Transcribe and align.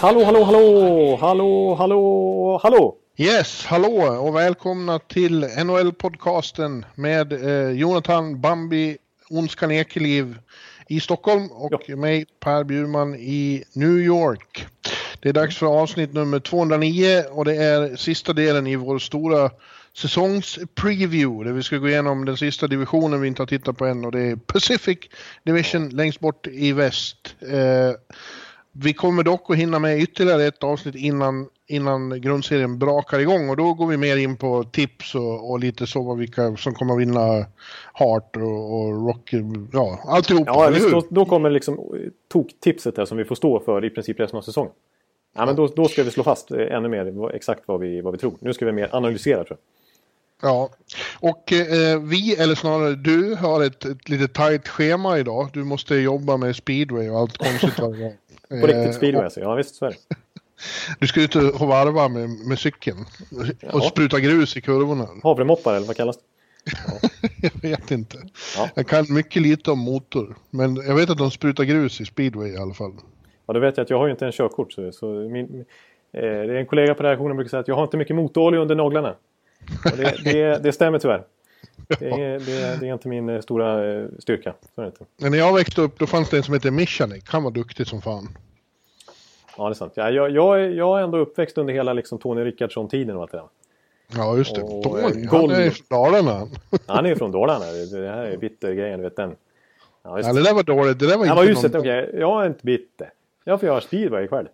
Hallå, 0.00 0.24
hallå, 0.24 0.44
hallå, 0.44 1.16
hallå, 1.20 1.74
hallå, 1.74 2.60
hallå! 2.62 2.96
Yes, 3.16 3.64
hallå 3.66 4.18
och 4.20 4.36
välkomna 4.36 4.98
till 4.98 5.44
NHL-podcasten 5.44 6.84
med 6.94 7.32
eh, 7.32 7.70
Jonathan 7.70 8.40
Bambi 8.40 8.96
Ondskan 9.30 9.70
Ekeliv 9.70 10.38
i 10.88 11.00
Stockholm 11.00 11.48
och 11.52 11.90
mig 11.98 12.26
Per 12.40 12.64
Bjurman 12.64 13.14
i 13.14 13.64
New 13.72 13.98
York. 13.98 14.66
Det 15.20 15.28
är 15.28 15.32
dags 15.32 15.56
för 15.58 15.66
avsnitt 15.66 16.12
nummer 16.12 16.40
209 16.40 17.22
och 17.30 17.44
det 17.44 17.54
är 17.54 17.96
sista 17.96 18.32
delen 18.32 18.66
i 18.66 18.76
vår 18.76 18.98
stora 18.98 19.50
säsongspreview 19.96 21.44
där 21.44 21.52
vi 21.52 21.62
ska 21.62 21.78
gå 21.78 21.88
igenom 21.88 22.24
den 22.24 22.36
sista 22.36 22.66
divisionen 22.66 23.20
vi 23.20 23.28
inte 23.28 23.42
har 23.42 23.46
tittat 23.46 23.76
på 23.76 23.86
än 23.86 24.04
och 24.04 24.12
det 24.12 24.20
är 24.20 24.36
Pacific 24.36 24.98
Division 25.42 25.88
längst 25.88 26.20
bort 26.20 26.46
i 26.46 26.72
väst. 26.72 27.36
Eh, 27.40 27.92
vi 28.72 28.94
kommer 28.94 29.22
dock 29.22 29.50
att 29.50 29.56
hinna 29.56 29.78
med 29.78 30.00
ytterligare 30.00 30.44
ett 30.44 30.64
avsnitt 30.64 30.94
innan, 30.94 31.48
innan 31.66 32.20
grundserien 32.20 32.78
brakar 32.78 33.18
igång 33.18 33.48
och 33.48 33.56
då 33.56 33.74
går 33.74 33.86
vi 33.86 33.96
mer 33.96 34.16
in 34.16 34.36
på 34.36 34.64
tips 34.64 35.14
och, 35.14 35.50
och 35.50 35.60
lite 35.60 35.86
så 35.86 36.02
vad 36.02 36.18
vilka 36.18 36.56
som 36.56 36.74
kommer 36.74 36.94
att 36.94 37.00
vinna 37.00 37.46
Hart 37.92 38.36
och, 38.36 38.74
och 38.74 39.06
Rock, 39.06 39.30
ja 39.72 40.00
alltihop. 40.04 40.42
Ja, 40.46 40.70
visst, 40.74 40.90
då, 40.90 41.02
då 41.10 41.24
kommer 41.24 41.50
liksom 41.50 41.80
tok-tipset 42.32 42.96
där 42.96 43.04
som 43.04 43.18
vi 43.18 43.24
får 43.24 43.34
stå 43.34 43.60
för 43.60 43.84
i 43.84 43.90
princip 43.90 44.20
resten 44.20 44.38
av 44.38 44.42
säsongen. 44.42 44.72
Ja, 45.36 45.46
men 45.46 45.56
då, 45.56 45.66
då 45.66 45.88
ska 45.88 46.02
vi 46.02 46.10
slå 46.10 46.22
fast 46.22 46.50
eh, 46.50 46.58
ännu 46.58 46.88
mer 46.88 47.34
exakt 47.34 47.62
vad 47.66 47.80
vi, 47.80 48.00
vad 48.00 48.12
vi 48.12 48.18
tror. 48.18 48.34
Nu 48.40 48.52
ska 48.52 48.66
vi 48.66 48.72
mer 48.72 48.88
analysera 48.92 49.44
tror 49.44 49.58
jag. 49.60 49.83
Ja, 50.42 50.70
och 51.20 51.52
eh, 51.52 52.00
vi, 52.00 52.34
eller 52.36 52.54
snarare 52.54 52.94
du, 52.94 53.34
har 53.34 53.64
ett, 53.64 53.84
ett 53.84 54.08
lite 54.08 54.28
tajt 54.28 54.68
schema 54.68 55.18
idag. 55.18 55.48
Du 55.52 55.64
måste 55.64 55.94
jobba 55.94 56.36
med 56.36 56.56
speedway 56.56 57.08
och 57.10 57.18
allt 57.18 57.36
konstigt 57.38 57.78
varje. 57.78 58.10
På 58.48 58.54
Eh, 58.54 58.62
riktigt 58.62 58.94
speedway 58.94 59.24
alltså. 59.24 59.40
Ja 59.40 59.54
visst, 59.54 59.74
så 59.74 59.84
är 59.86 59.90
det. 59.90 59.96
Du 61.00 61.06
ska 61.06 61.22
ut 61.22 61.36
och 61.36 61.68
varva 61.68 62.08
med, 62.08 62.30
med 62.30 62.58
cykeln 62.58 62.98
och 63.72 63.80
Ja. 63.80 63.80
spruta 63.80 64.20
grus 64.20 64.56
i 64.56 64.60
kurvorna. 64.60 65.08
Havremoppar 65.22 65.74
eller 65.74 65.86
vad 65.86 65.96
kallas 65.96 66.16
det? 66.16 66.22
Jag 67.62 67.70
vet 67.70 67.90
inte. 67.90 68.18
Ja. 68.56 68.68
Jag 68.74 68.86
kan 68.86 69.06
mycket 69.08 69.42
lite 69.42 69.70
om 69.70 69.78
motor. 69.78 70.36
Men 70.50 70.76
jag 70.76 70.94
vet 70.94 71.10
att 71.10 71.18
de 71.18 71.30
sprutar 71.30 71.64
grus 71.64 72.00
i 72.00 72.04
speedway 72.04 72.52
i 72.52 72.56
alla 72.56 72.74
fall. 72.74 72.92
Ja, 73.46 73.54
då 73.54 73.60
vet 73.60 73.76
jag 73.76 73.84
att 73.84 73.90
jag 73.90 73.98
har 73.98 74.06
ju 74.06 74.12
inte 74.12 74.26
en 74.26 74.32
körkort. 74.32 74.72
Så, 74.72 74.92
så 74.92 75.06
min, 75.06 75.60
eh, 76.12 76.20
det 76.20 76.28
är 76.28 76.48
en 76.48 76.66
kollega 76.66 76.94
på 76.94 77.02
redaktionen 77.02 77.36
brukar 77.36 77.50
säga 77.50 77.60
att 77.60 77.68
jag 77.68 77.74
har 77.74 77.84
inte 77.84 77.96
mycket 77.96 78.16
motorolja 78.16 78.60
under 78.60 78.74
naglarna. 78.74 79.14
Det, 79.96 80.24
det, 80.24 80.62
det 80.62 80.72
stämmer 80.72 80.98
tyvärr. 80.98 81.24
Det 81.98 82.10
är, 82.10 82.38
det, 82.38 82.80
det 82.80 82.88
är 82.88 82.92
inte 82.92 83.08
min 83.08 83.28
eh, 83.28 83.40
stora 83.40 83.92
eh, 83.92 84.06
styrka. 84.18 84.54
Men 85.16 85.30
när 85.30 85.38
jag 85.38 85.54
växte 85.54 85.80
upp 85.80 85.98
då 85.98 86.06
fanns 86.06 86.30
det 86.30 86.36
en 86.36 86.42
som 86.42 86.54
hette 86.54 86.70
Michanek. 86.70 87.24
Han 87.28 87.42
var 87.42 87.50
duktig 87.50 87.86
som 87.86 88.02
fan. 88.02 88.28
Ja, 89.56 89.64
det 89.64 89.72
är 89.72 89.74
sant. 89.74 89.92
Ja, 89.96 90.10
jag, 90.10 90.30
jag, 90.30 90.72
jag 90.74 90.98
är 90.98 91.04
ändå 91.04 91.18
uppväxt 91.18 91.58
under 91.58 91.74
hela 91.74 91.92
liksom, 91.92 92.18
Tony 92.18 92.44
Rickardsson-tiden 92.44 93.16
och 93.16 93.22
allt 93.22 93.32
det. 93.32 93.42
Ja 94.16 94.36
just 94.36 94.54
det. 94.54 94.62
Och, 94.62 94.82
Tony, 94.82 95.00
eh, 95.00 95.30
han 95.30 95.50
är 95.50 95.70
från 95.70 95.86
Dalarna. 95.88 96.48
Han 96.86 97.04
är 97.04 97.10
ju 97.10 97.16
från 97.16 97.32
Dalarna. 97.32 97.64
Det, 97.92 98.08
här 98.08 98.24
är 98.24 98.36
bittergrejen, 98.36 98.98
du 98.98 99.04
vet 99.04 99.16
den. 99.16 99.36
Ja. 100.02 100.20
Ja, 100.20 100.32
det 100.32 100.42
där 100.42 100.54
var 100.54 100.62
dåligt. 100.62 100.98
Det 100.98 101.06
där 101.06 101.16
var 101.18 101.26
Ja, 101.26 101.32
inte 101.40 101.50
just 101.50 101.62
någon... 101.62 101.76
Okej, 101.76 102.10
jag 102.14 102.42
är 102.42 102.46
inte 102.46 102.66
bitter. 102.66 103.10
Jag 103.44 103.60
får 103.60 103.66
göra 103.66 103.80
speedway 103.80 104.24
ikväll. 104.24 104.48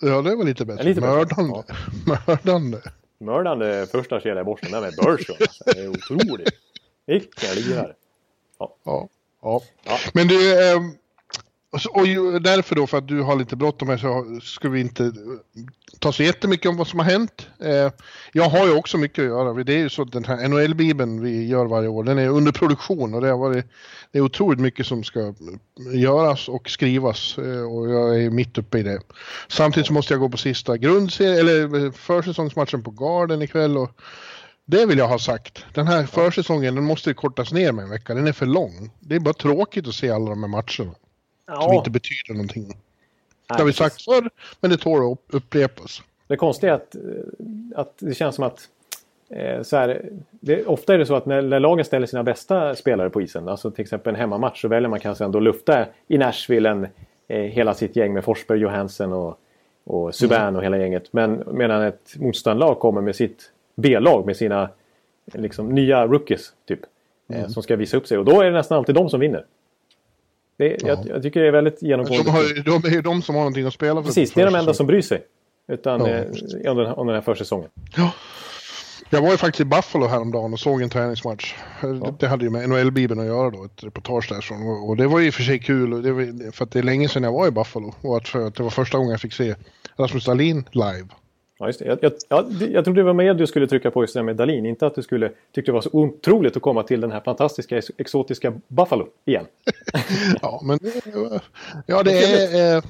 Ja, 0.00 0.22
det 0.22 0.36
var 0.36 0.44
lite 0.44 0.64
bättre. 0.64 0.82
Ja, 0.82 0.88
lite 0.88 1.00
bättre. 1.00 1.16
Mördande. 1.16 1.62
Mördande. 2.26 2.78
Mördande 3.22 3.86
första 3.86 4.20
kedja 4.20 4.40
i 4.40 4.44
Boston 4.44 4.70
där 4.70 4.80
med 4.80 4.92
Bergeron. 4.96 5.36
Alltså. 5.40 5.64
Det 5.64 5.80
är 5.80 5.88
otroligt. 5.88 6.54
Vilken 7.06 7.54
lirare. 7.54 7.94
Ja. 8.58 8.76
ja. 8.84 9.08
Ja. 9.84 9.98
Men 10.14 10.28
du, 10.28 10.68
eh, 10.70 10.80
och 11.72 11.80
så- 11.80 11.90
och 11.90 12.06
ju 12.06 12.38
därför 12.38 12.74
då, 12.74 12.86
för 12.86 12.98
att 12.98 13.08
du 13.08 13.20
har 13.20 13.36
lite 13.36 13.56
bråttom 13.56 13.88
här 13.88 13.96
så 13.96 14.40
ska 14.42 14.68
vi 14.68 14.80
inte 14.80 15.04
eh, 15.04 15.10
ta 15.98 16.12
så 16.12 16.22
jättemycket 16.22 16.68
om 16.68 16.76
vad 16.76 16.86
som 16.86 16.98
har 16.98 17.06
hänt. 17.06 17.46
Eh, 17.60 17.90
jag 18.32 18.48
har 18.48 18.66
ju 18.66 18.74
också 18.76 18.98
mycket 18.98 19.18
att 19.18 19.28
göra. 19.28 19.64
Det 19.64 19.72
är 19.74 19.78
ju 19.78 19.88
så 19.88 20.02
att 20.02 20.12
den 20.12 20.24
här 20.24 20.48
NHL-bibeln 20.48 21.20
vi 21.22 21.46
gör 21.46 21.66
varje 21.66 21.88
år, 21.88 22.04
den 22.04 22.18
är 22.18 22.28
under 22.28 22.52
produktion 22.52 23.14
och 23.14 23.20
det 23.20 23.28
har 23.28 23.38
varit 23.38 23.66
det 24.12 24.18
är 24.18 24.22
otroligt 24.22 24.60
mycket 24.60 24.86
som 24.86 25.04
ska 25.04 25.20
eh, 25.20 25.34
göras 26.00 26.48
och 26.48 26.70
skrivas 26.70 27.38
eh, 27.38 27.62
och 27.72 27.90
jag 27.90 28.22
är 28.22 28.30
mitt 28.30 28.58
uppe 28.58 28.78
i 28.78 28.82
det. 28.82 29.00
Samtidigt 29.48 29.86
så 29.86 29.92
måste 29.92 30.12
jag 30.14 30.20
gå 30.20 30.28
på 30.28 30.36
sista 30.36 30.76
grundserien, 30.76 31.38
eller 31.38 31.84
eh, 31.86 31.92
försäsongsmatchen 31.92 32.82
på 32.82 32.90
Garden 32.90 33.42
ikväll 33.42 33.78
och 33.78 33.90
det 34.66 34.86
vill 34.86 34.98
jag 34.98 35.08
ha 35.08 35.18
sagt. 35.18 35.64
Den 35.74 35.86
här 35.86 36.06
försäsongen 36.06 36.74
den 36.74 36.84
måste 36.84 37.14
kortas 37.14 37.52
ner 37.52 37.72
med 37.72 37.82
en 37.82 37.90
vecka. 37.90 38.14
Den 38.14 38.26
är 38.26 38.32
för 38.32 38.46
lång. 38.46 38.90
Det 39.00 39.14
är 39.16 39.20
bara 39.20 39.34
tråkigt 39.34 39.88
att 39.88 39.94
se 39.94 40.10
alla 40.10 40.30
de 40.30 40.42
här 40.42 40.48
matcherna 40.50 40.94
som 41.46 41.54
Ja. 41.54 41.74
inte 41.74 41.90
betyder 41.90 42.32
någonting. 42.34 42.68
Det 42.68 42.74
Nej, 43.50 43.58
har 43.58 43.66
vi 43.66 43.72
sagt 43.72 44.02
förr, 44.02 44.30
men 44.60 44.70
det 44.70 44.76
tål 44.76 44.98
att 45.06 45.12
upp- 45.12 45.34
upprepas. 45.34 46.02
Det 46.26 46.36
konstiga 46.36 46.72
är 46.72 46.76
att, 46.76 46.94
eh, 46.94 47.00
att 47.76 47.92
det 47.98 48.14
känns 48.14 48.34
som 48.34 48.44
att 48.44 48.68
eh, 49.30 49.62
så 49.62 49.76
här, 49.76 50.02
det, 50.30 50.64
ofta 50.66 50.94
är 50.94 50.98
det 50.98 51.06
så 51.06 51.14
att 51.14 51.26
när, 51.26 51.42
när 51.42 51.60
lagen 51.60 51.84
ställer 51.84 52.06
sina 52.06 52.22
bästa 52.22 52.74
spelare 52.74 53.10
på 53.10 53.22
isen, 53.22 53.48
alltså 53.48 53.70
till 53.70 53.82
exempel 53.82 54.14
en 54.14 54.20
hemmamatch, 54.20 54.60
så 54.60 54.68
väljer 54.68 54.88
man 54.88 55.00
kanske 55.00 55.24
ändå 55.24 55.40
lufta 55.40 55.86
i 56.08 56.18
Nashville 56.18 56.70
en, 56.70 56.86
eh, 57.28 57.38
hela 57.40 57.74
sitt 57.74 57.96
gäng 57.96 58.12
med 58.14 58.24
Forsberg, 58.24 58.58
Johansson 58.60 59.12
och, 59.12 59.38
och 59.84 60.14
Subban 60.14 60.56
och 60.56 60.64
hela 60.64 60.78
gänget. 60.78 61.12
Men 61.12 61.44
medan 61.52 61.82
ett 61.82 62.14
motståndarlag 62.16 62.78
kommer 62.78 63.00
med 63.00 63.16
sitt 63.16 63.50
B-lag 63.74 64.26
med 64.26 64.36
sina 64.36 64.68
liksom, 65.32 65.68
nya 65.68 66.06
rookies 66.06 66.52
typ, 66.68 66.80
eh, 67.28 67.46
som 67.48 67.62
ska 67.62 67.76
visa 67.76 67.96
upp 67.96 68.06
sig. 68.06 68.18
Och 68.18 68.24
då 68.24 68.40
är 68.40 68.44
det 68.44 68.50
nästan 68.50 68.78
alltid 68.78 68.94
de 68.94 69.10
som 69.10 69.20
vinner. 69.20 69.44
Det, 70.62 70.76
jag, 70.88 70.98
jag 71.06 71.22
tycker 71.22 71.40
det 71.40 71.48
är 71.48 71.52
väldigt 71.52 71.82
genomgående. 71.82 72.24
de, 72.24 72.30
har, 72.30 72.80
de 72.80 72.88
är 72.88 72.94
ju 72.94 73.02
de 73.02 73.22
som 73.22 73.34
har 73.34 73.42
någonting 73.42 73.66
att 73.66 73.74
spela 73.74 73.94
för. 73.94 74.02
Precis, 74.02 74.32
det 74.32 74.40
är 74.40 74.46
de 74.46 74.54
enda 74.54 74.74
som 74.74 74.86
bryr 74.86 75.02
sig. 75.02 75.22
Utan, 75.72 76.00
Ja, 76.00 76.08
eh, 76.08 76.70
om, 76.70 76.76
den, 76.76 76.86
om 76.86 77.06
den 77.06 77.14
här 77.14 77.22
försäsongen. 77.22 77.68
Ja. 77.96 78.12
Jag 79.10 79.22
var 79.22 79.30
ju 79.30 79.36
faktiskt 79.36 79.60
i 79.60 79.64
Buffalo 79.64 80.06
häromdagen 80.06 80.52
och 80.52 80.60
såg 80.60 80.82
en 80.82 80.90
träningsmatch. 80.90 81.54
Det, 81.80 82.14
det 82.18 82.28
hade 82.28 82.44
ju 82.44 82.50
med 82.50 82.68
NHL-bibeln 82.68 83.20
att 83.20 83.26
göra 83.26 83.50
då, 83.50 83.64
ett 83.64 83.84
reportage 83.84 84.28
därifrån. 84.28 84.62
Och, 84.62 84.88
och 84.88 84.96
det 84.96 85.06
var 85.06 85.18
ju 85.18 85.26
i 85.26 85.30
och 85.30 85.34
för 85.34 85.42
sig 85.42 85.58
kul, 85.58 85.92
och 85.94 86.02
det 86.02 86.12
var, 86.12 86.52
för 86.52 86.64
att 86.64 86.70
det 86.70 86.78
är 86.78 86.82
länge 86.82 87.08
sedan 87.08 87.22
jag 87.22 87.32
var 87.32 87.46
i 87.46 87.50
Buffalo. 87.50 87.94
Och 88.00 88.16
att, 88.16 88.28
för 88.28 88.46
att 88.46 88.54
det 88.54 88.62
var 88.62 88.70
första 88.70 88.98
gången 88.98 89.10
jag 89.10 89.20
fick 89.20 89.32
se 89.32 89.54
Rasmus 89.96 90.24
Dahlin 90.24 90.64
live. 90.70 91.08
Ja, 91.62 91.66
just 91.68 91.78
det. 91.78 91.84
Jag, 91.84 91.98
jag, 92.02 92.12
ja, 92.28 92.42
det- 92.42 92.66
jag 92.66 92.84
trodde 92.84 93.00
det 93.00 93.04
var 93.04 93.12
mer 93.14 93.34
du 93.34 93.46
skulle 93.46 93.66
trycka 93.66 93.90
på 93.90 94.02
just 94.02 94.14
det 94.14 94.20
där 94.20 94.24
med 94.24 94.36
Dalin. 94.36 94.66
Inte 94.66 94.86
att 94.86 94.94
du 94.94 95.02
skulle 95.02 95.28
tyckte 95.28 95.70
det 95.70 95.72
var 95.74 95.80
så 95.80 95.90
otroligt 95.92 96.56
att 96.56 96.62
komma 96.62 96.82
till 96.82 97.00
den 97.00 97.12
här 97.12 97.20
fantastiska 97.20 97.78
ex- 97.78 97.90
exotiska 97.98 98.52
Buffalo 98.68 99.06
igen. 99.24 99.46
Ja, 100.42 100.60
men 100.64 100.78
ja, 101.86 102.02
det 102.02 102.12
är, 102.24 102.76
eh, 102.76 102.82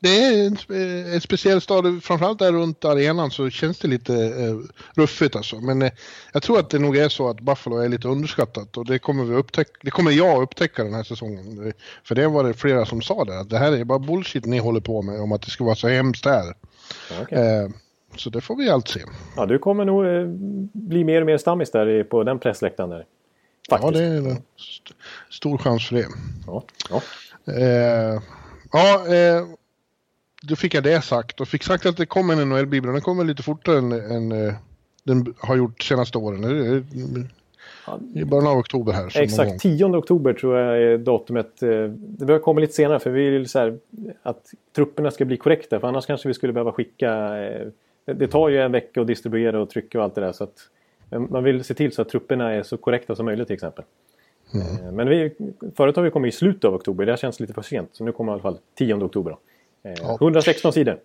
det 0.00 0.08
är 0.24 0.46
en, 0.46 0.56
spe- 0.56 1.14
en 1.14 1.20
speciell 1.20 1.60
stad. 1.60 2.02
Framförallt 2.04 2.38
där 2.38 2.52
runt 2.52 2.84
arenan 2.84 3.30
så 3.30 3.50
känns 3.50 3.78
det 3.78 3.88
lite 3.88 4.14
eh, 4.14 4.56
ruffigt 4.94 5.36
alltså. 5.36 5.56
Men 5.60 5.82
eh, 5.82 5.90
jag 6.32 6.42
tror 6.42 6.58
att 6.58 6.70
det 6.70 6.78
nog 6.78 6.96
är 6.96 7.08
så 7.08 7.28
att 7.28 7.40
Buffalo 7.40 7.76
är 7.76 7.88
lite 7.88 8.08
underskattat 8.08 8.76
och 8.76 8.86
det 8.86 8.98
kommer, 8.98 9.24
vi 9.24 9.34
upptäcka, 9.34 9.70
det 9.82 9.90
kommer 9.90 10.10
jag 10.10 10.42
upptäcka 10.42 10.84
den 10.84 10.94
här 10.94 11.02
säsongen. 11.02 11.72
För 12.04 12.14
det 12.14 12.28
var 12.28 12.44
det 12.44 12.54
flera 12.54 12.84
som 12.86 13.02
sa 13.02 13.24
det, 13.24 13.38
att 13.40 13.50
det 13.50 13.58
här 13.58 13.72
är 13.72 13.84
bara 13.84 13.98
bullshit 13.98 14.44
ni 14.46 14.58
håller 14.58 14.80
på 14.80 15.02
med 15.02 15.20
om 15.20 15.32
att 15.32 15.42
det 15.42 15.50
ska 15.50 15.64
vara 15.64 15.74
så 15.76 15.88
hemskt 15.88 16.24
här. 16.24 16.54
Eh, 17.28 17.68
så 18.16 18.30
det 18.30 18.40
får 18.40 18.56
vi 18.56 18.70
allt 18.70 18.88
se. 18.88 19.00
ja, 19.36 19.46
du 19.46 19.58
kommer 19.58 19.84
nog 19.84 20.06
eh, 20.06 20.24
bli 20.72 21.04
mer 21.04 21.20
och 21.20 21.26
mer 21.26 21.38
stammis 21.38 21.70
där 21.70 22.04
på 22.04 22.22
den 22.24 22.38
pressläktaren 22.38 22.90
där. 22.90 23.04
Faktiskt. 23.70 23.94
Ja, 23.94 24.00
det 24.00 24.04
är 24.06 24.16
en 24.16 24.26
st- 24.56 24.94
stor 25.30 25.58
chans 25.58 25.88
för 25.88 25.94
det. 25.96 26.06
Ja, 26.46 26.62
ja. 26.90 27.02
Eh, 27.52 28.20
ja, 28.72 29.06
eh, 29.14 29.44
då 30.42 30.56
fick 30.56 30.74
jag 30.74 30.82
det 30.84 31.02
sagt 31.04 31.40
och 31.40 31.48
fick 31.48 31.62
sagt 31.62 31.86
att 31.86 31.96
det 31.96 32.06
kommer 32.06 32.32
en 32.42 32.48
NHL-bibel. 32.48 32.92
Den 32.92 33.00
kommer 33.00 33.24
lite 33.24 33.42
fortare 33.42 33.78
än, 33.78 33.92
än 33.92 34.32
eh, 34.46 34.54
den 35.04 35.34
har 35.38 35.56
gjort 35.56 35.82
senaste 35.82 36.18
åren. 36.18 36.44
I 38.14 38.24
början 38.24 38.46
av 38.46 38.58
oktober 38.58 38.92
här. 38.92 39.18
Exakt 39.22 39.60
10 39.60 39.84
oktober 39.84 40.32
tror 40.32 40.58
jag 40.58 40.82
är 40.82 40.98
datumet. 40.98 41.62
eh, 41.62 41.68
Det 41.98 42.24
bör 42.26 42.38
komma 42.38 42.60
lite 42.60 42.72
senare 42.72 43.00
för 43.00 43.10
vi 43.10 43.30
vill 43.30 43.48
så 43.48 43.58
här, 43.58 43.78
att 44.22 44.42
trupperna 44.76 45.10
ska 45.10 45.24
bli 45.24 45.36
korrekta. 45.36 45.80
För 45.80 45.88
annars 45.88 46.06
kanske 46.06 46.28
vi 46.28 46.34
skulle 46.34 46.52
behöva 46.52 46.72
skicka... 46.72 47.36
eh, 48.06 48.14
det- 48.14 48.14
Det 48.14 48.28
tar 48.28 48.48
ju 48.48 48.58
en 48.62 48.72
vecka 48.72 49.00
att 49.00 49.06
distribuera 49.06 49.62
och 49.62 49.70
trycka 49.70 49.98
och 49.98 50.04
allt 50.04 50.14
det 50.14 50.20
där. 50.20 50.32
Så 50.32 50.44
att 50.44 50.58
eh, 51.10 51.20
man 51.20 51.44
vill 51.44 51.64
se 51.64 51.74
till 51.74 51.92
så 51.92 52.02
att 52.02 52.08
trupperna 52.08 52.52
är 52.52 52.62
så 52.62 52.76
korrekta 52.76 53.16
som 53.16 53.26
möjligt 53.26 53.46
till 53.46 53.54
exempel. 53.54 53.84
Mm. 54.54 54.94
Men 54.96 55.08
vi, 55.08 55.32
förut 55.76 55.96
har 55.96 56.02
vi 56.02 56.10
kommit 56.10 56.34
i 56.34 56.36
slutet 56.36 56.64
av 56.64 56.74
oktober. 56.74 57.06
Det 57.06 57.12
här 57.12 57.16
känns 57.16 57.40
lite 57.40 57.52
för 57.52 57.62
sent. 57.62 57.88
Så 57.92 58.04
nu 58.04 58.12
kommer 58.12 58.32
i 58.32 58.34
alla 58.34 58.42
fall 58.42 58.58
10 58.78 58.94
oktober. 58.94 59.30
Då. 59.30 59.38
Ja. 60.02 60.14
116 60.20 60.72
sidor. 60.72 60.98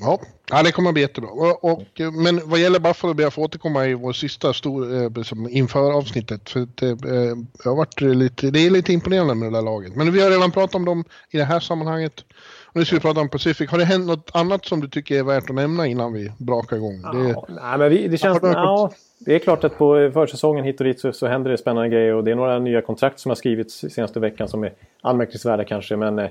Ja. 0.00 0.20
ja, 0.50 0.62
det 0.62 0.72
kommer 0.72 0.92
bli 0.92 1.02
jättebra. 1.02 1.30
Och, 1.30 1.64
och, 1.64 1.82
men 2.24 2.48
vad 2.48 2.60
gäller 2.60 2.78
Buffalo 2.80 3.14
ber 3.14 3.22
jag 3.22 3.32
få 3.32 3.42
återkomma 3.42 3.86
i 3.86 3.94
vår 3.94 4.12
sista 4.12 4.52
stor, 4.52 4.94
eh, 4.94 5.10
inför 5.50 5.92
avsnittet. 5.92 6.50
För 6.50 6.68
det, 6.74 6.88
eh, 6.88 7.36
har 7.64 7.76
varit 7.76 8.00
lite, 8.00 8.50
det 8.50 8.66
är 8.66 8.70
lite 8.70 8.92
imponerande 8.92 9.34
med 9.34 9.52
det 9.52 9.56
där 9.58 9.62
laget. 9.62 9.96
Men 9.96 10.12
vi 10.12 10.22
har 10.22 10.30
redan 10.30 10.50
pratat 10.50 10.74
om 10.74 10.84
dem 10.84 11.04
i 11.30 11.36
det 11.36 11.44
här 11.44 11.60
sammanhanget. 11.60 12.24
Nu 12.72 12.84
ska 12.84 12.96
vi 12.96 13.00
prata 13.00 13.20
om 13.20 13.28
Pacific. 13.28 13.70
Har 13.70 13.78
det 13.78 13.84
hänt 13.84 14.06
något 14.06 14.30
annat 14.34 14.64
som 14.64 14.80
du 14.80 14.88
tycker 14.88 15.18
är 15.18 15.22
värt 15.22 15.50
att 15.50 15.56
nämna 15.56 15.86
innan 15.86 16.12
vi 16.12 16.32
brakar 16.38 16.76
igång? 16.76 17.02
Det, 17.02 17.28
ja, 17.28 17.46
nej, 17.48 17.78
men 17.78 17.90
vi, 17.90 18.08
det 18.08 18.18
känns... 18.18 18.38
Ja, 18.42 18.90
det 19.18 19.34
är 19.34 19.38
klart 19.38 19.64
att 19.64 19.78
på 19.78 20.10
försäsongen 20.14 20.64
hit 20.64 20.80
och 20.80 20.86
dit 20.86 21.00
så, 21.00 21.12
så 21.12 21.26
händer 21.26 21.50
det 21.50 21.58
spännande 21.58 21.88
grejer 21.88 22.14
och 22.14 22.24
det 22.24 22.30
är 22.30 22.34
några 22.34 22.58
nya 22.58 22.82
kontrakt 22.82 23.20
som 23.20 23.30
har 23.30 23.36
skrivits 23.36 23.74
senaste 23.74 24.20
veckan 24.20 24.48
som 24.48 24.64
är 24.64 24.72
anmärkningsvärda 25.00 25.64
kanske. 25.64 25.96
Men 25.96 26.18
äh, 26.18 26.28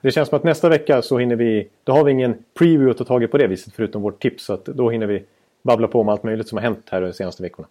det 0.00 0.10
känns 0.10 0.28
som 0.28 0.36
att 0.36 0.44
nästa 0.44 0.68
vecka 0.68 1.02
så 1.02 1.18
hinner 1.18 1.36
vi... 1.36 1.68
Då 1.84 1.92
har 1.92 2.04
vi 2.04 2.12
ingen 2.12 2.34
preview 2.58 2.90
att 2.90 2.98
ta 2.98 3.04
tag 3.04 3.22
i 3.22 3.26
på 3.26 3.38
det 3.38 3.46
viset 3.46 3.72
förutom 3.76 4.02
vårt 4.02 4.22
tips. 4.22 4.44
Så 4.44 4.52
att 4.52 4.64
då 4.64 4.90
hinner 4.90 5.06
vi 5.06 5.24
babbla 5.62 5.88
på 5.88 6.00
om 6.00 6.08
allt 6.08 6.22
möjligt 6.22 6.48
som 6.48 6.58
har 6.58 6.62
hänt 6.62 6.88
här 6.90 7.00
de 7.00 7.12
senaste 7.12 7.42
veckorna. 7.42 7.68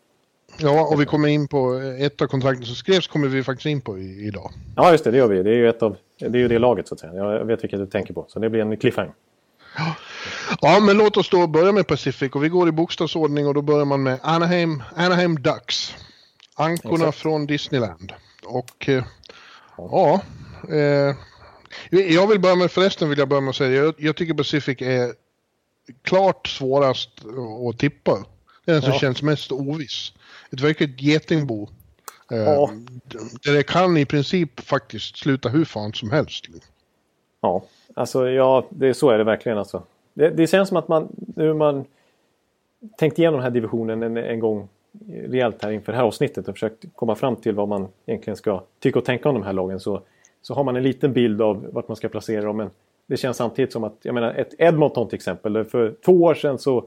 Ja, 0.58 0.88
och 0.88 1.02
vi 1.02 1.06
kommer 1.06 1.28
in 1.28 1.48
på 1.48 1.74
ett 2.00 2.22
av 2.22 2.28
kontrakten 2.28 2.66
som 2.66 2.76
skrevs 2.76 3.08
kommer 3.08 3.28
vi 3.28 3.44
faktiskt 3.44 3.66
in 3.66 3.82
på 3.82 4.00
i, 4.00 4.28
idag. 4.28 4.52
Ja, 4.76 4.92
just 4.92 5.04
det, 5.04 5.12
det 5.12 5.18
gör 5.18 5.28
vi. 5.28 5.44
Det 5.44 5.50
är 5.50 5.56
ju, 5.56 5.70
ett 5.70 5.84
av, 5.84 5.98
det, 6.20 6.26
är 6.26 6.36
ju 6.36 6.48
det 6.48 6.60
laget 6.60 6.88
så 6.88 6.94
att 6.94 7.00
säga. 7.00 7.14
Jag 7.14 7.46
vet 7.46 7.64
vilket 7.64 7.80
du 7.80 7.86
tänker 7.86 8.14
på. 8.14 8.26
Så 8.30 8.40
det 8.40 8.50
blir 8.50 8.62
en 8.62 8.78
cliffhanger. 8.78 9.14
Ja. 9.78 9.96
ja, 10.62 10.80
men 10.80 10.98
låt 10.98 11.18
oss 11.18 11.30
då 11.30 11.48
börja 11.48 11.72
med 11.72 11.88
Pacific 11.88 12.32
och 12.32 12.44
vi 12.44 12.50
går 12.50 12.68
i 12.68 12.72
bokstavsordning 12.72 13.48
och 13.48 13.54
då 13.54 13.62
börjar 13.62 13.86
man 13.86 14.04
med 14.04 14.20
Anaheim, 14.22 14.84
Anaheim 14.96 15.36
Ducks. 15.36 15.96
Ankorna 16.56 16.96
Exakt. 16.96 17.18
från 17.18 17.46
Disneyland. 17.46 18.14
Och 18.46 18.90
eh, 18.90 19.04
ja, 19.78 20.22
eh, 20.70 21.16
jag 21.90 22.28
vill 22.28 22.40
börja 22.40 22.56
med, 22.56 22.72
förresten 22.72 23.10
vill 23.10 23.20
jag 23.20 23.28
börja 23.28 23.42
med 23.42 23.50
att 23.50 23.56
säga, 23.56 23.84
jag, 23.84 23.96
jag 23.98 24.16
tycker 24.16 24.34
Pacific 24.34 24.82
är 24.82 25.14
klart 26.02 26.48
svårast 26.48 27.10
att 27.70 27.80
tippa. 27.80 28.26
Det 28.66 28.72
är 28.72 28.74
den 28.74 28.82
som 28.82 28.92
ja. 28.92 29.00
känns 29.00 29.22
mest 29.22 29.52
oviss 29.52 30.14
ett 30.52 30.62
verkligt 30.62 31.02
getingbo. 31.02 31.68
Eh, 32.32 32.38
ja. 32.38 32.72
Där 33.44 33.54
det 33.54 33.64
kan 33.64 33.98
i 33.98 34.06
princip 34.06 34.60
faktiskt 34.60 35.18
sluta 35.18 35.50
hur 35.50 35.66
fan 35.66 35.94
som 35.94 36.12
helst. 36.12 36.46
Ja, 37.42 37.64
alltså 37.94 38.30
ja, 38.30 38.66
det, 38.70 38.94
så 38.94 39.10
är 39.10 39.18
det 39.18 39.24
verkligen 39.24 39.58
alltså. 39.58 39.84
Det, 40.14 40.30
det 40.30 40.48
känns 40.48 40.70
som 40.70 40.78
att 40.78 40.88
man, 40.88 41.08
nu 41.36 41.54
man 41.54 41.86
tänkt 42.98 43.20
igenom 43.20 43.34
den 43.34 43.44
här 43.44 43.52
divisionen 43.52 44.04
en, 44.04 44.18
en 44.18 44.40
gång 44.40 44.70
rejält 45.08 45.64
här 45.64 45.72
inför 45.72 45.92
det 45.92 45.98
här 45.98 46.06
avsnittet 46.06 46.48
och 46.48 46.56
försökt 46.56 46.86
komma 46.96 47.16
fram 47.16 47.36
till 47.36 47.56
vad 47.56 47.68
man 47.68 47.88
egentligen 48.06 48.38
ska 48.38 48.64
tycka 48.80 49.00
och 49.00 49.06
tänka 49.06 49.30
om 49.30 49.36
de 49.36 49.44
här 49.44 49.54
lagen 49.54 49.80
så, 49.80 50.02
så 50.42 50.54
har 50.54 50.64
man 50.64 50.76
en 50.76 50.84
liten 50.84 51.14
bild 51.14 51.42
av 51.42 51.68
vart 51.72 51.88
man 51.88 51.98
ska 51.98 52.10
placera 52.10 52.42
dem. 52.42 52.58
Men 52.58 52.70
det 53.08 53.18
känns 53.18 53.38
samtidigt 53.38 53.72
som 53.74 53.84
att, 53.84 53.96
jag 54.02 54.14
menar 54.14 54.34
ett 54.34 54.54
Edmonton 54.58 55.08
till 55.08 55.16
exempel, 55.16 55.66
för 55.66 55.96
två 56.06 56.12
år 56.12 56.34
sedan 56.34 56.60
så, 56.60 56.86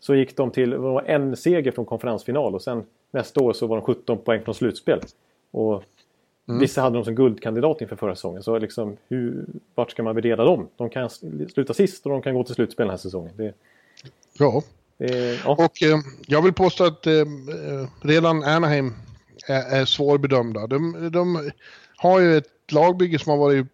så 0.00 0.14
gick 0.14 0.36
de 0.36 0.50
till 0.50 0.72
en 1.06 1.36
seger 1.36 1.72
från 1.72 1.84
konferensfinal 1.84 2.54
och 2.54 2.62
sen 2.62 2.84
nästa 3.10 3.40
år 3.40 3.52
så 3.52 3.66
var 3.66 3.76
de 3.76 3.86
17 3.86 4.18
poäng 4.18 4.44
från 4.44 4.54
slutspel. 4.54 5.00
Och 5.50 5.84
mm. 6.48 6.60
Vissa 6.60 6.82
hade 6.82 6.98
de 6.98 7.04
som 7.04 7.14
guldkandidat 7.14 7.80
inför 7.80 7.96
förra 7.96 8.14
säsongen. 8.14 8.42
Så 8.42 8.58
liksom, 8.58 8.96
hur, 9.08 9.46
vart 9.74 9.90
ska 9.90 10.02
man 10.02 10.14
värdera 10.14 10.44
dem? 10.44 10.68
De 10.76 10.90
kan 10.90 11.10
sluta 11.10 11.74
sist 11.74 12.06
och 12.06 12.12
de 12.12 12.22
kan 12.22 12.34
gå 12.34 12.44
till 12.44 12.54
slutspel 12.54 12.84
den 12.86 12.90
här 12.90 12.98
säsongen. 12.98 13.32
Det, 13.36 13.54
ja. 14.38 14.62
Det, 14.98 15.38
ja. 15.44 15.52
Och 15.52 15.82
eh, 15.82 15.98
jag 16.26 16.42
vill 16.42 16.52
påstå 16.52 16.84
att 16.84 17.06
eh, 17.06 17.24
redan 18.00 18.42
Anaheim 18.42 18.94
är, 19.46 19.80
är 19.80 19.84
svårbedömda. 19.84 20.66
De, 20.66 21.10
de, 21.12 21.50
har 21.96 22.20
ju 22.20 22.36
ett 22.36 22.72
lagbygge 22.72 23.18
som 23.18 23.30
har 23.30 23.38
varit 23.38 23.66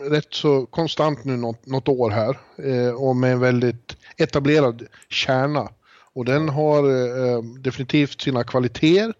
rätt 0.00 0.34
så 0.34 0.66
konstant 0.66 1.24
nu 1.24 1.36
något, 1.36 1.66
något 1.66 1.88
år 1.88 2.10
här. 2.10 2.38
Eh, 2.56 2.94
och 2.94 3.16
med 3.16 3.32
en 3.32 3.40
väldigt 3.40 3.96
etablerad 4.16 4.86
kärna. 5.08 5.68
Och 6.12 6.24
den 6.24 6.48
har 6.48 6.84
eh, 6.84 7.42
definitivt 7.42 8.20
sina 8.20 8.44
kvaliteter. 8.44 9.14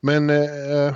Men 0.00 0.30
eh, 0.30 0.94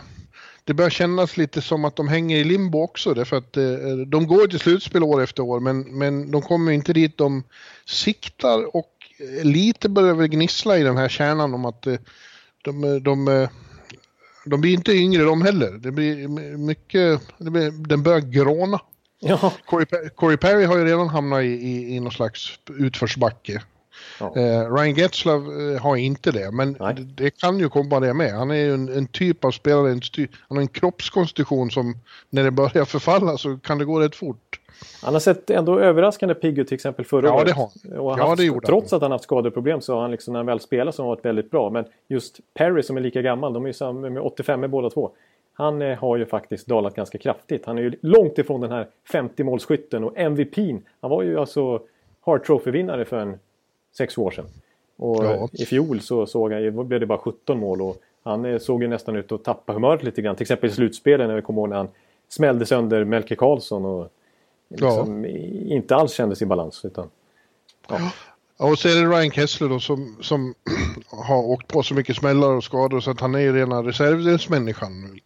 det 0.65 0.75
börjar 0.75 0.91
kännas 0.91 1.37
lite 1.37 1.63
som 1.63 1.85
att 1.85 1.97
de 1.97 2.09
hänger 2.09 2.37
i 2.37 2.45
limbo 2.45 2.83
också. 2.83 3.15
Därför 3.15 3.37
att 3.37 3.57
eh, 3.57 3.97
de 4.07 4.27
går 4.27 4.47
till 4.47 4.59
slutspel 4.59 5.03
år 5.03 5.23
efter 5.23 5.43
år 5.43 5.61
men, 5.61 5.81
men 5.81 6.31
de 6.31 6.43
kommer 6.43 6.73
inte 6.73 6.93
dit 6.93 7.19
de 7.19 7.45
siktar 7.87 8.77
och 8.77 8.93
eh, 9.19 9.45
lite 9.45 9.89
börjar 9.89 10.15
väl 10.15 10.29
gnissla 10.29 10.79
i 10.79 10.83
den 10.83 10.97
här 10.97 11.09
kärnan 11.09 11.55
om 11.55 11.65
att 11.65 11.87
eh, 11.87 11.97
de, 12.63 12.85
eh, 12.85 12.95
de, 12.95 13.29
eh, 13.29 13.49
de 14.45 14.61
blir 14.61 14.73
inte 14.73 14.93
yngre 14.93 15.23
de 15.23 15.43
heller. 15.43 15.71
Det 15.71 15.91
blir 15.91 16.29
mycket, 16.57 17.21
det 17.39 17.51
blir, 17.51 17.71
den 17.71 18.03
börjar 18.03 18.21
gråna. 18.21 18.81
Ja. 19.25 19.53
Corey, 19.67 19.87
Corey 20.15 20.37
Perry 20.37 20.65
har 20.65 20.79
ju 20.79 20.85
redan 20.85 21.09
hamnat 21.09 21.43
i, 21.43 21.47
i, 21.47 21.97
i 21.97 22.01
någon 22.01 22.13
slags 22.13 22.59
utförsbacke. 22.79 23.63
Ja. 24.21 24.37
Eh, 24.37 24.75
Ryan 24.75 24.95
Getzlav 24.95 25.43
eh, 25.43 25.83
har 25.83 25.97
inte 25.97 26.31
det, 26.31 26.51
men 26.53 26.73
det, 26.73 26.93
det, 27.17 27.31
kan 27.31 27.59
ju 27.59 27.69
komma 27.69 28.01
det 28.01 28.15
med. 28.15 28.33
Han 28.33 28.51
är 28.51 28.55
ju 28.55 28.75
en, 28.75 28.89
en 28.89 29.07
typ 29.07 29.45
av 29.45 29.51
spelare, 29.51 29.91
en 29.91 30.03
styr, 30.03 30.29
han 30.49 30.57
har 30.57 30.63
en 30.63 30.69
kroppskonstitution 30.69 31.71
som 31.71 31.95
när 32.31 32.45
det 32.45 32.51
börjar 32.51 32.85
förfalla 32.85 33.39
så 33.39 33.59
kan 33.59 33.79
det 33.79 33.85
gå 33.85 34.01
rätt 34.01 34.17
fort. 34.17 34.59
Han 35.03 35.13
har 35.13 35.21
sett 35.21 35.51
ändå 35.51 35.79
överraskande 35.79 36.35
pigg 36.35 36.59
ut 36.59 36.69
till 36.69 36.75
exempel 36.75 37.05
förra 37.05 37.27
ja, 37.27 37.35
året. 37.35 37.47
Det 37.47 37.53
har 37.53 37.71
han. 38.11 38.29
ja, 38.29 38.35
det 38.37 38.45
gjorde 38.45 38.67
Trots 38.67 38.91
han. 38.91 38.97
att 38.97 39.03
han 39.03 39.13
haft 39.13 39.25
skadeproblem 39.25 39.81
så 39.81 39.95
har 39.95 40.03
han 40.03 40.11
liksom 40.11 40.33
när 40.33 40.39
han 40.39 40.47
väl 40.47 40.61
spelar 40.61 40.93
så 40.93 41.03
har 41.03 41.09
han 41.09 41.17
varit 41.17 41.25
väldigt 41.25 41.51
bra. 41.51 41.71
Men 41.71 41.85
just 42.09 42.41
Perry 42.55 42.83
som 42.83 42.97
är 42.97 43.01
lika 43.01 43.23
gammal, 43.23 43.53
de 43.53 43.63
är 43.63 43.67
ju 43.67 43.73
samma 43.73 44.11
med 44.11 44.23
85 44.23 44.61
med 44.61 44.71
båda 44.71 44.91
två. 44.91 45.13
Han 45.55 45.83
eh, 45.83 45.99
har 45.99 46.17
ju 46.17 46.27
faktiskt 46.27 46.67
dalat 46.67 46.95
ganska 46.95 47.19
kraftigt. 47.19 47.67
Han 47.67 47.79
är 47.79 47.83
ju 47.83 47.93
långt 48.01 48.39
ifrån 48.39 48.61
den 48.61 48.71
här 48.71 48.87
50-målsskytten 49.13 50.05
och 50.05 50.17
MVP'n. 50.17 50.83
Han 51.01 51.11
var 51.11 51.23
ju 51.23 51.39
alltså 51.39 51.83
Hart 52.21 52.47
Trophy-vinnare 52.47 53.05
för 53.05 53.19
en 53.19 53.39
sex 53.93 54.19
år 54.19 54.31
sedan. 54.31 54.47
Och 54.97 55.25
ja. 55.25 55.49
i 55.53 55.65
fjol 55.65 56.01
så 56.01 56.27
såg 56.27 56.53
han, 56.53 56.89
blev 56.89 57.01
det 57.01 57.07
bara 57.07 57.19
17 57.19 57.59
mål 57.59 57.83
och 57.83 57.97
han 58.23 58.45
eh, 58.45 58.59
såg 58.59 58.83
ju 58.83 58.89
nästan 58.89 59.17
ut 59.17 59.33
att 59.33 59.45
tappa 59.45 59.73
humöret 59.73 60.03
lite 60.03 60.23
grann. 60.23 60.37
Till 60.37 60.45
exempel 60.45 60.71
i 60.71 60.73
slutspelet 60.73 61.29
när 61.29 61.37
vi 61.37 61.43
kommer 61.43 61.61
ihåg 61.61 61.69
när 61.69 61.77
han 61.77 61.89
smällde 62.29 62.67
sönder 62.67 63.05
Melke 63.05 63.37
Karlsson 63.37 63.85
och 63.85 64.09
liksom 64.69 65.25
ja. 65.25 65.31
inte 65.75 65.97
alls 65.97 66.13
kändes 66.13 66.43
i 66.43 66.47
balans. 66.47 66.85
Utan, 66.85 67.11
ja. 67.89 68.13
Och 68.57 68.79
så 68.79 68.89
är 68.89 68.95
det 68.95 69.17
Ryan 69.17 69.31
Kessler 69.31 69.69
då 69.69 69.81
som, 69.81 70.17
som 70.21 70.55
har 71.07 71.39
åkt 71.39 71.69
på 71.69 71.83
så 71.83 71.95
mycket 71.95 72.17
smällar 72.17 72.49
och 72.49 72.65
skador 72.65 73.01
så 73.01 73.11
att 73.11 73.21
han 73.21 73.35
är 73.35 73.39
ju 73.39 73.53
rena 73.53 73.83
reservdelsmänniskan. 73.83 75.21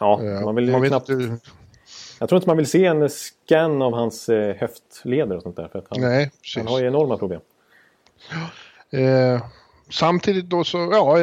Ja, 0.00 0.20
uh, 0.22 0.44
man 0.44 0.54
vill 0.54 0.70
man 0.70 0.86
knappt... 0.86 1.08
Vet, 1.08 1.40
jag 2.18 2.28
tror 2.28 2.36
inte 2.36 2.48
man 2.48 2.56
vill 2.56 2.66
se 2.66 2.86
en 2.86 3.08
scan 3.08 3.82
av 3.82 3.92
hans 3.92 4.28
eh, 4.28 4.56
höftleder 4.56 5.36
och 5.36 5.42
sånt 5.42 5.56
där. 5.56 5.68
För 5.68 5.78
att 5.78 5.86
han, 5.90 6.00
Nej, 6.00 6.30
han 6.56 6.66
har 6.66 6.80
ju 6.80 6.86
enorma 6.86 7.16
problem. 7.16 7.40
Eh, 8.90 9.42
samtidigt 9.90 10.44
då 10.44 10.64
så, 10.64 10.78
ja, 10.78 11.16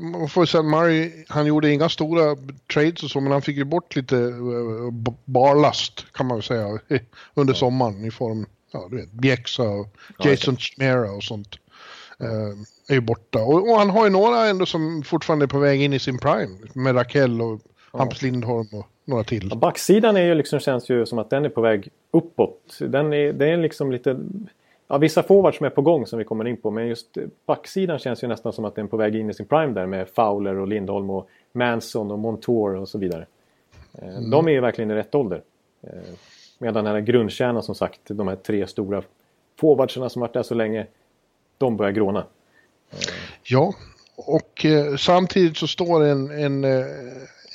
man 0.00 0.28
får 0.28 0.46
säga 0.46 0.62
Murray, 0.62 1.24
han 1.28 1.46
gjorde 1.46 1.70
inga 1.70 1.88
stora 1.88 2.36
trades 2.74 3.02
och 3.02 3.10
så, 3.10 3.20
men 3.20 3.32
han 3.32 3.42
fick 3.42 3.56
ju 3.56 3.64
bort 3.64 3.96
lite 3.96 4.16
uh, 4.16 4.92
barlast 5.24 6.12
kan 6.12 6.26
man 6.26 6.36
väl 6.36 6.44
säga 6.44 6.66
under 7.34 7.54
ja. 7.54 7.58
sommaren 7.58 8.04
i 8.04 8.10
form, 8.10 8.46
ja 8.72 8.88
du 8.90 8.96
vet, 8.96 9.12
Bjäxa 9.12 9.62
och 9.62 9.96
Jason 10.18 10.54
ja, 10.54 10.60
Chimera 10.60 11.12
och 11.12 11.22
sånt. 11.22 11.58
Uh, 12.22 12.62
är 12.88 12.94
ju 12.94 13.00
borta. 13.00 13.38
Och, 13.38 13.70
och, 13.70 13.78
han 13.78 13.90
har 13.90 14.04
ju 14.04 14.10
några 14.10 14.46
ändå 14.46 14.66
som 14.66 15.02
fortfarande 15.02 15.44
är 15.44 15.48
på 15.48 15.58
väg 15.58 15.82
in 15.82 15.92
i 15.92 15.98
sin 15.98 16.18
prime. 16.18 16.58
Med 16.72 16.96
Rakell 16.96 17.42
och. 17.42 17.60
Hampus 17.92 18.22
Lindholm 18.22 18.68
och 18.72 18.86
några 19.04 19.24
till. 19.24 19.48
Ja, 19.50 19.56
backsidan 19.56 20.16
är 20.16 20.24
ju 20.24 20.34
liksom, 20.34 20.58
känns 20.58 20.88
ju 20.88 21.06
som 21.06 21.18
att 21.18 21.30
den 21.30 21.44
är 21.44 21.48
på 21.48 21.60
väg 21.60 21.88
uppåt. 22.10 22.78
Den 22.80 23.12
är, 23.12 23.32
den 23.32 23.48
är 23.48 23.56
liksom 23.56 23.92
lite 23.92 24.16
ja, 24.88 24.98
vissa 24.98 25.22
forwards 25.22 25.56
som 25.56 25.66
är 25.66 25.70
på 25.70 25.82
gång 25.82 26.06
som 26.06 26.18
vi 26.18 26.24
kommer 26.24 26.48
in 26.48 26.56
på. 26.56 26.70
Men 26.70 26.86
just 26.86 27.18
backsidan 27.46 27.98
känns 27.98 28.24
ju 28.24 28.28
nästan 28.28 28.52
som 28.52 28.64
att 28.64 28.74
den 28.74 28.84
är 28.84 28.88
på 28.88 28.96
väg 28.96 29.16
in 29.16 29.30
i 29.30 29.34
sin 29.34 29.46
prime 29.46 29.72
där 29.72 29.86
med 29.86 30.08
Fowler 30.08 30.54
och 30.54 30.68
Lindholm 30.68 31.10
och 31.10 31.28
Manson 31.52 32.10
och 32.10 32.18
Montour 32.18 32.76
och 32.76 32.88
så 32.88 32.98
vidare. 32.98 33.26
Eh, 33.98 34.08
mm. 34.08 34.30
De 34.30 34.48
är 34.48 34.52
ju 34.52 34.60
verkligen 34.60 34.90
i 34.90 34.94
rätt 34.94 35.14
ålder. 35.14 35.42
Eh, 35.82 35.90
medan 36.58 36.84
den 36.84 36.94
här 36.94 37.00
grundkärnan 37.00 37.62
som 37.62 37.74
sagt, 37.74 38.00
de 38.04 38.28
här 38.28 38.36
tre 38.36 38.66
stora 38.66 39.02
forwardsarna 39.60 40.08
som 40.08 40.20
varit 40.20 40.32
där 40.32 40.42
så 40.42 40.54
länge, 40.54 40.86
de 41.58 41.76
börjar 41.76 41.92
gråna. 41.92 42.24
Eh, 42.90 42.98
ja, 43.42 43.74
och 44.16 44.64
eh, 44.64 44.96
samtidigt 44.96 45.56
så 45.56 45.66
står 45.66 46.04
en, 46.04 46.30
en, 46.30 46.64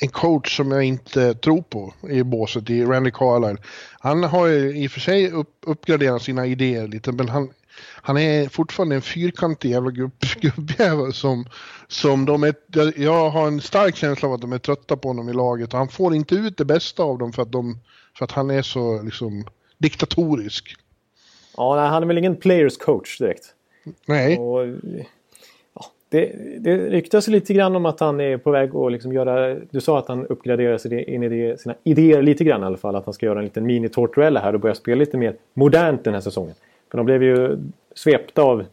en 0.00 0.08
coach 0.08 0.56
som 0.56 0.70
jag 0.70 0.84
inte 0.84 1.34
tror 1.34 1.62
på 1.62 1.94
i 2.10 2.22
båset, 2.22 2.70
i 2.70 2.84
Randy 2.84 3.10
Carlisle. 3.10 3.62
Han 4.00 4.24
har 4.24 4.46
ju 4.46 4.76
i 4.76 4.86
och 4.86 4.90
för 4.90 5.00
sig 5.00 5.30
upp, 5.30 5.54
uppgraderat 5.66 6.22
sina 6.22 6.46
idéer 6.46 6.88
lite, 6.88 7.12
men 7.12 7.28
han, 7.28 7.50
han 7.82 8.18
är 8.18 8.48
fortfarande 8.48 8.94
en 8.94 9.02
fyrkantig 9.02 9.70
jävla 9.70 9.90
gubbjävel 10.40 11.12
som, 11.12 11.46
som 11.88 12.24
de 12.24 12.44
är, 12.44 12.54
jag 13.00 13.30
har 13.30 13.46
en 13.46 13.60
stark 13.60 13.96
känsla 13.96 14.28
av 14.28 14.34
att 14.34 14.40
de 14.40 14.52
är 14.52 14.58
trötta 14.58 14.96
på 14.96 15.08
honom 15.08 15.28
i 15.28 15.32
laget 15.32 15.72
och 15.72 15.78
han 15.78 15.88
får 15.88 16.14
inte 16.14 16.34
ut 16.34 16.56
det 16.56 16.64
bästa 16.64 17.02
av 17.02 17.18
dem 17.18 17.32
för 17.32 17.42
att, 17.42 17.52
de, 17.52 17.78
för 18.18 18.24
att 18.24 18.32
han 18.32 18.50
är 18.50 18.62
så 18.62 19.02
liksom 19.02 19.44
diktatorisk. 19.78 20.76
Ja, 21.56 21.86
han 21.86 22.02
är 22.02 22.06
väl 22.06 22.18
ingen 22.18 22.36
players 22.36 22.76
coach 22.76 23.18
direkt. 23.18 23.44
Nej. 24.06 24.38
Och, 24.38 24.66
det, 26.10 26.32
det 26.58 26.76
ryktas 26.76 27.28
lite 27.28 27.54
grann 27.54 27.76
om 27.76 27.86
att 27.86 28.00
han 28.00 28.20
är 28.20 28.36
på 28.38 28.50
väg 28.50 28.76
att 28.76 28.92
liksom 28.92 29.12
göra... 29.12 29.54
Du 29.70 29.80
sa 29.80 29.98
att 29.98 30.08
han 30.08 30.26
uppgraderar 30.26 30.78
sina 30.78 31.00
idéer, 31.00 31.56
sina 31.56 31.74
idéer 31.84 32.22
lite 32.22 32.44
grann 32.44 32.62
i 32.62 32.66
alla 32.66 32.76
fall. 32.76 32.96
Att 32.96 33.04
han 33.04 33.14
ska 33.14 33.26
göra 33.26 33.38
en 33.38 33.44
liten 33.44 33.66
mini-Tortorella 33.66 34.40
här 34.40 34.54
och 34.54 34.60
börja 34.60 34.74
spela 34.74 34.98
lite 34.98 35.16
mer 35.16 35.36
modernt 35.54 36.04
den 36.04 36.14
här 36.14 36.20
säsongen. 36.20 36.54
För 36.90 36.98
de 36.98 37.06
blev 37.06 37.22
ju 37.22 37.58
svepta 37.94 38.42
av, 38.42 38.64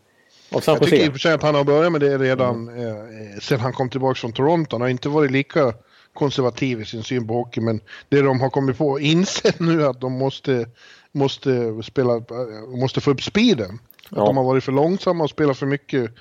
av 0.51 0.60
San 0.60 0.74
Jag 0.74 0.82
Jose. 0.82 0.92
tycker 0.92 1.06
i 1.06 1.10
och 1.10 1.12
för 1.12 1.20
sig 1.20 1.34
att 1.34 1.44
han 1.44 1.56
har 1.56 1.63
börjat 1.63 1.92
med 1.92 2.01
det 2.01 2.18
redan 2.18 2.70
mm. 2.70 2.88
eh, 2.88 3.39
sen 3.42 3.60
han 3.60 3.74
kom 3.74 3.89
tillbaka 3.89 4.15
från 4.15 4.34
Toronto. 4.34 4.75
Han 4.75 4.82
har 4.82 4.89
inte 4.89 5.10
varit 5.10 5.32
lika 5.32 5.74
konservativ 6.13 6.82
i 6.82 6.86
sin 6.86 7.04
syn 7.04 7.27
på 7.27 7.34
hockey 7.34 7.62
men 7.62 7.82
det 8.10 8.22
de 8.22 8.42
har 8.42 8.50
kommit 8.50 8.77
på 8.77 9.00
insett 9.00 9.60
nu 9.60 9.86
att 9.86 10.01
de 10.01 10.13
måste, 10.13 10.65
måste, 11.12 11.84
spela, 11.84 12.22
måste 12.68 13.01
få 13.01 13.12
upp 13.12 13.22
speeden. 13.22 13.80
Att 14.10 14.25
de 14.25 14.38
har 14.38 14.44
varit 14.44 14.63
för 14.63 14.72
långsamma 14.72 15.24
och 15.24 15.30
spelat 15.30 15.58
för 15.58 15.65
mycket 15.65 16.12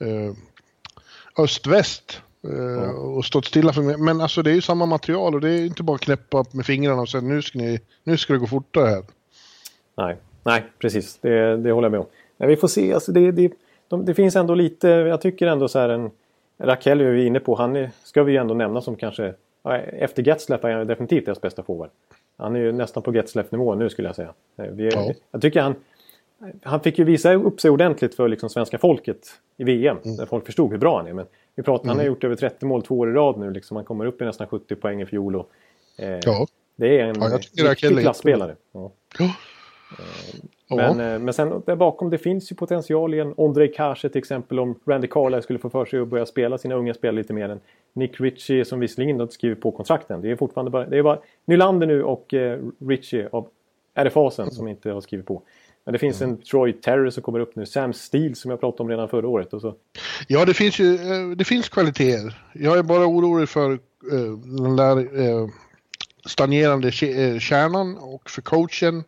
eh, 0.00 0.32
öst-väst. 1.38 2.22
Eh, 2.44 2.50
ja. 2.52 2.92
Och 2.92 3.24
stått 3.24 3.44
stilla 3.44 3.72
för 3.72 3.82
mycket. 3.82 4.00
Men 4.00 4.20
alltså 4.20 4.42
det 4.42 4.50
är 4.50 4.54
ju 4.54 4.60
samma 4.60 4.86
material 4.86 5.34
och 5.34 5.40
det 5.40 5.50
är 5.50 5.66
inte 5.66 5.82
bara 5.82 5.94
att 5.94 6.00
knäppa 6.00 6.44
med 6.50 6.66
fingrarna 6.66 7.02
och 7.02 7.08
säga 7.08 7.20
nu 7.20 7.42
ska, 7.42 7.58
ni, 7.58 7.80
nu 8.04 8.16
ska 8.16 8.32
det 8.32 8.38
gå 8.38 8.46
fortare 8.46 8.86
här. 8.86 9.02
Nej, 9.96 10.16
nej 10.42 10.64
precis. 10.78 11.18
Det, 11.20 11.56
det 11.56 11.72
håller 11.72 11.86
jag 11.86 11.92
med 11.92 12.00
om. 12.00 12.06
Men 12.36 12.48
vi 12.48 12.56
får 12.56 12.68
se. 12.68 12.94
Alltså 12.94 13.12
det, 13.12 13.32
det, 13.32 13.52
de, 13.88 14.04
det 14.04 14.14
finns 14.14 14.36
ändå 14.36 14.54
lite, 14.54 14.88
jag 14.88 15.20
tycker 15.20 15.46
ändå 15.46 15.68
så 15.68 15.78
här 15.78 15.88
en... 15.88 16.10
Raquel 16.58 17.00
är 17.00 17.04
vi 17.04 17.26
inne 17.26 17.40
på. 17.40 17.54
Han 17.54 17.76
är, 17.76 17.90
ska 18.04 18.22
vi 18.22 18.32
ju 18.32 18.38
ändå 18.38 18.54
nämna 18.54 18.80
som 18.80 18.96
kanske... 18.96 19.34
Efter 19.92 20.22
Getzlaff 20.22 20.64
är 20.64 20.72
han 20.72 20.86
definitivt 20.86 21.26
deras 21.26 21.40
bästa 21.40 21.62
forward. 21.62 21.90
Han 22.36 22.56
är 22.56 22.60
ju 22.60 22.72
nästan 22.72 23.02
på 23.02 23.14
Getzlaff-nivå 23.14 23.74
nu 23.74 23.90
skulle 23.90 24.08
jag 24.08 24.16
säga. 24.16 24.32
Vi, 24.56 24.88
ja. 24.88 25.12
Jag 25.30 25.42
tycker 25.42 25.60
han 25.60 25.74
han 26.62 26.80
fick 26.80 26.98
ju 26.98 27.04
visa 27.04 27.34
upp 27.34 27.60
sig 27.60 27.70
ordentligt 27.70 28.14
för 28.14 28.28
liksom 28.28 28.50
svenska 28.50 28.78
folket 28.78 29.18
i 29.56 29.64
VM. 29.64 29.96
Mm. 30.04 30.16
Där 30.16 30.26
folk 30.26 30.46
förstod 30.46 30.70
hur 30.70 30.78
bra 30.78 30.96
han 30.96 31.06
är. 31.06 31.12
Men 31.12 31.26
vi 31.54 31.62
pratar, 31.62 31.84
mm. 31.84 31.88
Han 31.88 31.96
har 31.96 32.04
mm. 32.04 32.14
gjort 32.14 32.24
över 32.24 32.36
30 32.36 32.66
mål 32.66 32.82
två 32.82 32.98
år 32.98 33.10
i 33.10 33.12
rad 33.12 33.38
nu. 33.38 33.50
Liksom. 33.50 33.76
Han 33.76 33.84
kommer 33.84 34.06
upp 34.06 34.22
i 34.22 34.24
nästan 34.24 34.46
70 34.46 34.74
poäng 34.74 35.02
i 35.02 35.06
fjol. 35.06 35.36
Och, 35.36 35.50
eh, 35.96 36.18
ja. 36.22 36.46
Det 36.76 37.00
är 37.00 37.04
en 37.04 37.16
ja, 37.20 37.70
riktig 37.70 38.00
klasspelare. 38.00 38.56
Ja. 38.72 38.92
Ja. 39.18 39.24
Eh, 40.70 40.76
men, 40.76 41.00
eh, 41.00 41.18
men 41.18 41.34
sen 41.34 41.62
där 41.66 41.76
bakom 41.76 42.10
det 42.10 42.18
finns 42.18 42.52
ju 42.52 42.56
potential 42.56 43.14
i 43.14 43.20
en 43.20 43.34
Ondrej 43.36 43.72
Kase 43.72 44.08
till 44.08 44.18
exempel 44.18 44.60
om 44.60 44.80
Randy 44.86 45.08
Carlyle 45.08 45.42
skulle 45.42 45.58
få 45.58 45.70
för 45.70 45.84
sig 45.84 46.00
att 46.00 46.08
börja 46.08 46.26
spela 46.26 46.58
sina 46.58 46.74
unga 46.74 46.94
spel 46.94 47.14
lite 47.14 47.32
mer 47.32 47.48
än 47.48 47.60
Nick 47.92 48.20
Ritchie 48.20 48.64
som 48.64 48.80
visserligen 48.80 49.20
inte 49.20 49.34
skrivit 49.34 49.60
på 49.60 49.70
kontrakten. 49.70 50.20
Det 50.20 50.30
är 50.30 50.36
fortfarande 50.36 50.70
bara, 50.70 50.86
det 50.86 50.98
är 50.98 51.02
bara 51.02 51.18
Nylander 51.44 51.86
nu 51.86 52.02
och 52.02 52.34
eh, 52.34 52.60
Ritchie 52.78 53.28
av 53.32 53.48
RFAsen 53.94 54.42
mm. 54.42 54.54
som 54.54 54.68
inte 54.68 54.90
har 54.90 55.00
skrivit 55.00 55.26
på. 55.26 55.42
Men 55.84 55.92
det 55.92 55.98
finns 55.98 56.22
en 56.22 56.42
Troy 56.42 56.72
Terry 56.72 57.10
som 57.10 57.22
kommer 57.22 57.40
upp 57.40 57.56
nu. 57.56 57.66
Sam 57.66 57.92
Steele 57.92 58.34
som 58.34 58.50
jag 58.50 58.60
pratade 58.60 58.82
om 58.82 58.88
redan 58.88 59.08
förra 59.08 59.28
året. 59.28 59.52
Och 59.52 59.60
så. 59.60 59.74
Ja, 60.28 60.44
det 60.44 60.54
finns 60.54 60.78
ju 60.78 60.94
eh, 60.94 61.36
det 61.36 61.44
finns 61.44 61.68
kvaliteter. 61.68 62.42
Jag 62.52 62.78
är 62.78 62.82
bara 62.82 63.06
orolig 63.06 63.48
för 63.48 63.70
uh, 64.12 64.38
den 64.38 64.76
där 64.76 65.20
uh, 65.20 65.48
stagnerande 66.26 66.92
kärnan 67.40 67.96
och 67.96 68.30
för 68.30 68.42
coachen 68.42 69.04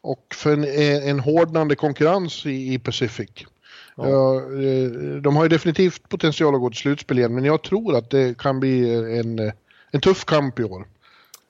och 0.00 0.34
för 0.34 0.52
en, 0.52 0.64
en 1.08 1.20
hårdnande 1.20 1.74
konkurrens 1.76 2.46
i, 2.46 2.74
i 2.74 2.78
Pacific. 2.78 3.30
Ja. 3.96 4.04
Uh, 4.04 5.20
de 5.20 5.36
har 5.36 5.42
ju 5.44 5.48
definitivt 5.48 6.08
potential 6.08 6.54
att 6.54 6.60
gå 6.60 6.70
till 6.70 6.78
slutspel 6.78 7.18
igen 7.18 7.34
men 7.34 7.44
jag 7.44 7.62
tror 7.62 7.96
att 7.96 8.10
det 8.10 8.38
kan 8.38 8.60
bli 8.60 8.94
en, 9.18 9.52
en 9.90 10.00
tuff 10.00 10.24
kamp 10.24 10.60
i 10.60 10.64
år. 10.64 10.86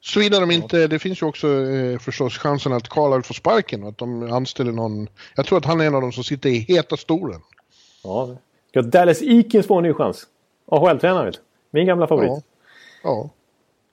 Såvida 0.07 0.41
de 0.41 0.51
inte, 0.51 0.87
det 0.87 0.99
finns 0.99 1.23
ju 1.23 1.27
också 1.27 1.49
eh, 1.49 1.99
förstås 1.99 2.39
chansen 2.39 2.73
att 2.73 2.89
Carlisle 2.89 3.23
får 3.23 3.35
sparken 3.35 3.83
och 3.83 3.89
att 3.89 3.99
de 3.99 4.33
anställer 4.33 4.73
någon. 4.73 5.09
Jag 5.35 5.47
tror 5.47 5.59
att 5.59 5.65
han 5.65 5.81
är 5.81 5.87
en 5.87 5.95
av 5.95 6.01
de 6.01 6.13
som 6.13 6.25
sitter 6.25 6.51
i 6.51 6.59
heta 6.59 6.97
stolen. 6.97 7.41
Ja, 8.05 8.37
ska 8.71 8.83
Dallas 8.83 9.23
Eakins 9.23 9.67
få 9.67 9.77
en 9.77 9.83
ny 9.83 9.93
chans? 9.93 10.27
AHL-tränaren 10.67 11.25
vet 11.25 11.41
Min 11.71 11.87
gamla 11.87 12.07
favorit. 12.07 12.31
Ja. 12.31 12.41
ja. 13.03 13.31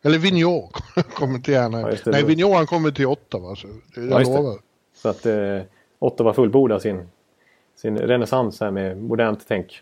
Eller 0.04 0.18
Vigneault 0.18 0.72
kommer 1.14 1.40
till 1.40 1.54
gärna. 1.54 1.82
Ja, 1.82 1.98
Nej, 2.06 2.24
Vigneault 2.24 2.56
han 2.56 2.68
kommer 2.68 2.92
till 2.92 3.06
Ottawa. 3.06 3.56
Så 3.56 3.68
jag 3.96 4.06
ja, 4.06 4.20
lovar. 4.20 4.60
Så 4.96 5.10
att 5.10 5.26
eh, 5.26 5.60
Ottawa 6.00 6.34
fullbordar 6.34 6.80
sin, 6.80 7.10
sin 7.76 7.98
renässans 7.98 8.60
här 8.60 8.72
med 8.72 8.98
modernt 8.98 9.46
tänk. 9.48 9.82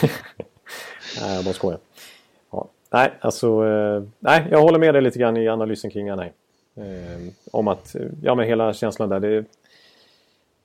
Nej, 1.20 1.34
jag 1.34 1.44
bara 1.44 1.54
skojar. 1.54 1.78
Nej, 2.90 3.10
alltså... 3.20 3.66
Eh, 3.66 4.02
nej, 4.18 4.46
jag 4.50 4.62
håller 4.62 4.78
med 4.78 4.94
dig 4.94 5.02
lite 5.02 5.18
grann 5.18 5.36
i 5.36 5.48
analysen 5.48 5.90
kring 5.90 6.08
Anaheim. 6.08 6.32
Eh, 6.76 7.32
om 7.50 7.68
att, 7.68 7.96
ja 8.22 8.34
men 8.34 8.46
hela 8.46 8.72
känslan 8.72 9.08
där. 9.08 9.20
Det, 9.20 9.44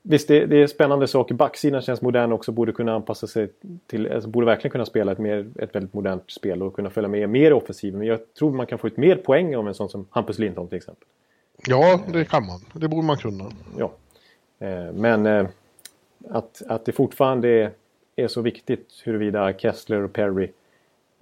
visst, 0.01 0.27
det, 0.27 0.45
det 0.45 0.63
är 0.63 0.67
spännande 0.67 1.07
saker. 1.07 1.35
Backsidan 1.35 1.81
känns 1.81 2.01
modern 2.01 2.31
också. 2.31 2.51
Borde 2.51 2.71
kunna 2.71 2.95
anpassa 2.95 3.27
sig 3.27 3.49
till... 3.87 4.11
Alltså, 4.11 4.29
borde 4.29 4.45
verkligen 4.45 4.71
kunna 4.71 4.85
spela 4.85 5.11
ett, 5.11 5.17
mer, 5.17 5.47
ett 5.59 5.75
väldigt 5.75 5.93
modernt 5.93 6.31
spel 6.31 6.63
och 6.63 6.75
kunna 6.75 6.89
följa 6.89 7.07
med 7.07 7.29
mer 7.29 7.53
offensivt. 7.53 7.93
Men 7.93 8.07
jag 8.07 8.19
tror 8.33 8.51
man 8.51 8.65
kan 8.65 8.79
få 8.79 8.87
ut 8.87 8.97
mer 8.97 9.15
poäng 9.15 9.55
av 9.55 9.67
en 9.67 9.73
sån 9.73 9.89
som 9.89 10.07
Hampus 10.09 10.39
Lindholm 10.39 10.67
till 10.67 10.77
exempel. 10.77 11.07
Ja, 11.67 11.99
det 12.13 12.25
kan 12.25 12.45
man. 12.45 12.59
Det 12.73 12.87
borde 12.87 13.07
man 13.07 13.17
kunna. 13.17 13.51
Ja. 13.77 13.91
Eh, 14.59 14.93
men 14.93 15.25
eh, 15.25 15.47
att, 16.29 16.61
att 16.67 16.85
det 16.85 16.91
fortfarande 16.91 17.47
är, 17.49 17.71
är 18.15 18.27
så 18.27 18.41
viktigt 18.41 19.01
huruvida 19.03 19.53
Kessler 19.53 20.03
och 20.03 20.13
Perry 20.13 20.49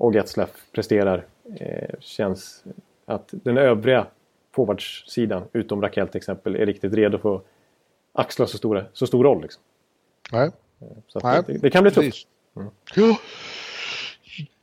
och 0.01 0.15
Getzlaff 0.15 0.49
presterar 0.71 1.25
eh, 1.59 1.99
känns 1.99 2.63
att 3.05 3.29
den 3.31 3.57
övriga 3.57 4.07
forwardsidan, 4.51 5.43
utom 5.53 5.81
Rakell 5.81 6.07
till 6.07 6.17
exempel, 6.17 6.55
är 6.55 6.65
riktigt 6.65 6.93
redo 6.93 7.17
för 7.17 7.35
att 7.35 7.45
axla 8.13 8.47
så, 8.47 8.57
stora, 8.57 8.85
så 8.93 9.07
stor 9.07 9.23
roll. 9.23 9.41
Liksom. 9.41 9.63
Nej. 10.31 10.51
Eh, 10.81 10.87
så 11.07 11.19
Nej, 11.19 11.41
det, 11.47 11.57
det, 11.57 11.69
kan 11.69 11.83
bli 11.83 11.91
tufft. 11.91 12.27
Mm. 12.55 12.69
Ja. 12.95 13.17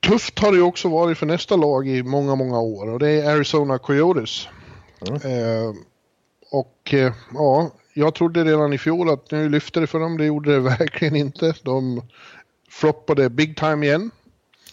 Tufft 0.01 0.39
har 0.39 0.53
det 0.53 0.63
också 0.63 0.89
varit 0.89 1.19
för 1.19 1.27
nästa 1.27 1.57
lag 1.57 1.89
i 1.89 2.03
många, 2.03 2.35
många 2.35 2.61
år 2.61 2.89
och 2.89 2.99
det 2.99 3.11
är 3.11 3.31
Arizona 3.31 3.79
Coyotes. 3.79 4.49
Mm. 5.09 5.15
Eh, 5.15 5.75
och 6.51 6.95
eh, 6.95 7.13
ja, 7.35 7.71
jag 7.95 8.15
trodde 8.15 8.45
redan 8.45 8.73
i 8.73 8.79
fjol 8.79 9.11
att 9.11 9.31
nu 9.31 9.49
lyfte 9.49 9.81
det 9.81 9.87
för 9.87 10.01
dem, 10.01 10.19
det 10.19 10.25
gjorde 10.25 10.53
det 10.53 10.61
verkligen 10.79 11.17
inte. 11.17 11.55
De 11.63 12.03
floppade 12.71 13.31
big 13.31 13.57
time 13.57 13.87
igen. 13.87 14.11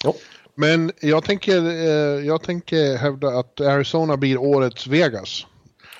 Ja. 0.04 0.14
Men 0.56 0.92
jag 1.02 1.24
tänker, 1.24 1.66
eh, 1.66 2.26
jag 2.26 2.42
tänker 2.42 2.98
hävda 2.98 3.28
att 3.28 3.62
Arizona 3.62 4.18
blir 4.18 4.38
årets 4.38 4.88
Vegas. 4.88 5.46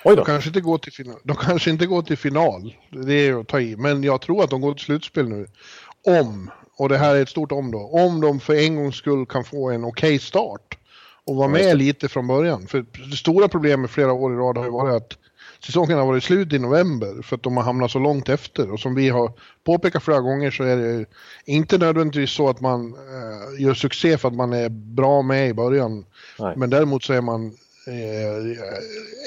De 0.04 0.24
kanske, 0.24 0.50
inte 0.50 0.60
går 0.60 0.78
till 0.78 0.92
final. 0.92 1.16
de 1.24 1.36
kanske 1.36 1.70
inte 1.70 1.86
går 1.86 2.02
till 2.02 2.18
final, 2.18 2.74
det 2.90 3.14
är 3.14 3.40
att 3.40 3.48
ta 3.48 3.60
i, 3.60 3.76
men 3.76 4.02
jag 4.02 4.20
tror 4.20 4.44
att 4.44 4.50
de 4.50 4.60
går 4.60 4.74
till 4.74 4.84
slutspel 4.84 5.28
nu. 5.28 5.46
Om, 6.04 6.50
och 6.76 6.88
det 6.88 6.98
här 6.98 7.14
är 7.14 7.22
ett 7.22 7.28
stort 7.28 7.52
om 7.52 7.70
då, 7.70 7.78
om 7.78 8.20
de 8.20 8.40
för 8.40 8.54
en 8.54 8.76
gångs 8.76 8.96
skull 8.96 9.26
kan 9.26 9.44
få 9.44 9.70
en 9.70 9.84
okej 9.84 10.08
okay 10.08 10.18
start 10.18 10.78
och 11.24 11.36
vara 11.36 11.48
med 11.48 11.78
lite 11.78 12.08
från 12.08 12.26
början. 12.26 12.66
För 12.66 12.84
det 13.10 13.16
stora 13.16 13.48
problemet 13.48 13.90
flera 13.90 14.12
år 14.12 14.32
i 14.32 14.36
rad 14.36 14.56
har 14.56 14.64
ju 14.64 14.70
varit 14.70 15.02
att 15.02 15.18
säsongen 15.64 15.98
har 15.98 16.06
varit 16.06 16.24
slut 16.24 16.52
i 16.52 16.58
november 16.58 17.22
för 17.22 17.36
att 17.36 17.42
de 17.42 17.56
har 17.56 17.64
hamnat 17.64 17.90
så 17.90 17.98
långt 17.98 18.28
efter. 18.28 18.72
Och 18.72 18.80
som 18.80 18.94
vi 18.94 19.08
har 19.08 19.32
påpekat 19.64 20.02
flera 20.02 20.20
gånger 20.20 20.50
så 20.50 20.64
är 20.64 20.76
det 20.76 21.04
inte 21.44 21.78
nödvändigtvis 21.78 22.30
så 22.30 22.48
att 22.48 22.60
man 22.60 22.94
eh, 22.94 23.62
gör 23.62 23.74
succé 23.74 24.18
för 24.18 24.28
att 24.28 24.34
man 24.34 24.52
är 24.52 24.68
bra 24.68 25.22
med 25.22 25.48
i 25.48 25.54
början. 25.54 26.04
Nej. 26.38 26.54
Men 26.56 26.70
däremot 26.70 27.04
så 27.04 27.12
är 27.12 27.20
man 27.20 27.46
eh, 27.86 28.58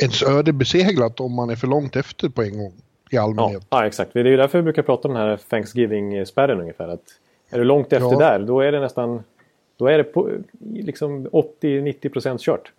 ens 0.02 0.24
öde 0.24 0.54
beseglat 0.54 1.20
om 1.20 1.34
man 1.34 1.50
är 1.50 1.56
för 1.56 1.68
långt 1.68 1.96
efter 1.96 2.30
på 2.30 2.44
en 2.44 2.58
gång 2.58 2.74
i 3.12 3.18
allmänhet. 3.18 3.64
Ja, 3.70 3.82
ja 3.82 3.88
exakt. 3.88 4.14
Det 4.14 4.20
är 4.20 4.26
ju 4.26 4.38
därför 4.38 4.58
vi 4.58 4.64
brukar 4.64 4.84
prata 4.84 5.08
om 5.08 5.14
den 5.14 5.24
här 5.24 5.40
Thanksgiving-spärren 5.50 6.60
ungefär. 6.62 6.88
Att 6.88 7.04
är 7.50 7.58
du 7.58 7.64
långt 7.64 7.94
efter 7.94 8.12
ja. 8.12 8.18
där, 8.20 8.40
då 8.40 8.62
är 8.62 8.72
det 8.72 8.80
nästan 8.80 9.24
då 9.78 9.88
är 9.88 9.98
det 9.98 10.04
på, 10.04 10.30
liksom 10.74 11.28
80-90% 11.28 12.38
kört. 12.38 12.72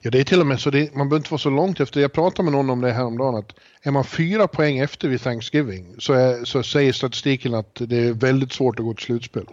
Ja, 0.00 0.10
det 0.10 0.20
är 0.20 0.24
till 0.24 0.40
och 0.40 0.46
med 0.46 0.60
så 0.60 0.70
det, 0.70 0.94
man 0.94 1.08
behöver 1.08 1.16
inte 1.16 1.30
vara 1.30 1.38
så 1.38 1.50
långt 1.50 1.80
efter. 1.80 2.00
Jag 2.00 2.12
pratade 2.12 2.42
med 2.42 2.52
någon 2.52 2.70
om 2.70 2.80
det 2.80 2.92
häromdagen 2.92 3.34
att 3.34 3.54
är 3.82 3.90
man 3.90 4.04
fyra 4.04 4.48
poäng 4.48 4.78
efter 4.78 5.08
vid 5.08 5.20
Thanksgiving 5.20 5.94
så, 5.98 6.12
är, 6.12 6.44
så 6.44 6.62
säger 6.62 6.92
statistiken 6.92 7.54
att 7.54 7.74
det 7.74 7.96
är 7.96 8.12
väldigt 8.12 8.52
svårt 8.52 8.78
att 8.78 8.84
gå 8.84 8.94
till 8.94 9.04
slutspel. 9.04 9.46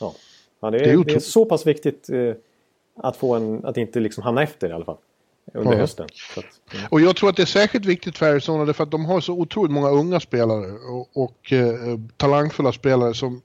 Ja, 0.00 0.14
ja 0.60 0.70
det, 0.70 0.78
är, 0.78 0.84
det, 0.84 0.90
är 0.90 1.04
det 1.04 1.14
är 1.14 1.18
så 1.18 1.44
pass 1.44 1.66
viktigt 1.66 2.10
eh, 2.10 2.34
att, 2.96 3.16
få 3.16 3.34
en, 3.34 3.64
att 3.64 3.76
inte 3.76 4.00
liksom 4.00 4.22
hamna 4.22 4.42
efter 4.42 4.68
i 4.68 4.72
alla 4.72 4.84
fall. 4.84 4.96
Under 5.54 5.72
ja. 5.72 5.78
hösten. 5.78 6.06
Att, 6.36 6.74
mm. 6.74 6.86
Och 6.90 7.00
jag 7.00 7.16
tror 7.16 7.30
att 7.30 7.36
det 7.36 7.42
är 7.42 7.46
särskilt 7.46 7.84
viktigt 7.84 8.18
för 8.18 8.30
Arizona 8.30 8.64
därför 8.64 8.84
att 8.84 8.90
de 8.90 9.04
har 9.04 9.20
så 9.20 9.32
otroligt 9.32 9.72
många 9.72 9.90
unga 9.90 10.20
spelare 10.20 10.72
och, 10.72 11.08
och 11.12 11.52
eh, 11.52 11.98
talangfulla 12.16 12.72
spelare 12.72 13.14
som 13.14 13.42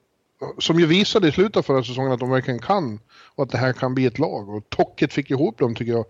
som 0.58 0.80
ju 0.80 0.86
visade 0.86 1.28
i 1.28 1.32
slutet 1.32 1.58
av 1.58 1.62
förra 1.62 1.84
säsongen 1.84 2.12
att 2.12 2.20
de 2.20 2.30
verkligen 2.30 2.60
kan 2.60 3.00
och 3.36 3.44
att 3.44 3.50
det 3.50 3.58
här 3.58 3.74
kan 3.74 3.94
bli 3.94 4.06
ett 4.06 4.20
lag. 4.20 4.50
Och 4.50 4.70
Tocket 4.70 5.14
fick 5.14 5.32
ihop 5.32 5.58
dem 5.58 5.76
tycker 5.76 5.92
jag. 5.92 6.06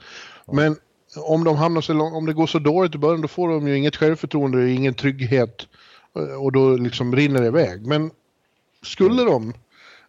Men 0.46 0.76
om 1.16 1.44
de 1.44 1.56
hamnar 1.56 1.82
så 1.82 1.94
långt, 1.94 2.16
om 2.16 2.26
det 2.26 2.34
går 2.34 2.48
så 2.48 2.60
dåligt 2.60 2.96
i 2.96 2.98
början 2.98 3.22
då 3.22 3.28
får 3.28 3.50
de 3.50 3.68
ju 3.68 3.78
inget 3.78 3.96
självförtroende 3.96 4.58
och 4.58 4.70
ingen 4.70 4.94
trygghet 4.94 5.68
och 6.40 6.52
då 6.52 6.78
liksom 6.78 7.16
rinner 7.16 7.42
det 7.42 7.48
iväg. 7.48 7.86
Men 7.86 8.12
skulle 8.84 9.24
de 9.24 9.54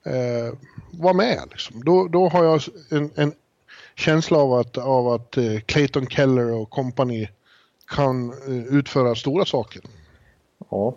eh, 0.04 0.54
vara 0.90 1.14
med 1.14 1.42
liksom, 1.50 1.84
då, 1.84 2.08
då 2.08 2.28
har 2.28 2.44
jag 2.44 2.60
en, 2.90 3.10
en 3.14 3.32
känsla 3.96 4.38
av 4.38 4.52
att, 4.52 4.78
av 4.78 5.08
att 5.08 5.36
eh, 5.36 5.60
Clayton 5.66 6.06
Keller 6.06 6.52
och 6.52 6.70
company 6.70 7.28
kan 7.86 8.30
eh, 8.30 8.74
utföra 8.74 9.14
stora 9.14 9.44
saker. 9.44 9.82
Ja. 10.70 10.96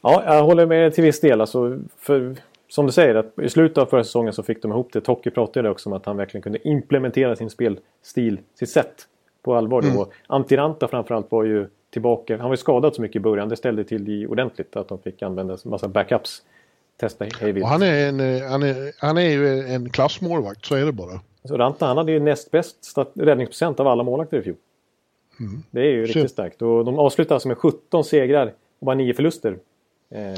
ja, 0.00 0.34
jag 0.34 0.44
håller 0.44 0.66
med 0.66 0.94
till 0.94 1.04
viss 1.04 1.20
del. 1.20 1.40
Alltså, 1.40 1.78
för 1.98 2.36
som 2.70 2.86
du 2.86 2.92
säger, 2.92 3.14
att 3.14 3.38
i 3.42 3.48
slutet 3.48 3.78
av 3.78 3.86
förra 3.86 4.04
säsongen 4.04 4.32
så 4.32 4.42
fick 4.42 4.62
de 4.62 4.70
ihop 4.70 4.92
det. 4.92 5.00
Tocke 5.00 5.30
pratade 5.30 5.70
också 5.70 5.88
om 5.88 5.92
att 5.92 6.06
han 6.06 6.16
verkligen 6.16 6.42
kunde 6.42 6.68
implementera 6.68 7.36
sin 7.36 7.50
spelstil, 7.50 8.40
sitt 8.54 8.70
sätt 8.70 9.06
på 9.42 9.54
allvar. 9.54 9.82
Mm. 9.82 9.98
Och 9.98 10.12
Antiranta 10.26 10.88
framförallt 10.88 11.30
var 11.30 11.44
ju 11.44 11.68
tillbaka. 11.90 12.36
Han 12.36 12.44
var 12.44 12.52
ju 12.52 12.56
skadad 12.56 12.94
så 12.94 13.02
mycket 13.02 13.16
i 13.16 13.20
början. 13.20 13.48
Det 13.48 13.56
ställde 13.56 13.84
till 13.84 14.04
det 14.04 14.26
ordentligt 14.26 14.76
att 14.76 14.88
de 14.88 14.98
fick 14.98 15.22
använda 15.22 15.54
en 15.54 15.70
massa 15.70 15.88
backups. 15.88 16.42
Testa 16.96 17.24
hejvilt. 17.40 17.66
Han 17.66 17.82
är, 17.82 18.08
en, 18.08 18.20
han, 18.50 18.62
är, 18.62 19.00
han 19.00 19.18
är 19.18 19.30
ju 19.30 19.60
en 19.60 19.90
klassmålvakt, 19.90 20.64
så 20.64 20.74
är 20.74 20.86
det 20.86 20.92
bara. 20.92 21.20
Så 21.44 21.56
Ranta 21.56 21.86
han 21.86 21.96
hade 21.96 22.12
ju 22.12 22.20
näst 22.20 22.50
bäst 22.50 22.96
räddningsprocent 23.14 23.80
av 23.80 23.86
alla 23.86 24.02
målvakter 24.02 24.38
i 24.38 24.42
fjol. 24.42 24.56
Mm. 25.40 25.62
Det 25.70 25.80
är 25.80 25.84
ju 25.84 26.02
riktigt 26.02 26.22
så. 26.22 26.28
starkt. 26.28 26.62
Och 26.62 26.84
de 26.84 26.98
avslutar 26.98 27.34
alltså 27.34 27.48
med 27.48 27.58
17 27.58 28.04
segrar 28.04 28.46
och 28.78 28.86
bara 28.86 28.94
9 28.94 29.14
förluster. 29.14 29.58
Eh, 30.10 30.34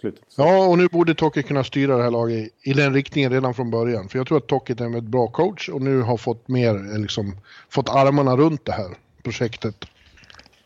slutet. 0.00 0.24
Ja, 0.36 0.68
och 0.68 0.78
nu 0.78 0.88
borde 0.88 1.14
Tocke 1.14 1.42
kunna 1.42 1.64
styra 1.64 1.96
det 1.96 2.02
här 2.02 2.10
laget 2.10 2.52
i 2.62 2.72
den 2.72 2.94
riktningen 2.94 3.32
redan 3.32 3.54
från 3.54 3.70
början. 3.70 4.08
För 4.08 4.18
jag 4.18 4.26
tror 4.26 4.38
att 4.38 4.46
Tocke 4.46 4.72
är 4.72 4.82
en 4.82 4.92
väldigt 4.92 5.10
bra 5.10 5.26
coach 5.26 5.68
och 5.68 5.82
nu 5.82 6.00
har 6.00 6.16
fått 6.16 6.48
mer, 6.48 6.98
liksom, 6.98 7.36
fått 7.68 7.88
armarna 7.88 8.36
runt 8.36 8.64
det 8.64 8.72
här 8.72 8.96
projektet. 9.22 9.84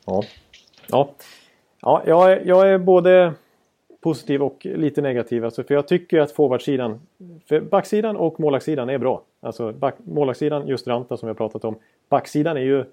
Ja, 0.06 0.22
ja. 0.86 1.10
ja 1.80 2.02
jag, 2.06 2.32
är, 2.32 2.42
jag 2.44 2.70
är 2.70 2.78
både 2.78 3.34
positiv 4.00 4.42
och 4.42 4.66
lite 4.66 5.02
negativ. 5.02 5.44
Alltså, 5.44 5.64
för 5.64 5.74
jag 5.74 5.88
tycker 5.88 6.20
att 6.20 6.32
forwardsidan, 6.32 7.00
för 7.48 7.60
backsidan 7.60 8.16
och 8.16 8.40
målvaktssidan 8.40 8.90
är 8.90 8.98
bra. 8.98 9.22
Alltså 9.40 9.72
back, 9.72 9.94
målvaktssidan, 10.04 10.66
just 10.68 10.86
Ranta 10.86 11.16
som 11.16 11.26
vi 11.26 11.30
har 11.30 11.34
pratat 11.34 11.64
om. 11.64 11.78
Backsidan 12.08 12.56
är 12.56 12.60
ju 12.60 12.84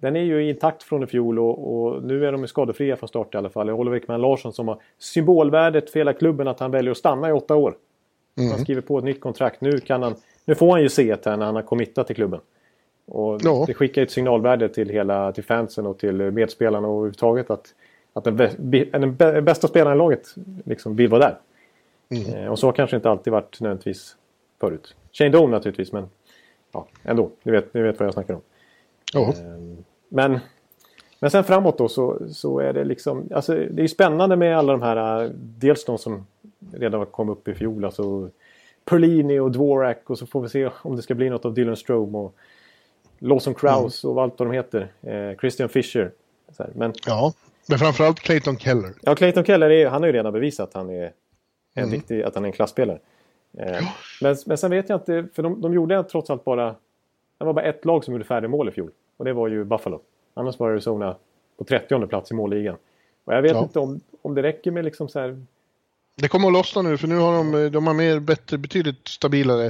den 0.00 0.16
är 0.16 0.20
ju 0.20 0.48
intakt 0.48 0.82
från 0.82 1.02
i 1.02 1.06
fjol 1.06 1.38
och, 1.38 1.76
och, 1.76 2.02
nu 2.02 2.26
är 2.26 2.32
de 2.32 2.48
skadefria 2.48 2.96
från 2.96 3.08
start 3.08 3.34
i 3.34 3.38
alla 3.38 3.48
fall. 3.48 3.70
Oliver 3.70 3.96
Ekman 3.96 4.20
Larsson 4.20 4.52
som 4.52 4.68
har 4.68 4.78
symbolvärdet 4.98 5.90
för 5.90 6.00
hela 6.00 6.12
klubben 6.12 6.48
att 6.48 6.60
han 6.60 6.70
väljer 6.70 6.90
att 6.90 6.96
stanna 6.96 7.28
i 7.28 7.32
åtta 7.32 7.56
år. 7.56 7.74
Mm. 8.38 8.50
Han 8.50 8.60
skriver 8.60 8.80
på 8.80 8.98
ett 8.98 9.04
nytt 9.04 9.20
kontrakt. 9.20 9.60
Nu, 9.60 9.80
kan 9.80 10.02
han, 10.02 10.14
nu 10.44 10.54
får 10.54 10.70
han 10.70 10.82
ju 10.82 10.88
se 10.88 11.16
det 11.22 11.30
här 11.30 11.36
när 11.36 11.46
han 11.46 11.54
har 11.54 11.62
committat 11.62 12.06
till 12.06 12.16
klubben. 12.16 12.40
Och 13.06 13.40
ja. 13.42 13.64
Det 13.66 13.74
skickar 13.74 14.02
ett 14.02 14.10
signalvärde 14.10 14.68
till, 14.68 14.88
hela, 14.88 15.32
till 15.32 15.44
fansen 15.44 15.86
och 15.86 15.98
till 15.98 16.14
medspelarna 16.14 16.88
och 16.88 16.94
överhuvudtaget 16.94 17.50
att, 17.50 17.74
att 18.12 18.24
den, 18.24 19.16
den 19.16 19.44
bästa 19.44 19.68
spelaren 19.68 19.96
i 19.96 19.98
laget 19.98 20.34
liksom 20.64 20.96
vill 20.96 21.08
vara 21.08 21.20
där. 21.20 21.38
Mm. 22.08 22.44
Eh, 22.44 22.52
och 22.52 22.58
så 22.58 22.66
har 22.66 22.72
kanske 22.72 22.96
inte 22.96 23.10
alltid 23.10 23.32
varit 23.32 23.60
nödvändigtvis 23.60 24.16
förut. 24.60 24.94
Shane 25.12 25.30
Doan 25.30 25.50
naturligtvis, 25.50 25.92
men 25.92 26.08
ja, 26.72 26.86
ändå. 27.02 27.30
Ni 27.42 27.52
vet, 27.52 27.74
ni 27.74 27.82
vet 27.82 27.98
vad 27.98 28.06
jag 28.06 28.14
snackar 28.14 28.34
om. 28.34 28.40
Ehm, 29.14 29.84
men, 30.08 30.38
men 31.20 31.30
sen 31.30 31.44
framåt 31.44 31.78
då 31.78 31.88
så, 31.88 32.18
så 32.30 32.58
är 32.58 32.72
det 32.72 32.84
liksom... 32.84 33.28
Alltså 33.34 33.54
det 33.54 33.82
är 33.82 33.88
spännande 33.88 34.36
med 34.36 34.58
alla 34.58 34.72
de 34.72 34.82
här... 34.82 35.30
Dels 35.34 35.84
de 35.84 35.98
som 35.98 36.26
redan 36.72 37.06
kom 37.06 37.28
upp 37.28 37.48
i 37.48 37.54
fjol. 37.54 37.84
Alltså 37.84 38.30
Perlini 38.84 39.38
och 39.38 39.50
Dvorak 39.50 40.10
och 40.10 40.18
så 40.18 40.26
får 40.26 40.42
vi 40.42 40.48
se 40.48 40.70
om 40.82 40.96
det 40.96 41.02
ska 41.02 41.14
bli 41.14 41.30
något 41.30 41.44
av 41.44 41.54
Dylan 41.54 41.76
Strome 41.76 42.18
och 42.18 42.34
Lawson 43.18 43.54
Krause 43.54 44.06
mm. 44.06 44.16
och 44.16 44.22
allt 44.22 44.38
vad 44.38 44.48
de 44.48 44.54
heter. 44.54 44.88
Eh, 45.02 45.38
Christian 45.38 45.68
Fischer. 45.68 46.10
Men, 46.72 46.92
ja, 47.06 47.32
men 47.68 47.78
framförallt 47.78 48.20
Clayton 48.20 48.58
Keller. 48.58 48.92
Ja, 49.02 49.14
Clayton 49.14 49.44
Keller 49.44 49.70
är, 49.70 49.88
han 49.88 50.02
har 50.02 50.06
ju 50.06 50.12
redan 50.12 50.32
bevisat 50.32 50.68
att 50.68 50.74
han 50.74 50.90
är 50.90 51.12
en, 51.74 51.82
mm. 51.82 51.90
riktig, 51.90 52.22
att 52.22 52.34
han 52.34 52.44
är 52.44 52.48
en 52.48 52.52
klassspelare. 52.52 52.98
Eh, 53.58 53.84
men, 54.22 54.36
men 54.46 54.58
sen 54.58 54.70
vet 54.70 54.88
jag 54.88 54.96
inte, 54.96 55.28
för 55.34 55.42
de, 55.42 55.60
de 55.60 55.74
gjorde 55.74 56.04
trots 56.04 56.30
allt 56.30 56.44
bara... 56.44 56.74
Det 57.38 57.44
var 57.44 57.52
bara 57.52 57.64
ett 57.64 57.84
lag 57.84 58.04
som 58.04 58.14
gjorde 58.14 58.24
färre 58.24 58.48
mål 58.48 58.68
i 58.68 58.72
fjol. 58.72 58.90
Och 59.16 59.24
det 59.24 59.32
var 59.32 59.48
ju 59.48 59.64
Buffalo. 59.64 60.00
Annars 60.34 60.58
var 60.58 60.70
Arizona 60.70 61.16
på 61.58 61.64
30 61.64 62.06
plats 62.06 62.30
i 62.30 62.34
målligan. 62.34 62.76
Och 63.24 63.34
jag 63.34 63.42
vet 63.42 63.52
ja. 63.52 63.62
inte 63.62 63.78
om, 63.78 64.00
om 64.22 64.34
det 64.34 64.42
räcker 64.42 64.70
med 64.70 64.84
liksom 64.84 65.08
så 65.08 65.20
här... 65.20 65.44
Det 66.14 66.28
kommer 66.28 66.46
att 66.46 66.52
lossna 66.52 66.82
nu 66.82 66.98
för 66.98 67.08
nu 67.08 67.16
har 67.16 67.32
de, 67.32 67.72
de 67.72 67.86
har 67.86 67.94
mer, 67.94 68.20
bättre, 68.20 68.58
betydligt 68.58 69.08
stabilare 69.08 69.66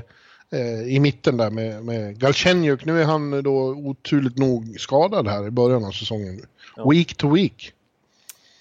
eh, 0.51 0.95
i 0.95 1.01
mitten 1.01 1.37
där 1.37 1.51
med, 1.51 1.85
med 1.85 2.19
Galchenyuk. 2.19 2.85
Nu 2.85 3.01
är 3.01 3.05
han 3.05 3.43
då 3.43 3.57
oturligt 3.69 4.39
nog 4.39 4.81
skadad 4.81 5.29
här 5.29 5.47
i 5.47 5.51
början 5.51 5.85
av 5.85 5.91
säsongen. 5.91 6.41
Ja. 6.77 6.91
Week 6.91 7.17
to 7.17 7.35
week. 7.35 7.73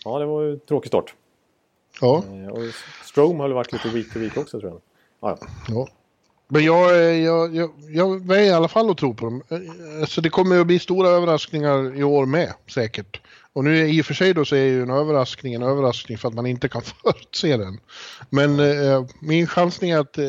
Ja, 0.06 0.20
det 0.20 0.26
var 0.26 0.42
ju 0.44 0.58
tråkig 0.58 0.88
start. 0.88 1.14
Ja. 2.02 2.24
Eh, 2.28 2.48
och 2.48 2.62
Strome 3.04 3.38
har 3.38 3.48
väl 3.48 3.54
varit 3.54 3.74
lite 3.74 3.90
week 3.90 4.14
to 4.14 4.20
week 4.20 4.38
också 4.38 4.60
tror 4.60 4.72
jag. 4.72 4.82
Ja, 5.20 5.38
ja. 5.42 5.48
ja. 5.68 5.88
Men 6.48 6.64
jag, 6.64 7.16
jag, 7.18 7.56
jag, 7.56 7.72
jag 7.90 8.28
väljer 8.28 8.46
i 8.46 8.54
alla 8.54 8.68
fall 8.68 8.90
att 8.90 8.98
tro 8.98 9.14
på 9.14 9.26
dem. 9.26 9.44
Så 10.08 10.22
det 10.22 10.30
kommer 10.30 10.60
att 10.60 10.68
bli 10.68 10.80
stora 10.80 11.10
överraskningar 11.10 11.98
i 11.98 12.04
år 12.04 12.26
med, 12.26 12.54
säkert. 12.68 13.22
Och 13.54 13.64
nu 13.64 13.88
i 13.88 14.02
och 14.02 14.06
för 14.06 14.14
sig 14.14 14.34
då 14.34 14.46
så 14.46 14.56
är 14.56 14.64
ju 14.64 14.82
en 14.82 14.90
överraskning 14.90 15.54
en 15.54 15.64
överraskning 15.64 16.18
för 16.18 16.28
att 16.28 16.34
man 16.34 16.46
inte 16.46 16.68
kan 16.70 16.82
förutse 17.04 17.58
den. 17.58 17.80
Men 18.30 18.60
eh, 18.60 19.06
min 19.20 19.48
chansning 19.48 19.92
är 19.92 20.00
att... 20.00 20.18
Eh, 20.18 20.26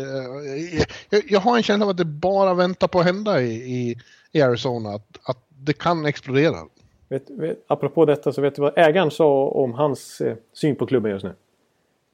jag, 1.10 1.22
jag, 1.28 1.40
har 1.40 1.56
en 1.56 1.62
känsla 1.62 1.84
av 1.84 1.90
att 1.90 1.96
det 1.96 2.04
bara 2.04 2.54
väntar 2.54 2.88
på 2.88 3.00
att 3.00 3.06
hända 3.06 3.42
i, 3.42 3.52
i, 3.52 3.96
i 4.32 4.42
Arizona. 4.42 4.90
Att, 4.90 5.18
att 5.22 5.38
det 5.48 5.72
kan 5.72 6.06
explodera. 6.06 6.56
Vet, 7.08 7.30
vet, 7.30 7.64
apropå 7.66 8.04
detta 8.04 8.32
så 8.32 8.42
vet 8.42 8.54
du 8.54 8.62
vad 8.62 8.78
ägaren 8.78 9.10
sa 9.10 9.46
om 9.48 9.74
hans 9.74 10.20
eh, 10.20 10.36
syn 10.52 10.76
på 10.76 10.86
klubben 10.86 11.10
just 11.10 11.24
nu? 11.24 11.32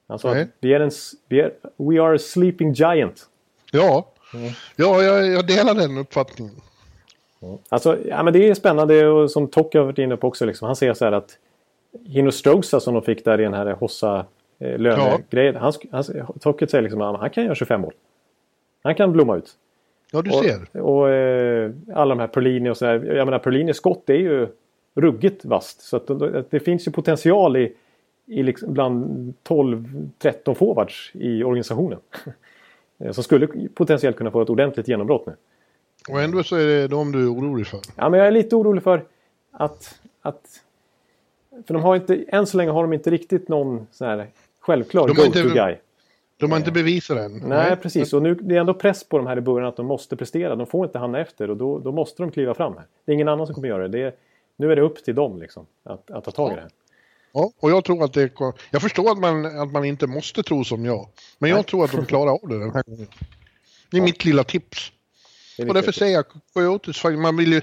Han 0.09 0.19
sa 0.19 0.33
Nej. 0.33 0.43
att 0.43 0.49
vi 0.61 0.75
är 0.75 0.81
en, 0.81 0.91
vi 1.29 1.41
är, 1.41 1.53
we 1.77 2.03
are 2.03 2.15
a 2.15 2.19
sleeping 2.19 2.73
giant. 2.73 3.29
Ja, 3.75 4.07
mm. 4.35 4.53
ja 4.77 5.03
jag, 5.03 5.27
jag 5.27 5.47
delar 5.47 5.75
den 5.75 5.99
uppfattningen. 5.99 6.55
Alltså, 7.69 7.99
ja, 8.09 8.23
men 8.23 8.33
det 8.33 8.49
är 8.49 8.55
spännande 8.55 9.07
och 9.07 9.31
som 9.31 9.49
Tocke 9.49 9.79
har 9.79 9.85
varit 9.85 9.99
inne 9.99 10.17
på 10.17 10.29
också. 10.29 10.45
Liksom, 10.45 10.67
han 10.67 10.77
säger 10.77 10.95
så 10.95 11.05
här 11.05 11.13
att 11.13 11.39
Hino 12.07 12.31
Strosa 12.31 12.81
som 12.81 12.95
de 12.95 13.03
fick 13.03 13.25
där 13.25 13.41
i 13.41 13.45
den 13.45 13.55
här 13.55 13.73
Hossa 13.73 14.27
eh, 14.59 14.79
lönegrejen. 14.79 15.55
Ja. 15.55 15.61
Han, 15.61 15.73
han, 15.91 16.05
säger 16.05 16.83
liksom 16.83 17.01
att 17.01 17.21
han 17.21 17.31
kan 17.31 17.45
göra 17.45 17.55
25 17.55 17.81
mål. 17.81 17.93
Han 18.83 18.95
kan 18.95 19.13
blomma 19.13 19.37
ut. 19.37 19.51
Ja, 20.13 20.23
du 20.23 20.31
och, 20.31 20.45
ser. 20.45 20.81
Och 20.81 21.11
eh, 21.11 21.71
alla 21.95 22.15
de 22.15 22.21
här 22.21 22.27
Perlini 22.27 22.71
och 22.71 22.77
så 22.77 22.87
här. 22.87 23.05
Jag 23.05 23.25
menar 23.25 23.39
Perlinis 23.39 23.77
skott 23.77 24.11
är 24.11 24.15
ju 24.15 24.49
ruggigt 24.95 25.45
vast. 25.45 25.81
Så 25.81 25.97
att, 25.97 26.07
det, 26.07 26.45
det 26.51 26.61
finns 26.61 26.89
ju 26.89 26.93
potential 26.93 27.57
i, 27.57 27.73
i 28.27 28.43
liksom 28.43 28.73
bland 28.73 29.35
12-13 29.45 30.55
forwards 30.55 31.11
i 31.15 31.45
organisationen. 31.45 31.99
Eh, 33.05 33.13
som 33.13 33.25
skulle 33.25 33.69
potentiellt 33.75 34.17
kunna 34.17 34.31
få 34.31 34.43
ett 34.43 34.51
ordentligt 34.51 34.89
genombrott 34.89 35.27
nu. 35.27 35.33
Och 36.09 36.23
ändå 36.23 36.43
så 36.43 36.57
är 36.57 36.67
det 36.67 36.89
de 36.89 37.13
du 37.13 37.23
är 37.23 37.33
orolig 37.33 37.67
för? 37.67 37.81
Ja, 37.97 38.09
men 38.09 38.19
jag 38.19 38.27
är 38.27 38.33
lite 38.33 38.57
orolig 38.57 38.83
för 38.83 39.05
att... 39.51 40.01
att 40.23 40.61
för 41.67 41.75
de 41.75 41.83
har 41.83 41.97
inte, 41.97 42.25
än 42.29 42.47
så 42.47 42.57
länge 42.57 42.71
har 42.71 42.83
de 42.83 42.93
inte 42.93 43.11
riktigt 43.11 43.49
någon 43.49 43.87
sån 43.91 44.09
här 44.09 44.27
självklar 44.61 45.09
go-to-guy. 45.09 45.77
De 46.37 46.51
har 46.51 46.59
inte 46.59 46.71
eh, 46.71 46.75
bevisat 46.75 47.17
det 47.17 47.25
än. 47.25 47.33
Nej, 47.33 47.49
Nej, 47.49 47.77
precis. 47.77 48.13
Och 48.13 48.23
nu 48.23 48.35
det 48.35 48.57
är 48.57 48.61
ändå 48.61 48.75
press 48.75 49.05
på 49.05 49.17
de 49.17 49.27
här 49.27 49.39
i 49.39 49.41
början 49.41 49.69
att 49.69 49.77
de 49.77 49.87
måste 49.87 50.17
prestera. 50.17 50.57
De 50.57 50.67
får 50.67 50.87
inte 50.87 50.99
hamna 50.99 51.21
efter 51.21 51.51
och 51.51 51.57
då, 51.57 51.79
då 51.79 51.93
måste 51.93 52.23
de 52.23 52.31
kliva 52.31 52.55
fram 52.55 52.73
här. 52.73 52.85
Det 53.05 53.13
är 53.13 53.15
ingen 53.15 53.29
annan 53.29 53.47
som 53.47 53.55
kommer 53.55 53.69
göra 53.69 53.83
det. 53.83 53.89
det 53.89 54.03
är, 54.03 54.13
nu 54.57 54.73
är 54.73 54.77
det 54.77 54.83
upp 54.83 55.05
till 55.05 55.15
dem 55.15 55.39
liksom, 55.39 55.67
att, 55.83 56.11
att 56.11 56.25
ta 56.25 56.31
tag 56.31 56.53
i 56.53 56.55
det 56.55 56.61
här. 56.61 56.71
Ja, 57.33 57.53
och 57.61 57.71
jag 57.71 57.85
tror 57.85 58.05
att 58.05 58.13
det... 58.13 58.31
Jag 58.71 58.83
förstår 58.83 59.13
att 59.13 59.19
man, 59.19 59.61
att 59.61 59.73
man 59.73 59.85
inte 59.85 60.07
måste 60.07 60.43
tro 60.43 60.65
som 60.65 60.85
jag. 60.85 61.09
Men 61.39 61.51
jag 61.51 61.57
Nej. 61.57 61.65
tror 61.65 61.85
att 61.85 61.93
de 61.93 62.07
klarar 62.07 62.31
av 62.33 62.49
det 62.49 62.59
den 62.59 62.71
här 62.75 62.83
gången. 62.83 63.09
Det 63.91 63.97
är 63.97 64.01
ja. 64.01 64.05
mitt 64.05 64.25
lilla 64.25 64.45
tips. 64.45 64.93
Och 65.59 65.75
därför 65.75 65.93
säger 65.93 66.15
jag 66.15 66.25
Coyotes, 66.53 67.05
man 67.05 67.37
vill 67.37 67.53
ju... 67.53 67.61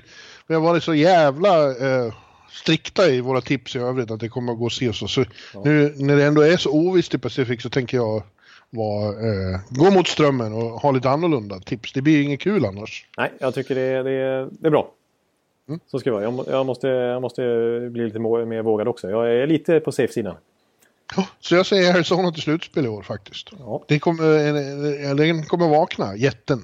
Vi 0.47 0.53
har 0.53 0.61
varit 0.61 0.83
så 0.83 0.93
jävla 0.93 1.71
eh, 1.71 2.13
strikta 2.51 3.09
i 3.09 3.21
våra 3.21 3.41
tips 3.41 3.75
i 3.75 3.79
övrigt 3.79 4.11
att 4.11 4.19
det 4.19 4.29
kommer 4.29 4.53
att 4.53 4.59
gå 4.59 4.69
se 4.69 4.93
så. 4.93 5.07
så 5.07 5.25
ja. 5.53 5.61
nu 5.65 5.93
när 5.97 6.15
det 6.15 6.25
ändå 6.25 6.41
är 6.41 6.57
så 6.57 6.71
ovisst 6.71 7.13
i 7.13 7.17
Pacific 7.17 7.61
så 7.61 7.69
tänker 7.69 7.97
jag 7.97 8.23
var, 8.69 9.07
eh, 9.07 9.59
gå 9.69 9.91
mot 9.91 10.07
strömmen 10.07 10.53
och 10.53 10.81
ha 10.81 10.91
lite 10.91 11.09
annorlunda 11.09 11.59
tips. 11.59 11.93
Det 11.93 12.01
blir 12.01 12.21
inget 12.21 12.39
kul 12.39 12.65
annars. 12.65 13.05
Nej, 13.17 13.31
jag 13.39 13.53
tycker 13.53 13.75
det, 13.75 14.03
det, 14.03 14.49
det 14.51 14.67
är 14.67 14.71
bra. 14.71 14.91
Mm. 15.69 15.79
Så 15.87 15.99
ska 15.99 16.09
det 16.09 16.13
vara. 16.13 16.23
Jag, 16.23 16.45
jag, 16.47 16.65
måste, 16.65 16.87
jag 16.87 17.21
måste 17.21 17.41
bli 17.91 18.05
lite 18.05 18.19
mer 18.19 18.61
vågad 18.61 18.87
också. 18.87 19.09
Jag 19.09 19.33
är 19.33 19.47
lite 19.47 19.79
på 19.79 19.91
safe-sidan. 19.91 20.35
Ja, 21.15 21.27
så 21.39 21.55
jag 21.55 21.65
säger 21.65 21.93
Arizona 21.93 22.31
till 22.31 22.41
slutspel 22.41 22.85
i 22.85 22.87
år 22.87 23.01
faktiskt. 23.01 23.49
Ja. 23.59 23.83
Det 23.87 23.99
kommer, 23.99 25.15
den 25.15 25.45
kommer 25.45 25.69
vakna, 25.69 26.15
jätten. 26.15 26.59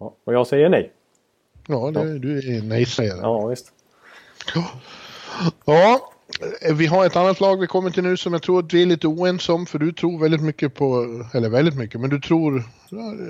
Ja, 0.00 0.14
och 0.24 0.34
jag 0.34 0.46
säger 0.46 0.68
nej. 0.68 0.92
Ja, 1.66 1.90
det, 1.90 2.00
ja. 2.00 2.18
du 2.18 2.56
är 2.56 2.62
nej-sägare. 2.62 3.18
Ja, 3.22 3.46
visst. 3.46 3.72
Ja, 5.64 6.10
vi 6.74 6.86
har 6.86 7.06
ett 7.06 7.16
annat 7.16 7.40
lag 7.40 7.60
vi 7.60 7.66
kommer 7.66 7.90
till 7.90 8.02
nu 8.02 8.16
som 8.16 8.32
jag 8.32 8.42
tror 8.42 8.58
att 8.58 8.72
vi 8.72 8.82
är 8.82 8.86
lite 8.86 9.06
oense 9.06 9.52
om 9.52 9.66
för 9.66 9.78
du 9.78 9.92
tror 9.92 10.20
väldigt 10.20 10.42
mycket 10.42 10.74
på, 10.74 11.04
eller 11.34 11.48
väldigt 11.48 11.76
mycket, 11.76 12.00
men 12.00 12.10
du 12.10 12.20
tror, 12.20 12.62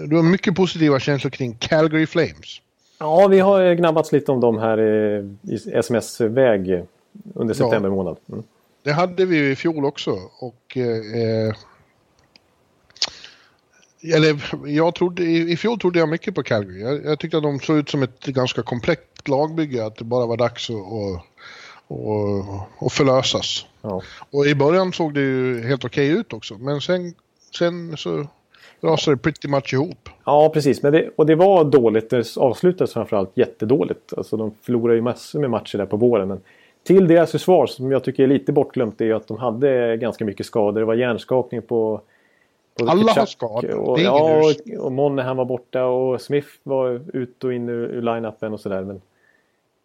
du 0.07 0.17
har 0.17 0.23
mycket 0.23 0.55
positiva 0.55 1.01
känslor 1.01 1.31
kring 1.31 1.55
Calgary 1.55 2.07
Flames. 2.07 2.61
Ja, 2.99 3.27
vi 3.29 3.41
har 3.41 3.75
gnabbats 3.75 4.13
lite 4.13 4.33
om 4.33 4.41
dem 4.41 4.59
här 4.59 4.81
i 5.43 5.55
sms-väg 5.73 6.85
under 7.35 7.55
september 7.55 7.91
månad. 7.91 8.17
Mm. 8.29 8.43
Det 8.83 8.93
hade 8.93 9.25
vi 9.25 9.51
i 9.51 9.57
fjol 9.57 9.85
också 9.85 10.19
och 10.39 10.77
eh, 10.77 11.55
eller 14.15 14.43
jag 14.67 14.95
trodde, 14.95 15.23
i 15.23 15.57
fjol 15.57 15.79
trodde 15.79 15.99
jag 15.99 16.09
mycket 16.09 16.35
på 16.35 16.43
Calgary. 16.43 16.81
Jag, 16.81 17.05
jag, 17.05 17.19
tyckte 17.19 17.37
att 17.37 17.43
de 17.43 17.61
såg 17.61 17.77
ut 17.77 17.89
som 17.89 18.03
ett 18.03 18.27
ganska 18.27 18.63
komplett 18.63 19.29
lagbygge, 19.29 19.87
att 19.87 19.97
det 19.97 20.05
bara 20.05 20.27
var 20.27 20.37
dags 20.37 20.71
att 20.71 20.77
och, 20.77 21.21
och, 21.87 22.45
och 22.79 22.93
förlösas. 22.93 23.67
Ja. 23.83 24.03
Och 24.31 24.47
i 24.47 24.55
början 24.55 24.93
såg 24.93 25.15
det 25.15 25.21
ju 25.21 25.67
helt 25.67 25.85
okej 25.85 26.11
okay 26.11 26.21
ut 26.21 26.33
också, 26.33 26.55
men 26.59 26.81
sen 26.81 27.15
sen 27.59 27.97
så 27.97 28.27
rasade 28.81 29.17
pretty 29.17 29.49
much 29.49 29.75
ihop. 29.75 30.09
Ja, 30.25 30.51
precis. 30.55 30.83
Men 30.83 30.93
det, 30.93 31.11
och 31.17 31.27
det 31.27 31.35
var 31.35 31.65
dåligt. 31.65 32.11
Det 32.11 32.37
avslutades 32.37 32.93
framförallt 32.93 33.31
jättedåligt. 33.35 34.13
Alltså, 34.17 34.37
de 34.37 34.55
förlorade 34.63 34.97
ju 34.97 35.03
massor 35.03 35.41
med 35.41 35.51
matcher 35.51 35.79
där 35.79 35.87
på 35.87 35.97
våren. 35.97 36.29
Men 36.29 36.41
till 36.83 37.09
deras 37.09 37.33
försvar, 37.33 37.67
som 37.67 37.93
jag 37.93 38.05
tycker 38.05 38.23
är 38.23 38.27
lite 38.27 38.53
bortglömt, 38.53 39.01
är 39.01 39.15
att 39.15 39.29
de 39.29 39.37
hade 39.37 39.97
ganska 39.97 40.25
mycket 40.25 40.47
skador. 40.47 40.81
Det 40.81 40.87
var 40.87 40.95
hjärnskakning 40.95 41.63
på... 41.63 42.01
på 42.79 42.87
Alla 42.87 43.13
har 43.13 43.27
skador. 43.27 43.75
Och, 43.75 44.01
ja, 44.01 44.39
och, 44.39 44.85
och 44.85 44.93
Monahan 44.93 45.37
var 45.37 45.45
borta 45.45 45.85
och 45.85 46.21
Smith 46.21 46.49
var 46.63 47.01
ut 47.13 47.45
och 47.45 47.53
in 47.53 47.69
ur, 47.69 47.89
ur 47.89 48.03
line-upen 48.03 48.53
och 48.53 48.61
sådär. 48.61 48.83
Men, 48.83 49.01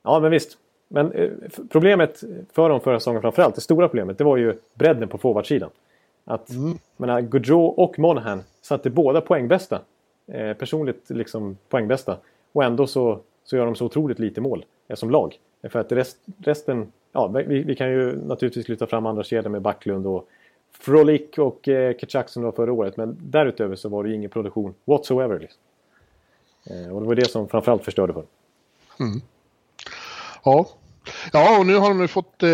ja, 0.04 0.20
men 0.20 0.32
visst. 0.32 0.58
Men 0.88 1.12
eh, 1.12 1.30
problemet 1.72 2.24
för 2.54 2.70
dem 2.70 2.80
förra 2.80 3.00
säsongen 3.00 3.22
framförallt, 3.22 3.56
det 3.56 3.62
stora 3.62 3.88
problemet, 3.88 4.18
det 4.18 4.24
var 4.24 4.38
ju 4.38 4.54
bredden 4.74 5.08
på 5.08 5.18
forwardsidan. 5.18 5.70
Att 6.26 6.50
mm. 6.50 6.78
menar, 6.98 7.22
Gaudreau 7.22 7.66
och 7.66 8.00
Monahan 8.00 8.44
satte 8.62 8.90
båda 8.90 9.22
poängbästa. 9.22 9.82
Eh, 10.28 10.54
personligt 10.54 11.10
liksom 11.10 11.58
poängbästa. 11.70 12.18
Och 12.52 12.64
ändå 12.64 12.88
så, 12.88 13.20
så 13.44 13.56
gör 13.56 13.66
de 13.66 13.76
så 13.76 13.86
otroligt 13.86 14.20
lite 14.20 14.42
mål 14.42 14.66
eh, 14.88 14.96
som 14.96 15.10
lag. 15.10 15.40
För 15.70 15.80
att 15.80 15.92
rest, 15.92 16.18
resten, 16.38 16.92
ja 17.12 17.28
vi, 17.28 17.64
vi, 17.64 17.76
kan 17.76 17.90
ju 17.90 18.26
naturligtvis 18.26 18.70
lyfta 18.70 18.88
fram 18.88 19.06
andra 19.06 19.24
kedjor 19.24 19.50
med 19.50 19.62
Backlund 19.62 20.08
och 20.08 20.28
Frolik 20.72 21.38
och 21.38 21.68
eh, 21.68 21.98
Kitchak 21.98 22.30
som 22.30 22.44
var 22.44 22.52
förra 22.52 22.74
året. 22.74 22.98
Men 22.98 23.18
därutöver 23.22 23.76
så 23.76 23.90
var 23.90 24.04
det 24.04 24.10
ju 24.10 24.16
ingen 24.16 24.30
produktion 24.30 24.74
whatsoever. 24.86 25.40
Liksom. 25.40 25.60
Eh, 26.66 26.96
och 26.96 27.02
det 27.02 27.08
var 27.08 27.16
det 27.16 27.30
som 27.30 27.48
framförallt 27.48 27.84
förstörde 27.84 28.14
för 28.14 28.24
mm. 29.00 29.22
Ja. 30.44 30.68
ja, 31.34 31.60
och 31.60 31.66
nu 31.66 31.76
har 31.76 31.90
de 31.90 32.02
ju 32.02 32.08
fått 32.08 32.44
eh, 32.44 32.50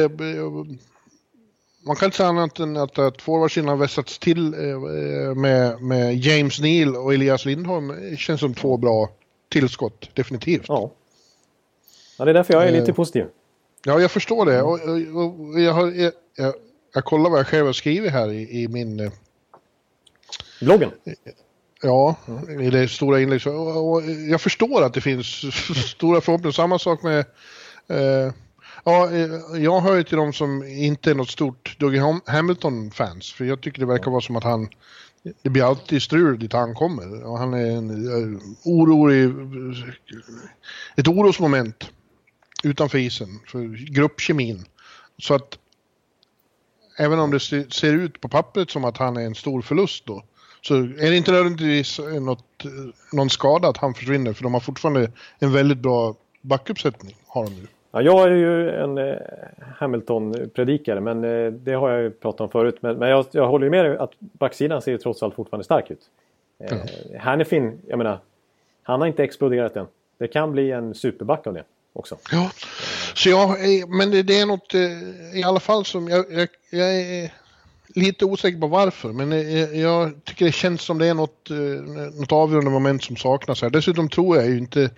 man 1.87 1.95
kan 1.95 2.05
inte 2.05 2.17
säga 2.17 2.29
annat 2.29 2.59
än 2.59 2.77
att, 2.77 2.99
att 2.99 3.21
forwardsidan 3.21 3.69
har 3.69 3.75
vässats 3.75 4.19
till 4.19 4.53
eh, 4.53 4.79
med, 5.35 5.81
med 5.81 6.15
James 6.15 6.59
Neal 6.59 6.95
och 6.95 7.13
Elias 7.13 7.45
Lindholm. 7.45 7.87
Det 7.87 8.17
känns 8.17 8.39
som 8.39 8.53
två 8.53 8.77
bra 8.77 9.09
tillskott, 9.49 10.09
definitivt. 10.13 10.65
Ja, 10.67 10.91
ja 12.17 12.25
det 12.25 12.31
är 12.31 12.33
därför 12.33 12.53
jag 12.53 12.67
är 12.67 12.71
lite 12.71 12.91
eh, 12.91 12.95
positiv. 12.95 13.25
Ja, 13.85 13.99
jag 13.99 14.11
förstår 14.11 14.45
det. 14.45 14.61
Och, 14.61 14.79
och, 15.15 15.53
och 15.53 15.61
jag, 15.61 15.73
har, 15.73 15.91
jag, 15.91 16.13
jag, 16.35 16.53
jag, 16.93 17.05
kollar 17.05 17.29
vad 17.29 17.39
jag 17.39 17.47
själv 17.47 17.65
har 17.65 17.73
skrivit 17.73 18.11
här 18.11 18.31
i, 18.31 18.63
i 18.63 18.67
min... 18.67 18.99
Eh, 18.99 19.11
Bloggen? 20.61 20.91
Ja, 21.81 22.15
mm. 22.27 22.61
i 22.61 22.69
det 22.69 22.87
stora 22.87 23.21
inlägget. 23.21 23.47
Och, 23.47 24.03
jag 24.29 24.41
förstår 24.41 24.83
att 24.83 24.93
det 24.93 25.01
finns 25.01 25.27
stora 25.89 26.21
förhoppningar. 26.21 26.51
Samma 26.51 26.79
sak 26.79 27.03
med... 27.03 27.19
Eh, 27.87 28.33
Ja, 28.83 29.11
eh, 29.11 29.63
jag 29.63 29.81
hör 29.81 29.95
ju 29.95 30.03
till 30.03 30.17
de 30.17 30.33
som 30.33 30.63
inte 30.63 31.11
är 31.11 31.15
något 31.15 31.29
stort 31.29 31.75
Dougie 31.79 32.19
Hamilton-fans. 32.25 33.33
För 33.33 33.45
jag 33.45 33.61
tycker 33.61 33.79
det 33.79 33.85
verkar 33.85 34.11
vara 34.11 34.21
som 34.21 34.35
att 34.35 34.43
han... 34.43 34.69
Det 35.41 35.49
blir 35.49 35.63
alltid 35.63 36.01
strul 36.01 36.39
dit 36.39 36.53
han 36.53 36.75
kommer. 36.75 37.23
Och 37.23 37.37
han 37.37 37.53
är 37.53 37.71
en 37.71 38.07
uh, 38.07 38.39
orolig... 38.63 39.33
Ett 40.95 41.07
orosmoment 41.07 41.91
utanför 42.63 42.97
isen. 42.97 43.39
För 43.47 43.93
gruppkemin. 43.93 44.65
Så 45.17 45.33
att... 45.33 45.57
Även 46.99 47.19
om 47.19 47.31
det 47.31 47.39
ser 47.73 47.93
ut 47.93 48.21
på 48.21 48.27
pappret 48.27 48.69
som 48.71 48.85
att 48.85 48.97
han 48.97 49.17
är 49.17 49.21
en 49.21 49.35
stor 49.35 49.61
förlust 49.61 50.05
då. 50.05 50.23
Så 50.61 50.75
är 50.75 51.09
det 51.09 51.17
inte 51.17 51.31
nödvändigtvis 51.31 51.99
något, 51.99 52.65
någon 53.13 53.29
skada 53.29 53.67
att 53.67 53.77
han 53.77 53.93
försvinner. 53.93 54.33
För 54.33 54.43
de 54.43 54.53
har 54.53 54.61
fortfarande 54.61 55.11
en 55.39 55.51
väldigt 55.51 55.77
bra 55.77 56.15
backuppsättning. 56.41 57.15
Har 57.27 57.43
de 57.43 57.55
nu. 57.55 57.67
Ja, 57.91 58.01
jag 58.01 58.23
är 58.27 58.31
ju 58.31 58.69
en 58.69 58.97
eh, 58.97 59.15
Hamilton-predikare, 59.75 60.99
men 60.99 61.23
eh, 61.23 61.51
det 61.51 61.73
har 61.73 61.89
jag 61.89 62.01
ju 62.01 62.09
pratat 62.09 62.41
om 62.41 62.49
förut. 62.49 62.77
Men, 62.81 62.97
men 62.97 63.09
jag, 63.09 63.25
jag 63.31 63.47
håller 63.47 63.65
ju 63.65 63.69
med 63.69 63.97
att 63.97 64.11
backsidan 64.19 64.81
ser 64.81 64.91
ju 64.91 64.97
trots 64.97 65.23
allt 65.23 65.35
fortfarande 65.35 65.63
stark 65.63 65.91
ut. 65.91 66.01
Eh, 66.59 66.77
ja. 67.11 67.19
Hannifin, 67.19 67.81
jag 67.87 67.97
menar, 67.97 68.19
han 68.83 68.99
har 68.99 69.07
inte 69.07 69.23
exploderat 69.23 69.75
än. 69.75 69.87
Det 70.17 70.27
kan 70.27 70.51
bli 70.51 70.71
en 70.71 70.95
superback 70.95 71.47
av 71.47 71.53
det 71.53 71.63
också. 71.93 72.17
Ja, 72.31 72.51
så 73.13 73.29
jag, 73.29 73.49
men 73.89 74.11
det, 74.11 74.23
det 74.23 74.39
är 74.39 74.45
något 74.45 74.73
i 75.35 75.43
alla 75.43 75.59
fall 75.59 75.85
som 75.85 76.07
jag, 76.07 76.25
jag, 76.31 76.47
jag 76.69 76.95
är 76.95 77.31
lite 77.95 78.25
osäker 78.25 78.59
på 78.59 78.67
varför, 78.67 79.09
men 79.09 79.31
jag, 79.81 80.23
tycker 80.23 80.45
det 80.45 80.51
känns 80.51 80.81
som 80.81 80.97
det 80.97 81.07
är 81.07 81.13
något, 81.13 81.49
något 82.19 82.31
avgörande 82.31 82.71
moment 82.71 83.03
som 83.03 83.15
saknas 83.15 83.61
här. 83.61 83.69
Dessutom 83.69 84.09
tror 84.09 84.37
jag 84.37 84.47
ju 84.47 84.57
inte 84.57 84.89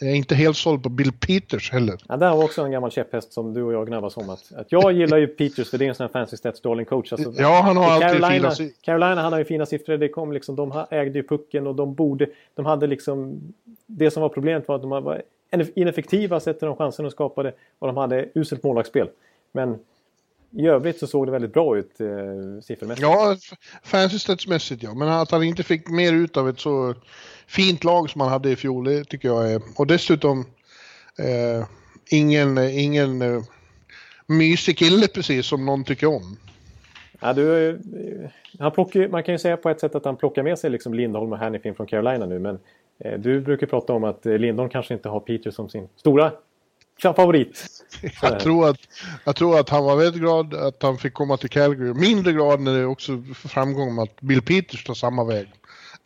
jag 0.00 0.10
är 0.10 0.14
inte 0.14 0.34
helt 0.34 0.56
såld 0.56 0.82
på 0.82 0.88
Bill 0.88 1.12
Peters 1.12 1.72
heller. 1.72 1.96
Ja, 2.08 2.16
det 2.16 2.30
var 2.30 2.44
också 2.44 2.62
en 2.62 2.70
gammal 2.70 2.90
käpphäst 2.90 3.32
som 3.32 3.54
du 3.54 3.62
och 3.62 3.72
jag 3.72 3.86
gnabbas 3.86 4.16
om. 4.16 4.30
Att, 4.30 4.52
att 4.52 4.72
jag 4.72 4.92
gillar 4.92 5.18
ju 5.18 5.26
Peters 5.26 5.70
för 5.70 5.78
det 5.78 5.84
är 5.84 5.88
en 5.88 5.94
sån 5.94 6.04
här 6.04 6.12
fancy 6.12 6.36
stats 6.36 6.60
darling 6.60 6.86
coach. 6.86 7.12
Alltså, 7.12 7.32
ja, 7.36 7.60
han 7.64 7.76
har 7.76 7.90
alltid 7.90 8.20
Carolina, 8.20 8.50
fina 8.50 8.70
Carolina 8.82 9.22
hade 9.22 9.38
ju 9.38 9.44
fina 9.44 9.66
siffror. 9.66 9.96
Det 9.96 10.08
kom 10.08 10.32
liksom, 10.32 10.56
de 10.56 10.84
ägde 10.90 11.18
ju 11.18 11.22
pucken 11.22 11.66
och 11.66 11.74
de 11.74 11.94
borde... 11.94 12.26
De 12.54 12.66
hade 12.66 12.86
liksom... 12.86 13.40
Det 13.86 14.10
som 14.10 14.22
var 14.22 14.28
problemet 14.28 14.68
var 14.68 14.76
att 14.76 14.82
de 14.82 14.90
var 14.90 15.22
ineffektiva 15.74 16.40
sett 16.40 16.58
till 16.58 16.66
de 16.66 16.76
chanser 16.76 17.02
de 17.02 17.10
skapade 17.10 17.52
och 17.78 17.86
de 17.86 17.96
hade 17.96 18.28
uselt 18.34 18.62
målvaktsspel. 18.62 19.08
Men 19.52 19.78
i 20.52 20.66
övrigt 20.66 20.98
så 20.98 21.06
såg 21.06 21.26
det 21.26 21.32
väldigt 21.32 21.52
bra 21.52 21.78
ut 21.78 22.00
eh, 22.00 22.06
siffermässigt. 22.62 23.02
Ja, 23.02 23.36
fancy 23.82 24.18
statsmässigt 24.18 24.82
ja. 24.82 24.94
Men 24.94 25.08
att 25.08 25.30
han 25.30 25.42
inte 25.42 25.62
fick 25.62 25.88
mer 25.88 26.12
ut 26.12 26.36
av 26.36 26.48
ett 26.48 26.60
så 26.60 26.94
fint 27.46 27.84
lag 27.84 28.10
som 28.10 28.20
han 28.20 28.30
hade 28.30 28.50
i 28.50 28.56
fjol, 28.56 28.84
det 28.84 29.04
tycker 29.04 29.28
jag 29.28 29.52
är... 29.52 29.62
Och 29.76 29.86
dessutom 29.86 30.40
eh, 31.18 31.66
ingen, 32.10 32.58
ingen 32.58 33.22
eh, 33.22 33.42
mysig 34.26 34.78
kille 34.78 35.08
precis 35.08 35.46
som 35.46 35.66
någon 35.66 35.84
tycker 35.84 36.06
om. 36.06 36.36
Ja, 37.20 37.32
du, 37.32 37.68
eh, 37.68 38.30
han 38.58 38.72
plockar, 38.72 39.08
man 39.08 39.22
kan 39.22 39.34
ju 39.34 39.38
säga 39.38 39.56
på 39.56 39.70
ett 39.70 39.80
sätt 39.80 39.94
att 39.94 40.04
han 40.04 40.16
plockar 40.16 40.42
med 40.42 40.58
sig 40.58 40.70
liksom 40.70 40.94
Lindholm 40.94 41.32
och 41.32 41.38
Hannifin 41.38 41.74
från 41.74 41.86
Carolina 41.86 42.26
nu. 42.26 42.38
Men 42.38 42.58
eh, 42.98 43.18
du 43.18 43.40
brukar 43.40 43.66
prata 43.66 43.92
om 43.92 44.04
att 44.04 44.26
eh, 44.26 44.38
Lindholm 44.38 44.70
kanske 44.70 44.94
inte 44.94 45.08
har 45.08 45.20
Peter 45.20 45.50
som 45.50 45.68
sin 45.68 45.88
stora 45.96 46.32
favorit. 47.02 47.66
Jag 48.22 48.40
tror, 48.40 48.68
att, 48.68 48.78
jag 49.24 49.36
tror 49.36 49.60
att 49.60 49.68
han 49.68 49.84
var 49.84 49.96
väldigt 49.96 50.20
glad 50.20 50.54
att 50.54 50.82
han 50.82 50.98
fick 50.98 51.14
komma 51.14 51.36
till 51.36 51.50
Calgary. 51.50 51.94
Mindre 51.94 52.32
glad 52.32 52.60
när 52.60 52.78
det 52.78 52.86
också 52.86 53.22
framgång 53.34 53.88
om 53.88 53.98
att 53.98 54.20
Bill 54.20 54.42
Peters 54.42 54.84
tar 54.84 54.94
samma 54.94 55.24
väg. 55.24 55.52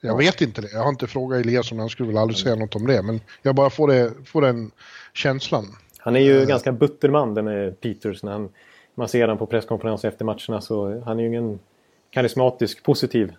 Jag 0.00 0.16
vet 0.16 0.40
inte 0.40 0.60
det. 0.60 0.72
Jag 0.72 0.80
har 0.80 0.88
inte 0.88 1.06
frågat 1.06 1.40
Elias 1.40 1.72
om 1.72 1.78
han 1.78 1.88
skulle 1.88 2.08
väl 2.08 2.18
aldrig 2.18 2.38
säga 2.38 2.54
något 2.54 2.76
om 2.76 2.86
det. 2.86 3.02
Men 3.02 3.20
jag 3.42 3.54
bara 3.54 3.70
får, 3.70 3.88
det, 3.88 4.12
får 4.24 4.42
den 4.42 4.70
känslan. 5.14 5.76
Han 5.98 6.16
är 6.16 6.20
ju 6.20 6.40
uh, 6.40 6.46
ganska 6.46 6.72
butter 6.72 7.08
man 7.08 7.34
den 7.34 7.48
är 7.48 7.70
Peters. 7.70 8.22
När 8.22 8.32
han, 8.32 8.48
man 8.94 9.08
ser 9.08 9.20
honom 9.20 9.38
på 9.38 9.46
presskonferenser 9.46 10.08
efter 10.08 10.24
matcherna 10.24 10.60
så 10.60 11.00
han 11.00 11.18
är 11.18 11.22
ju 11.22 11.28
ingen 11.28 11.58
karismatisk, 12.10 12.82
positiv 12.82 13.32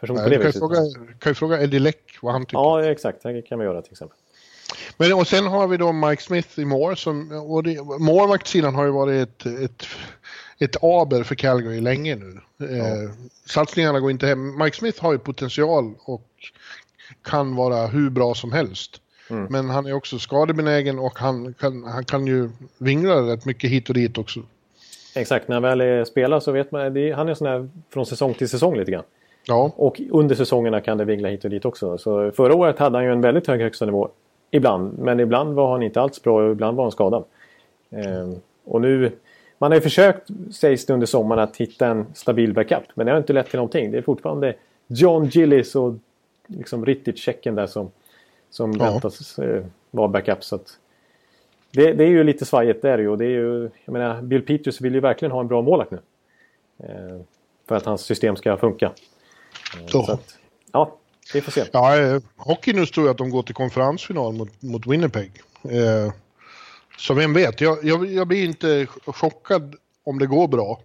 person 0.00 0.16
nej, 0.16 0.24
på 0.24 0.30
det 0.30 0.36
kan 0.36 0.46
viset. 0.46 0.60
Fråga, 0.60 0.76
kan 1.18 1.30
ju 1.30 1.34
fråga 1.34 1.62
Eddie 1.62 1.78
Leck 1.78 2.18
vad 2.22 2.32
han 2.32 2.46
tycker. 2.46 2.58
Ja, 2.58 2.84
exakt. 2.84 3.22
Det 3.22 3.42
kan 3.42 3.58
vi 3.58 3.64
göra 3.64 3.82
till 3.82 3.92
exempel. 3.92 4.18
Men 4.96 5.12
och 5.12 5.26
sen 5.26 5.46
har 5.46 5.68
vi 5.68 5.76
då 5.76 5.92
Mike 5.92 6.22
Smith 6.22 6.60
i 6.60 6.64
mål. 6.64 6.96
målvaktssidan 7.98 8.74
har 8.74 8.84
ju 8.84 8.90
varit 8.90 9.28
ett, 9.28 9.46
ett, 9.46 9.86
ett 10.58 10.84
aber 10.84 11.22
för 11.22 11.34
Calgary 11.34 11.80
länge 11.80 12.16
nu. 12.16 12.40
Ja. 12.56 12.66
Eh, 12.66 13.10
satsningarna 13.46 14.00
går 14.00 14.10
inte 14.10 14.26
hem. 14.26 14.58
Mike 14.58 14.76
Smith 14.76 15.02
har 15.02 15.12
ju 15.12 15.18
potential 15.18 15.94
och 16.04 16.28
kan 17.22 17.56
vara 17.56 17.86
hur 17.86 18.10
bra 18.10 18.34
som 18.34 18.52
helst. 18.52 19.00
Mm. 19.30 19.46
Men 19.50 19.70
han 19.70 19.86
är 19.86 19.92
också 19.92 20.18
skadebenägen 20.18 20.98
och 20.98 21.18
han 21.18 21.54
kan, 21.54 21.84
han 21.84 22.04
kan 22.04 22.26
ju 22.26 22.50
vingla 22.78 23.14
rätt 23.14 23.44
mycket 23.44 23.70
hit 23.70 23.88
och 23.88 23.94
dit 23.94 24.18
också. 24.18 24.40
Exakt, 25.14 25.48
när 25.48 25.56
han 25.56 25.62
väl 25.62 25.80
är 25.80 26.04
spelar 26.04 26.40
så 26.40 26.52
vet 26.52 26.72
man, 26.72 26.94
det, 26.94 27.12
han 27.12 27.28
är 27.28 27.34
sån 27.34 27.46
här 27.46 27.68
från 27.92 28.06
säsong 28.06 28.34
till 28.34 28.48
säsong 28.48 28.76
lite 28.76 28.90
grann. 28.90 29.04
Ja. 29.46 29.72
Och 29.76 30.00
under 30.10 30.34
säsongerna 30.34 30.80
kan 30.80 30.98
det 30.98 31.04
vingla 31.04 31.28
hit 31.28 31.44
och 31.44 31.50
dit 31.50 31.64
också. 31.64 31.98
Så 31.98 32.30
förra 32.30 32.54
året 32.54 32.78
hade 32.78 32.98
han 32.98 33.04
ju 33.04 33.12
en 33.12 33.20
väldigt 33.20 33.46
hög 33.46 33.60
högsta 33.60 33.84
nivå. 33.84 34.08
Ibland, 34.54 34.98
men 34.98 35.20
ibland 35.20 35.54
var 35.54 35.72
han 35.72 35.82
inte 35.82 36.00
alls 36.00 36.22
bra 36.22 36.44
och 36.44 36.52
ibland 36.52 36.76
var 36.76 36.84
han 36.84 36.92
skadad. 36.92 37.24
Ehm, 37.90 38.34
och 38.64 38.80
nu, 38.80 39.12
man 39.58 39.70
har 39.70 39.76
ju 39.76 39.80
försökt, 39.80 40.28
sägs 40.52 40.86
det 40.86 40.92
under 40.92 41.06
sommaren, 41.06 41.42
att 41.42 41.56
hitta 41.56 41.86
en 41.86 42.06
stabil 42.14 42.52
backup. 42.52 42.84
Men 42.94 43.06
det 43.06 43.12
har 43.12 43.18
inte 43.18 43.32
lett 43.32 43.50
till 43.50 43.56
någonting. 43.56 43.90
Det 43.90 43.98
är 43.98 44.02
fortfarande 44.02 44.54
John 44.86 45.24
Gillis 45.24 45.74
och 45.74 45.94
liksom 46.46 46.86
Ritic-checken 46.86 47.54
där 47.54 47.66
som, 47.66 47.90
som 48.50 48.72
ja. 48.72 48.84
väntas 48.84 49.38
eh, 49.38 49.64
vara 49.90 50.08
backup. 50.08 50.44
Så 50.44 50.58
det, 51.70 51.92
det, 51.92 52.04
är 52.04 52.08
ju 52.08 52.24
lite 52.24 52.44
svajigt 52.44 52.82
där 52.82 52.98
ju. 52.98 53.16
det 53.16 53.24
är 53.24 53.28
ju, 53.28 53.70
jag 53.84 53.92
menar, 53.92 54.22
Bill 54.22 54.42
Peters 54.42 54.80
vill 54.80 54.94
ju 54.94 55.00
verkligen 55.00 55.32
ha 55.32 55.40
en 55.40 55.48
bra 55.48 55.62
målvakt 55.62 55.90
nu. 55.90 55.98
Eh, 56.78 57.20
för 57.68 57.74
att 57.74 57.84
hans 57.84 58.00
system 58.00 58.36
ska 58.36 58.56
funka. 58.56 58.86
Eh, 58.86 59.86
så 59.86 60.12
att, 60.12 60.38
ja, 60.72 60.96
vi 61.34 61.40
får 61.40 61.52
se. 61.52 61.64
Ja, 61.72 61.98
eh, 61.98 62.22
hockey 62.36 62.72
nu 62.72 62.86
tror 62.86 63.06
jag 63.06 63.12
att 63.12 63.18
de 63.18 63.30
går 63.30 63.42
till 63.42 63.54
konferensfinal 63.54 64.32
mot, 64.32 64.62
mot 64.62 64.86
Winnipeg. 64.86 65.32
Eh, 65.64 66.12
så 66.98 67.14
vem 67.14 67.34
vet, 67.34 67.60
jag, 67.60 67.78
jag, 67.82 68.06
jag, 68.06 68.26
blir 68.28 68.44
inte 68.44 68.86
chockad 69.06 69.74
om 70.04 70.18
det 70.18 70.26
går 70.26 70.48
bra. 70.48 70.80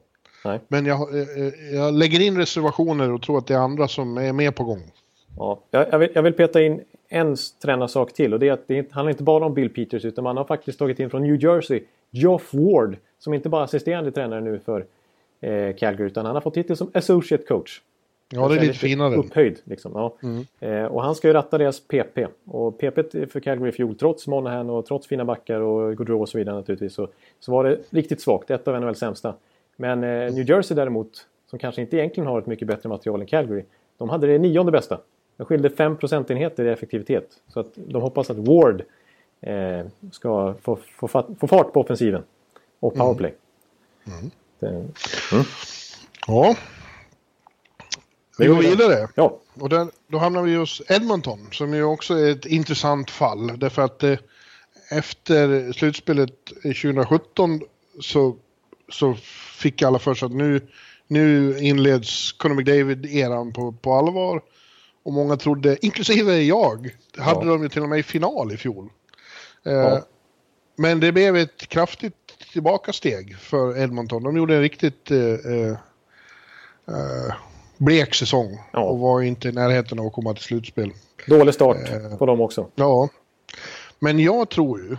Nej. 0.46 0.60
Men 0.68 0.86
jag, 0.86 1.16
eh, 1.16 1.76
jag 1.76 1.94
lägger 1.94 2.20
in 2.20 2.38
reservationer 2.38 3.12
och 3.12 3.22
tror 3.22 3.38
att 3.38 3.48
det 3.48 3.54
är 3.54 3.60
andra 3.60 3.88
som 3.88 4.18
är 4.18 4.34
med 4.34 4.56
på 4.56 4.64
gång. 4.64 4.92
Ja, 5.38 5.60
jag, 5.72 6.00
vill, 6.00 6.10
jag 6.14 6.24
vill 6.24 6.34
peta 6.34 6.62
in 6.62 6.82
en 7.10 7.36
tränarsak 7.64 8.14
till 8.14 8.34
och 8.34 8.40
det 8.40 8.48
är 8.48 8.54
att 8.54 8.68
det 8.68 8.92
handlar 8.92 9.12
inte 9.12 9.24
bara 9.24 9.46
om 9.46 9.54
Bill 9.54 9.70
Peters 9.70 10.06
utan 10.06 10.24
man 10.24 10.38
har 10.38 10.44
faktiskt 10.44 10.80
tagit 10.80 11.00
in 11.00 11.10
från 11.10 11.24
New 11.24 11.44
Jersey 11.44 11.84
Geoff 12.12 12.54
Ward 12.54 12.98
som 13.20 13.34
inte 13.34 13.50
bara 13.50 13.64
assisterande 13.64 14.12
tränare 14.12 14.42
nu 14.42 14.60
för 14.60 14.86
eh, 15.42 15.76
Calgary 15.76 16.08
utan 16.08 16.26
han 16.26 16.36
har 16.36 16.42
fått 16.42 16.54
titel 16.54 16.78
som 16.78 16.92
associate 16.94 17.44
coach. 17.44 17.82
Ja, 18.30 18.48
det 18.48 18.56
är 18.56 18.60
lite, 18.60 18.66
lite 18.66 18.80
finare. 18.80 19.16
Upphöjd 19.16 19.60
liksom. 19.64 19.92
Ja. 19.96 20.14
Mm. 20.24 20.46
Eh, 20.60 20.86
och 20.86 21.04
han 21.04 21.16
ska 21.16 21.28
ju 21.28 21.34
ratta 21.34 21.58
deras 21.58 21.80
PP. 21.80 22.28
Och 22.46 22.78
PP 22.78 22.96
för 23.32 23.40
Calgary 23.40 23.72
fjol, 23.72 23.96
trots 23.96 24.28
Monahan 24.28 24.70
och 24.70 24.86
trots 24.86 25.08
fina 25.08 25.26
backar 25.26 25.60
och 25.60 25.98
Gaudreau 25.98 26.22
och 26.22 26.30
så 26.30 26.38
vidare 26.38 26.56
naturligtvis, 26.56 26.94
så, 26.94 27.08
så 27.40 27.52
var 27.52 27.64
det 27.64 27.80
riktigt 27.90 28.22
svagt. 28.22 28.52
Ett 28.52 28.68
av 28.68 28.82
NHLs 28.82 29.00
sämsta. 29.00 29.34
Men 29.76 30.04
eh, 30.04 30.34
New 30.34 30.50
Jersey 30.50 30.76
däremot, 30.76 31.28
som 31.50 31.60
kanske 31.60 31.82
inte 31.82 31.98
egentligen 31.98 32.28
har 32.28 32.40
ett 32.40 32.48
mycket 32.48 32.68
bättre 32.68 32.90
material 32.90 33.22
än 33.22 33.28
Calgary, 33.28 33.64
de 33.98 34.10
hade 34.10 34.28
det 34.28 34.38
nionde 34.38 34.72
bästa. 34.72 35.00
De 35.38 35.46
skilde 35.46 35.70
5 35.70 35.98
procentenheter 35.98 36.66
i 36.66 36.70
effektivitet. 36.70 37.30
Så 37.48 37.60
att 37.60 37.68
de 37.76 38.02
hoppas 38.02 38.30
att 38.30 38.38
Ward 38.38 38.84
eh, 39.42 39.86
ska 40.12 40.54
få, 40.62 40.76
få, 40.76 41.08
få, 41.08 41.48
fart 41.48 41.74
på 41.74 41.82
offensiven 41.82 42.24
och 42.80 42.96
powerplay. 42.96 43.34
Mm. 44.08 44.20
Mm. 44.20 44.32
Det, 44.60 44.68
mm. 44.68 45.46
Vi 48.38 48.48
går 48.48 48.56
vidare. 48.56 49.08
Ja. 49.16 49.40
Och 49.54 49.70
där, 49.70 49.88
då 50.08 50.18
hamnar 50.18 50.42
vi 50.42 50.56
hos 50.56 50.82
Edmonton 50.88 51.48
som 51.52 51.74
ju 51.74 51.84
också 51.84 52.14
är 52.14 52.32
ett 52.32 52.46
intressant 52.46 53.12
fall. 53.12 53.60
Därför 53.60 53.82
att 53.82 54.04
eh, 54.04 54.18
efter 54.92 55.72
slutspelet 55.72 56.46
2017 56.46 57.62
så, 58.02 58.36
så 58.90 59.16
fick 59.58 59.82
alla 59.82 60.00
för 60.00 60.14
sig 60.14 60.26
att 60.26 60.32
nu, 60.32 60.68
nu 61.08 61.58
inleds 61.60 62.32
Conor 62.32 62.56
McDavid-eran 62.56 63.54
på, 63.54 63.72
på 63.72 63.94
allvar. 63.94 64.42
Och 65.04 65.14
många 65.14 65.38
trodde, 65.38 65.86
inklusive 65.86 66.42
jag, 66.42 66.96
hade 67.18 67.46
ja. 67.46 67.52
de 67.52 67.64
ju 67.64 67.70
till 67.70 67.82
och 67.82 67.90
med 67.90 68.00
i 68.00 68.04
final 68.04 68.52
i 68.52 68.58
fjol. 68.58 68.90
Eh, 69.66 69.74
ja. 69.74 70.02
Men 70.76 71.00
det 71.00 71.12
blev 71.12 71.36
ett 71.36 71.68
kraftigt 71.68 72.14
tillbakasteg 72.54 73.38
för 73.38 73.78
Edmonton. 73.78 74.24
De 74.24 74.38
gjorde 74.38 74.56
en 74.56 74.62
riktigt 74.62 75.12
eh, 75.12 75.20
eh, 75.20 75.78
eh 76.88 77.36
blek 77.78 78.16
säsong 78.16 78.60
ja. 78.74 78.80
och 78.80 79.00
var 79.00 79.22
inte 79.22 79.50
i 79.50 79.52
närheten 79.52 80.00
av 80.00 80.06
att 80.06 80.14
komma 80.14 80.34
till 80.34 80.44
slutspel. 80.44 80.92
Dålig 81.28 81.54
start 81.54 81.78
eh, 81.90 82.18
på 82.18 82.26
dem 82.26 82.42
också. 82.42 82.68
Ja. 82.76 83.10
Men 84.00 84.20
jag 84.20 84.50
tror 84.50 84.80
ju 84.80 84.98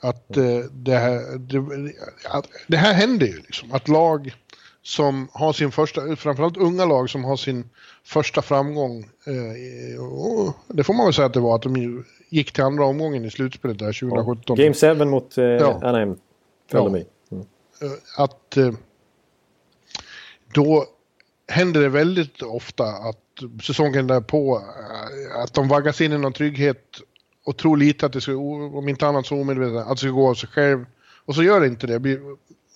att 0.00 0.36
eh, 0.36 0.58
det, 0.70 0.96
här, 0.96 1.38
det, 1.38 1.92
att 2.30 2.48
det 2.68 2.76
här 2.76 2.92
händer 2.94 3.26
ju 3.26 3.36
liksom. 3.36 3.72
Att 3.72 3.88
lag 3.88 4.34
som 4.82 5.28
har 5.32 5.52
sin 5.52 5.72
första, 5.72 6.16
framförallt 6.16 6.56
unga 6.56 6.84
lag 6.84 7.10
som 7.10 7.24
har 7.24 7.36
sin 7.36 7.70
första 8.04 8.42
framgång. 8.42 8.98
Eh, 9.26 10.52
det 10.68 10.84
får 10.84 10.94
man 10.94 11.06
väl 11.06 11.14
säga 11.14 11.26
att 11.26 11.34
det 11.34 11.40
var 11.40 11.54
att 11.54 11.62
de 11.62 12.04
gick 12.28 12.52
till 12.52 12.62
andra 12.64 12.84
omgången 12.84 13.24
i 13.24 13.30
slutspelet 13.30 13.78
där 13.78 14.00
2017. 14.00 14.56
Ja. 14.58 14.64
Game 14.64 14.74
7 14.74 15.04
mot 15.04 15.38
eh, 15.38 15.44
ja. 15.44 15.80
Anaheim. 15.82 16.16
Ja. 16.70 16.88
Mm. 16.88 17.04
Eh, 17.82 17.90
att 18.16 18.56
eh, 18.56 18.72
då 20.54 20.86
händer 21.52 21.80
det 21.80 21.88
väldigt 21.88 22.42
ofta 22.42 22.84
att 22.84 23.62
säsongen 23.62 24.06
därpå, 24.06 24.56
eh, 24.56 25.40
att 25.42 25.54
de 25.54 25.68
vaggas 25.68 26.00
in 26.00 26.12
i 26.12 26.18
någon 26.18 26.32
trygghet 26.32 27.00
och 27.44 27.56
tror 27.56 27.76
lite 27.76 28.06
att 28.06 28.12
det 28.12 28.20
ska, 28.20 28.36
om 28.36 28.88
inte 28.88 29.06
annat 29.06 29.26
så 29.26 29.40
omedvetet, 29.40 29.86
att 29.86 29.88
det 29.88 29.96
ska 29.96 30.08
gå 30.08 30.30
av 30.30 30.34
sig 30.34 30.48
själv. 30.48 30.86
Och 31.24 31.34
så 31.34 31.42
gör 31.42 31.60
det 31.60 31.66
inte 31.66 31.86
det. 31.86 31.98
Blir, 31.98 32.20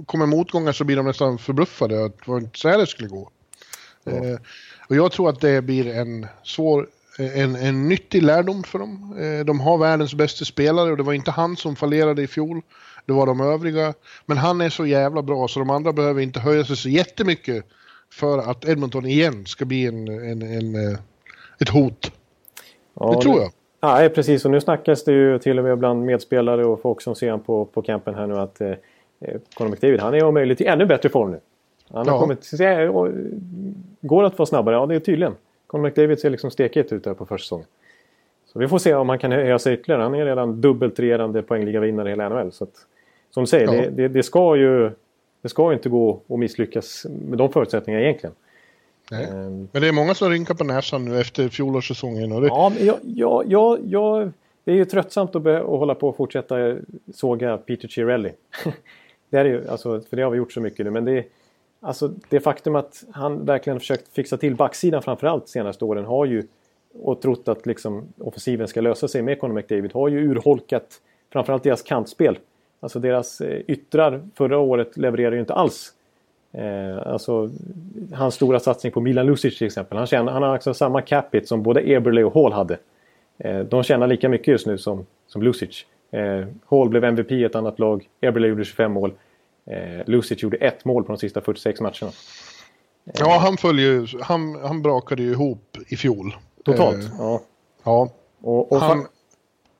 kommer 0.06 0.26
motgångar 0.26 0.72
så 0.72 0.84
blir 0.84 0.96
de 0.96 1.06
nästan 1.06 1.38
förbluffade 1.38 2.04
att 2.04 2.18
det 2.18 2.30
var 2.30 2.38
inte 2.38 2.58
så 2.58 2.68
här 2.68 2.78
det 2.78 2.86
skulle 2.86 3.08
gå. 3.08 3.30
Ja. 4.04 4.12
Eh, 4.12 4.38
och 4.88 4.96
jag 4.96 5.12
tror 5.12 5.28
att 5.28 5.40
det 5.40 5.62
blir 5.62 5.86
en 5.86 6.26
svår, 6.44 6.88
en, 7.18 7.56
en 7.56 7.88
nyttig 7.88 8.22
lärdom 8.22 8.62
för 8.62 8.78
dem. 8.78 9.18
Eh, 9.18 9.44
de 9.44 9.60
har 9.60 9.78
världens 9.78 10.14
bästa 10.14 10.44
spelare 10.44 10.90
och 10.90 10.96
det 10.96 11.02
var 11.02 11.12
inte 11.12 11.30
han 11.30 11.56
som 11.56 11.76
fallerade 11.76 12.22
i 12.22 12.26
fjol. 12.26 12.62
Det 13.06 13.12
var 13.12 13.26
de 13.26 13.40
övriga. 13.40 13.94
Men 14.26 14.36
han 14.36 14.60
är 14.60 14.70
så 14.70 14.86
jävla 14.86 15.22
bra 15.22 15.48
så 15.48 15.58
de 15.58 15.70
andra 15.70 15.92
behöver 15.92 16.22
inte 16.22 16.40
höja 16.40 16.64
sig 16.64 16.76
så 16.76 16.88
jättemycket 16.88 17.64
för 18.12 18.38
att 18.38 18.68
Edmonton 18.68 19.06
igen 19.06 19.46
ska 19.46 19.64
bli 19.64 19.86
en, 19.86 20.08
en, 20.08 20.42
en 20.42 20.74
eh, 20.74 20.98
ett 21.58 21.68
hot. 21.68 22.12
Ja, 22.94 23.12
det 23.12 23.22
tror 23.22 23.40
jag. 23.40 23.50
Nej, 23.82 24.08
precis. 24.08 24.44
Och 24.44 24.50
nu 24.50 24.60
snackas 24.60 25.04
det 25.04 25.12
ju 25.12 25.38
till 25.38 25.58
och 25.58 25.64
med 25.64 25.78
bland 25.78 26.04
medspelare 26.04 26.64
och 26.64 26.80
folk 26.80 27.00
som 27.00 27.14
ser 27.14 27.38
på, 27.38 27.64
på 27.64 27.82
campen 27.82 28.14
här 28.14 28.26
nu 28.26 28.34
att 28.34 28.60
eh, 28.60 28.68
eh 28.68 29.40
Conor 29.54 29.70
McDavid, 29.70 30.00
han 30.00 30.14
är 30.14 30.24
om 30.24 30.34
möjligt 30.34 30.60
i 30.60 30.66
ännu 30.66 30.86
bättre 30.86 31.08
form 31.08 31.30
nu. 31.30 31.40
Han 31.88 32.08
har 32.08 32.14
ja. 32.14 32.20
kommit... 32.20 32.50
Går 34.00 34.22
det 34.22 34.28
att 34.28 34.38
vara 34.38 34.46
snabbare? 34.46 34.74
Ja, 34.74 34.86
det 34.86 34.94
är 34.94 35.00
tydligen. 35.00 35.34
Conor 35.66 35.82
McDavid 35.82 36.18
ser 36.18 36.30
liksom 36.30 36.50
stekigt 36.50 36.92
ut 36.92 37.04
där 37.04 37.14
på 37.14 37.26
försäsongen. 37.26 37.66
Så 38.46 38.58
vi 38.58 38.68
får 38.68 38.78
se 38.78 38.94
om 38.94 39.08
han 39.08 39.18
kan 39.18 39.32
höja 39.32 39.58
sig 39.58 39.74
ytterligare. 39.74 40.02
Han 40.02 40.14
är 40.14 40.24
redan 40.24 40.60
dubbelt 40.60 40.98
regerande 40.98 41.42
poängligavinnare 41.42 42.08
i 42.08 42.12
hela 42.12 42.28
NHL. 42.28 42.52
Så 42.52 42.64
att, 42.64 42.70
som 43.30 43.42
du 43.42 43.46
säger, 43.46 43.66
ja. 43.66 43.72
det, 43.72 43.90
det, 43.90 44.08
det, 44.08 44.22
ska 44.22 44.56
ju, 44.56 44.90
det 45.46 45.50
ska 45.50 45.70
ju 45.70 45.76
inte 45.76 45.88
gå 45.88 46.20
att 46.28 46.38
misslyckas 46.38 47.06
med 47.08 47.38
de 47.38 47.52
förutsättningarna 47.52 48.04
egentligen. 48.04 48.34
Nej. 49.10 49.26
Um, 49.30 49.68
men 49.72 49.82
det 49.82 49.88
är 49.88 49.92
många 49.92 50.14
som 50.14 50.30
rynkar 50.30 50.54
på 50.54 50.64
näsan 50.64 51.04
nu 51.04 51.20
efter 51.20 51.48
fjolårssäsongen. 51.48 52.32
Och 52.32 52.40
det... 52.40 52.46
Ja, 52.46 52.72
men 52.74 52.86
jag, 52.86 52.98
jag, 53.02 53.44
jag, 53.46 53.78
jag, 53.84 54.32
det 54.64 54.72
är 54.72 54.76
ju 54.76 54.84
tröttsamt 54.84 55.36
att, 55.36 55.46
att 55.46 55.64
hålla 55.64 55.94
på 55.94 56.08
och 56.08 56.16
fortsätta 56.16 56.76
såga 57.14 57.56
Peter 57.56 57.88
Cirelli. 57.88 58.32
det 59.30 59.36
är 59.38 59.44
ju, 59.44 59.68
alltså, 59.68 60.00
för 60.00 60.16
det 60.16 60.22
har 60.22 60.30
vi 60.30 60.38
gjort 60.38 60.52
så 60.52 60.60
mycket 60.60 60.84
nu. 60.86 60.90
Men 60.90 61.04
det, 61.04 61.24
alltså, 61.80 62.12
det 62.28 62.40
faktum 62.40 62.76
att 62.76 63.04
han 63.10 63.44
verkligen 63.44 63.80
försökt 63.80 64.14
fixa 64.14 64.36
till 64.36 64.54
backsidan 64.54 65.02
framförallt 65.02 65.48
senaste 65.48 65.84
åren 65.84 66.04
har 66.04 66.24
ju 66.24 66.46
och 67.02 67.20
trott 67.20 67.48
att 67.48 67.66
liksom, 67.66 68.08
offensiven 68.18 68.68
ska 68.68 68.80
lösa 68.80 69.08
sig 69.08 69.22
med 69.22 69.40
Conor 69.40 69.54
McDavid 69.54 69.92
har 69.92 70.08
ju 70.08 70.30
urholkat 70.30 71.00
framförallt 71.32 71.62
deras 71.62 71.82
kantspel. 71.82 72.38
Alltså 72.80 72.98
deras 72.98 73.40
eh, 73.40 73.60
yttrar 73.66 74.22
förra 74.34 74.58
året 74.58 74.96
levererar 74.96 75.32
ju 75.32 75.40
inte 75.40 75.54
alls. 75.54 75.92
Eh, 76.52 77.06
alltså 77.06 77.50
hans 78.12 78.34
stora 78.34 78.60
satsning 78.60 78.92
på 78.92 79.00
Milan 79.00 79.26
Lucic 79.26 79.58
till 79.58 79.66
exempel. 79.66 79.98
Han, 79.98 80.06
tjänar, 80.06 80.32
han 80.32 80.42
har 80.42 80.56
också 80.56 80.74
samma 80.74 81.02
capita 81.02 81.46
som 81.46 81.62
både 81.62 81.90
Eberle 81.90 82.24
och 82.24 82.34
Hall 82.34 82.52
hade. 82.52 82.78
Eh, 83.38 83.58
de 83.58 83.82
tjänar 83.82 84.06
lika 84.06 84.28
mycket 84.28 84.48
just 84.48 84.66
nu 84.66 84.78
som, 84.78 85.06
som 85.26 85.42
Lucic. 85.42 85.86
Eh, 86.10 86.46
Hall 86.68 86.88
blev 86.88 87.04
MVP 87.04 87.32
i 87.32 87.44
ett 87.44 87.54
annat 87.54 87.78
lag. 87.78 88.08
Eberle 88.20 88.48
gjorde 88.48 88.64
25 88.64 88.92
mål. 88.92 89.12
Eh, 89.66 90.06
Lucic 90.06 90.42
gjorde 90.42 90.56
ett 90.56 90.84
mål 90.84 91.04
på 91.04 91.12
de 91.12 91.18
sista 91.18 91.40
46 91.40 91.80
matcherna. 91.80 92.12
Ja, 93.04 93.38
han 93.38 93.56
följer 93.56 94.22
han, 94.22 94.54
han 94.54 94.82
brakade 94.82 95.22
ju 95.22 95.30
ihop 95.30 95.76
i 95.88 95.96
fjol. 95.96 96.36
Totalt? 96.64 97.04
Eh, 97.04 97.10
ja. 97.18 97.40
Ja. 97.84 98.08
Och, 98.40 98.72
och 98.72 98.80
han... 98.80 99.06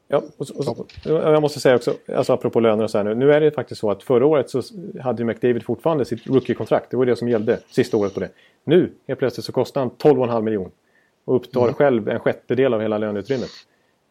Ja, 0.09 0.23
och, 0.37 0.47
och, 0.57 0.79
och, 0.79 0.93
jag 1.05 1.43
måste 1.43 1.61
säga 1.61 1.77
också, 1.77 1.95
alltså 2.15 2.33
apropå 2.33 2.61
löner 2.61 2.85
och 2.85 2.91
så 2.91 2.99
här 2.99 3.05
nu. 3.05 3.15
Nu 3.15 3.33
är 3.33 3.41
det 3.41 3.51
faktiskt 3.51 3.81
så 3.81 3.91
att 3.91 4.03
förra 4.03 4.27
året 4.27 4.51
så 4.51 4.63
hade 5.01 5.23
ju 5.23 5.27
McDavid 5.27 5.63
fortfarande 5.63 6.05
sitt 6.05 6.27
rookie-kontrakt. 6.27 6.91
Det 6.91 6.97
var 6.97 7.07
det 7.07 7.17
som 7.17 7.29
gällde 7.29 7.61
sista 7.71 7.97
året 7.97 8.15
på 8.15 8.21
det. 8.21 8.31
Nu, 8.65 8.93
helt 9.09 9.19
plötsligt, 9.19 9.47
så 9.47 9.53
kostar 9.53 9.81
han 9.81 9.91
12,5 9.91 10.43
miljoner. 10.43 10.71
Och 11.25 11.37
upptar 11.37 11.61
mm. 11.61 11.75
själv 11.75 12.09
en 12.09 12.21
sjättedel 12.21 12.75
av 12.75 12.81
hela 12.81 12.99
löneutrymmet. 12.99 13.51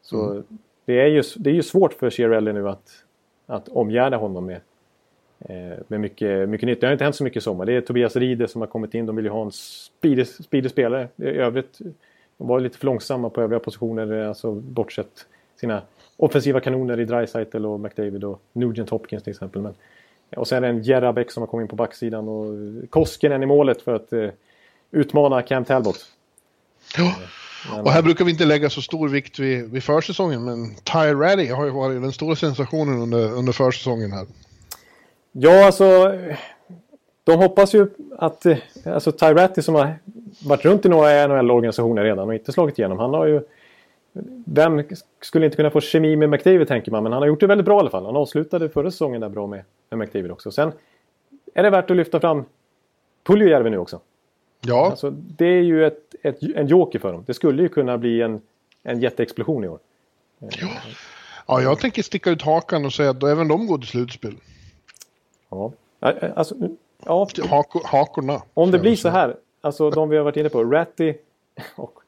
Så 0.01 0.31
mm. 0.31 0.43
det, 0.85 1.01
är 1.01 1.07
ju, 1.07 1.23
det 1.37 1.49
är 1.49 1.53
ju 1.53 1.63
svårt 1.63 1.93
för 1.93 2.09
Chiarelli 2.09 2.53
nu 2.53 2.69
att, 2.69 2.89
att 3.45 3.67
omgärda 3.67 4.17
honom 4.17 4.45
med, 4.45 4.59
eh, 5.39 5.77
med 5.87 5.99
mycket, 5.99 6.49
mycket 6.49 6.67
nytt. 6.67 6.81
Det 6.81 6.87
har 6.87 6.91
inte 6.91 7.03
hänt 7.03 7.15
så 7.15 7.23
mycket 7.23 7.37
i 7.37 7.43
sommar. 7.43 7.65
Det 7.65 7.73
är 7.73 7.81
Tobias 7.81 8.15
Ride 8.15 8.47
som 8.47 8.61
har 8.61 8.67
kommit 8.67 8.93
in. 8.93 9.05
De 9.05 9.15
vill 9.15 9.25
ju 9.25 9.31
ha 9.31 9.41
en 9.45 9.51
speedig 9.51 10.71
spelare. 10.71 11.07
I 11.15 11.25
övrigt 11.25 11.79
de 12.37 12.47
var 12.47 12.59
lite 12.59 12.77
för 12.77 12.85
långsamma 12.85 13.29
på 13.29 13.41
övriga 13.41 13.59
positioner, 13.59 14.25
alltså 14.27 14.51
bortsett 14.51 15.25
sina 15.65 15.81
offensiva 16.17 16.59
kanoner 16.59 16.99
i 16.99 17.05
Dreisaitl 17.05 17.65
och 17.65 17.79
McDavid 17.79 18.23
och 18.23 18.41
Nugent 18.53 18.89
Hopkins 18.89 19.23
till 19.23 19.31
exempel. 19.31 19.61
Men, 19.61 19.73
och 20.35 20.47
sen 20.47 20.57
är 20.57 20.61
det 20.61 20.67
en 20.67 20.83
Jerabek 20.83 21.31
som 21.31 21.41
har 21.41 21.47
kommit 21.47 21.63
in 21.63 21.67
på 21.67 21.75
backsidan 21.75 22.27
och 22.27 22.45
Koskinen 22.89 23.43
i 23.43 23.45
målet 23.45 23.81
för 23.81 23.95
att 23.95 24.13
eh, 24.13 24.29
utmana 24.91 25.41
Cam 25.41 25.65
Talbot. 25.65 26.05
Ja. 26.97 27.15
Och 27.83 27.91
här 27.91 28.01
brukar 28.01 28.25
vi 28.25 28.31
inte 28.31 28.45
lägga 28.45 28.69
så 28.69 28.81
stor 28.81 29.09
vikt 29.09 29.39
vid, 29.39 29.71
vid 29.71 29.83
försäsongen, 29.83 30.45
men 30.45 30.75
Ty 30.75 31.13
Ratty 31.13 31.47
har 31.47 31.65
ju 31.65 31.71
varit 31.71 32.01
den 32.01 32.11
stora 32.11 32.35
sensationen 32.35 33.01
under, 33.01 33.33
under 33.33 33.53
försäsongen 33.53 34.11
här. 34.11 34.27
Ja, 35.31 35.65
alltså 35.65 36.15
de 37.23 37.39
hoppas 37.39 37.75
ju 37.75 37.87
att, 38.17 38.45
eh, 38.45 38.57
alltså 38.85 39.11
Ty 39.11 39.25
Ratty 39.25 39.61
som 39.61 39.75
har 39.75 39.99
varit 40.45 40.65
runt 40.65 40.85
i 40.85 40.89
några 40.89 41.27
NHL-organisationer 41.27 42.03
redan 42.03 42.27
och 42.27 42.33
inte 42.33 42.51
slagit 42.51 42.79
igenom. 42.79 42.99
Han 42.99 43.13
har 43.13 43.25
ju... 43.25 43.41
Vem 44.45 44.83
skulle 45.21 45.45
inte 45.45 45.57
kunna 45.57 45.69
få 45.69 45.81
kemi 45.81 46.15
med 46.15 46.29
McDavid 46.29 46.67
tänker 46.67 46.91
man, 46.91 47.03
men 47.03 47.11
han 47.11 47.21
har 47.21 47.27
gjort 47.27 47.39
det 47.39 47.47
väldigt 47.47 47.65
bra 47.65 47.77
i 47.77 47.79
alla 47.79 47.89
fall. 47.89 48.05
Han 48.05 48.15
avslutade 48.15 48.69
förra 48.69 48.91
säsongen 48.91 49.21
där 49.21 49.29
bra 49.29 49.47
med, 49.47 49.63
med 49.89 49.99
McDavid 49.99 50.31
också. 50.31 50.51
Sen 50.51 50.71
är 51.53 51.63
det 51.63 51.69
värt 51.69 51.91
att 51.91 51.97
lyfta 51.97 52.19
fram 52.19 52.45
Puljujärvi 53.23 53.69
nu 53.69 53.77
också. 53.77 53.99
Ja. 54.61 54.89
Alltså, 54.89 55.09
det 55.09 55.45
är 55.45 55.61
ju 55.61 55.85
ett, 55.85 56.15
ett, 56.23 56.43
en 56.55 56.67
joker 56.67 56.99
för 56.99 57.13
dem. 57.13 57.23
Det 57.27 57.33
skulle 57.33 57.63
ju 57.63 57.69
kunna 57.69 57.97
bli 57.97 58.21
en, 58.21 58.41
en 58.83 58.99
jätteexplosion 58.99 59.63
i 59.63 59.67
år. 59.67 59.79
Ja. 60.39 60.67
ja, 61.47 61.61
jag 61.61 61.79
tänker 61.79 62.03
sticka 62.03 62.29
ut 62.29 62.41
hakan 62.41 62.85
och 62.85 62.93
säga 62.93 63.09
att 63.09 63.23
även 63.23 63.47
de 63.47 63.67
går 63.67 63.77
till 63.77 63.87
slutspel. 63.87 64.35
Ja, 65.49 65.71
alltså 66.35 66.55
Ja, 67.05 67.27
Hakor, 67.49 67.81
hakorna. 67.85 68.41
Om 68.53 68.71
det 68.71 68.79
blir 68.79 68.95
så 68.95 69.09
här, 69.09 69.35
alltså 69.61 69.89
de 69.89 70.09
vi 70.09 70.17
har 70.17 70.23
varit 70.23 70.37
inne 70.37 70.49
på, 70.49 70.63
Ratti 70.63 71.17
och 71.75 71.99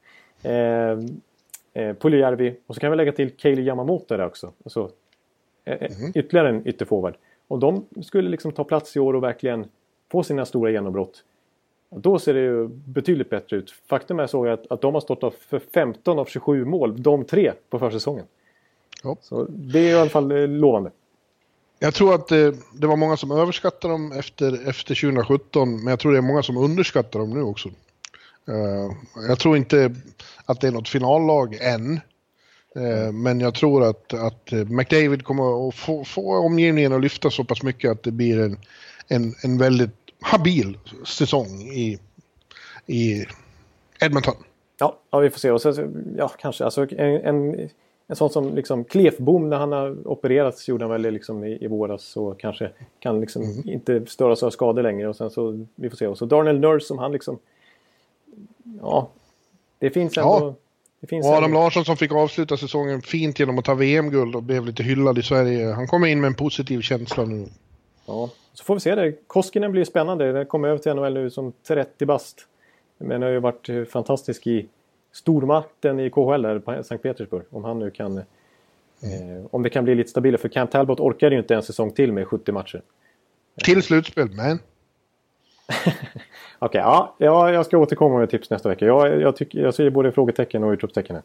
eh, 0.46 0.98
eh, 1.78 1.94
Puljujärvi 1.94 2.56
och 2.66 2.74
så 2.74 2.80
kan 2.80 2.90
vi 2.90 2.96
lägga 2.96 3.12
till 3.12 3.30
Kaeli 3.36 3.62
Yamamoto 3.62 4.16
där 4.16 4.26
också. 4.26 4.52
Alltså, 4.64 4.90
eh, 5.64 5.98
mm. 5.98 6.12
Ytterligare 6.14 6.48
en 6.48 6.68
ytterforward. 6.68 7.14
Och 7.48 7.58
de 7.58 7.84
skulle 8.02 8.28
liksom 8.28 8.52
ta 8.52 8.64
plats 8.64 8.96
i 8.96 9.00
år 9.00 9.14
och 9.14 9.22
verkligen 9.22 9.66
få 10.10 10.22
sina 10.22 10.44
stora 10.44 10.70
genombrott. 10.70 11.24
Då 11.90 12.18
ser 12.18 12.34
det 12.34 12.40
ju 12.40 12.68
betydligt 12.68 13.30
bättre 13.30 13.56
ut. 13.56 13.70
Faktum 13.86 14.20
är 14.20 14.26
så 14.26 14.46
att, 14.46 14.72
att 14.72 14.80
de 14.80 14.94
har 14.94 15.00
stått 15.00 15.34
för 15.34 15.58
15 15.58 16.18
av 16.18 16.24
27 16.24 16.64
mål, 16.64 17.02
de 17.02 17.24
tre, 17.24 17.52
på 17.70 17.78
försäsongen. 17.78 18.24
Ja. 19.02 19.16
Så 19.20 19.46
det 19.48 19.78
är 19.78 19.90
i 19.90 20.00
alla 20.00 20.10
fall 20.10 20.32
eh, 20.32 20.48
lovande. 20.48 20.90
Jag 21.78 21.94
tror 21.94 22.14
att 22.14 22.28
det, 22.28 22.54
det, 22.80 22.86
var 22.86 22.96
många 22.96 23.16
som 23.16 23.30
överskattade 23.30 23.94
dem 23.94 24.12
efter, 24.12 24.68
efter 24.68 24.94
2017, 24.94 25.76
men 25.76 25.86
jag 25.86 25.98
tror 25.98 26.12
det 26.12 26.18
är 26.18 26.22
många 26.22 26.42
som 26.42 26.56
underskattar 26.56 27.20
dem 27.20 27.30
nu 27.30 27.42
också. 27.42 27.68
Uh, 28.48 28.92
jag 29.28 29.38
tror 29.38 29.56
inte 29.56 29.94
att 30.44 30.60
det 30.60 30.66
är 30.68 30.72
något 30.72 30.88
finallag 30.88 31.58
än. 31.60 32.00
Uh, 32.76 33.12
men 33.12 33.40
jag 33.40 33.54
tror 33.54 33.84
att, 33.84 34.14
att 34.14 34.52
McDavid 34.52 35.24
kommer 35.24 35.68
att 35.68 35.74
få, 35.74 36.04
få 36.04 36.36
omgivningen 36.36 36.92
att 36.92 37.00
lyfta 37.00 37.30
så 37.30 37.44
pass 37.44 37.62
mycket 37.62 37.90
att 37.90 38.02
det 38.02 38.10
blir 38.10 38.40
en, 38.40 38.58
en, 39.08 39.34
en 39.44 39.58
väldigt 39.58 39.90
habil 40.20 40.78
säsong 41.04 41.60
i, 41.60 41.98
i 42.86 43.26
Edmonton. 44.00 44.34
Ja, 44.78 44.98
ja, 45.10 45.18
vi 45.18 45.30
får 45.30 45.38
se. 45.38 45.50
Och 45.50 45.62
sen, 45.62 46.14
ja, 46.18 46.28
kanske. 46.28 46.64
Alltså, 46.64 46.86
en, 46.90 47.20
en, 47.20 47.68
en 48.06 48.16
sån 48.16 48.30
som 48.30 48.54
liksom 48.54 48.84
Klefbom 48.84 49.48
när 49.48 49.56
han 49.56 49.72
har 49.72 50.08
opererats 50.08 50.68
gjorde 50.68 50.84
han 50.84 51.02
väl 51.02 51.12
liksom 51.12 51.44
i, 51.44 51.64
i 51.64 51.66
våras 51.66 52.02
så 52.02 52.34
kanske 52.38 52.70
kan 53.00 53.20
liksom 53.20 53.42
mm. 53.42 53.68
inte 53.68 54.06
störas 54.06 54.42
av 54.42 54.50
skador 54.50 54.82
längre. 54.82 55.08
Och 55.08 55.16
sen 55.16 55.30
så, 55.30 55.66
vi 55.74 55.90
får 55.90 55.96
se. 55.96 56.06
Och 56.06 56.18
så 56.18 56.26
Darnell 56.26 56.60
Nurse 56.60 56.86
som 56.86 56.98
han 56.98 57.12
liksom... 57.12 57.38
Ja, 58.80 59.10
det 59.78 59.90
finns 59.90 60.18
ändå... 60.18 60.28
Ja. 60.28 60.54
Det 61.00 61.06
finns 61.06 61.26
och 61.26 61.32
Adam 61.32 61.44
ändå... 61.44 61.60
Larsson 61.60 61.84
som 61.84 61.96
fick 61.96 62.12
avsluta 62.12 62.56
säsongen 62.56 63.02
fint 63.02 63.38
genom 63.38 63.58
att 63.58 63.64
ta 63.64 63.74
VM-guld 63.74 64.36
och 64.36 64.42
blev 64.42 64.66
lite 64.66 64.82
hyllad 64.82 65.18
i 65.18 65.22
Sverige. 65.22 65.72
Han 65.72 65.86
kommer 65.86 66.06
in 66.06 66.20
med 66.20 66.28
en 66.28 66.34
positiv 66.34 66.80
känsla 66.80 67.24
nu. 67.24 67.46
Ja, 68.06 68.30
så 68.52 68.64
får 68.64 68.74
vi 68.74 68.80
se 68.80 68.94
det. 68.94 69.12
Koskinen 69.26 69.72
blir 69.72 69.84
spännande. 69.84 70.32
Den 70.32 70.46
kommer 70.46 70.68
över 70.68 70.78
till 70.78 70.94
NHL 70.94 71.14
nu 71.14 71.30
som 71.30 71.52
30 71.66 72.06
bast. 72.06 72.46
Men 72.98 73.22
har 73.22 73.28
ju 73.30 73.40
varit 73.40 73.68
fantastisk 73.90 74.46
i 74.46 74.68
stormakten 75.12 76.00
i 76.00 76.10
KHL 76.10 76.42
där 76.42 76.58
på 76.58 76.82
Sankt 76.82 77.02
Petersburg. 77.02 77.42
Om 77.50 77.64
han 77.64 77.78
nu 77.78 77.90
kan... 77.90 78.18
Eh, 78.18 78.24
om 79.50 79.62
det 79.62 79.70
kan 79.70 79.84
bli 79.84 79.94
lite 79.94 80.10
stabilare. 80.10 80.40
För 80.40 80.48
Camp 80.48 80.70
Talbot 80.70 81.00
orkar 81.00 81.30
ju 81.30 81.38
inte 81.38 81.54
en 81.54 81.62
säsong 81.62 81.90
till 81.90 82.12
med 82.12 82.26
70 82.26 82.52
matcher. 82.52 82.82
Till 83.64 83.82
slutspel, 83.82 84.30
men... 84.30 84.58
Okej, 86.58 86.68
okay, 86.68 86.80
ja, 86.80 87.14
ja, 87.18 87.52
jag 87.52 87.66
ska 87.66 87.78
återkomma 87.78 88.18
med 88.18 88.30
tips 88.30 88.50
nästa 88.50 88.68
vecka. 88.68 88.86
Jag, 88.86 89.20
jag, 89.20 89.36
tycker, 89.36 89.58
jag 89.58 89.74
ser 89.74 89.90
både 89.90 90.12
frågetecken 90.12 90.64
och 90.64 90.70
utropstecken 90.70 91.16
här. 91.16 91.22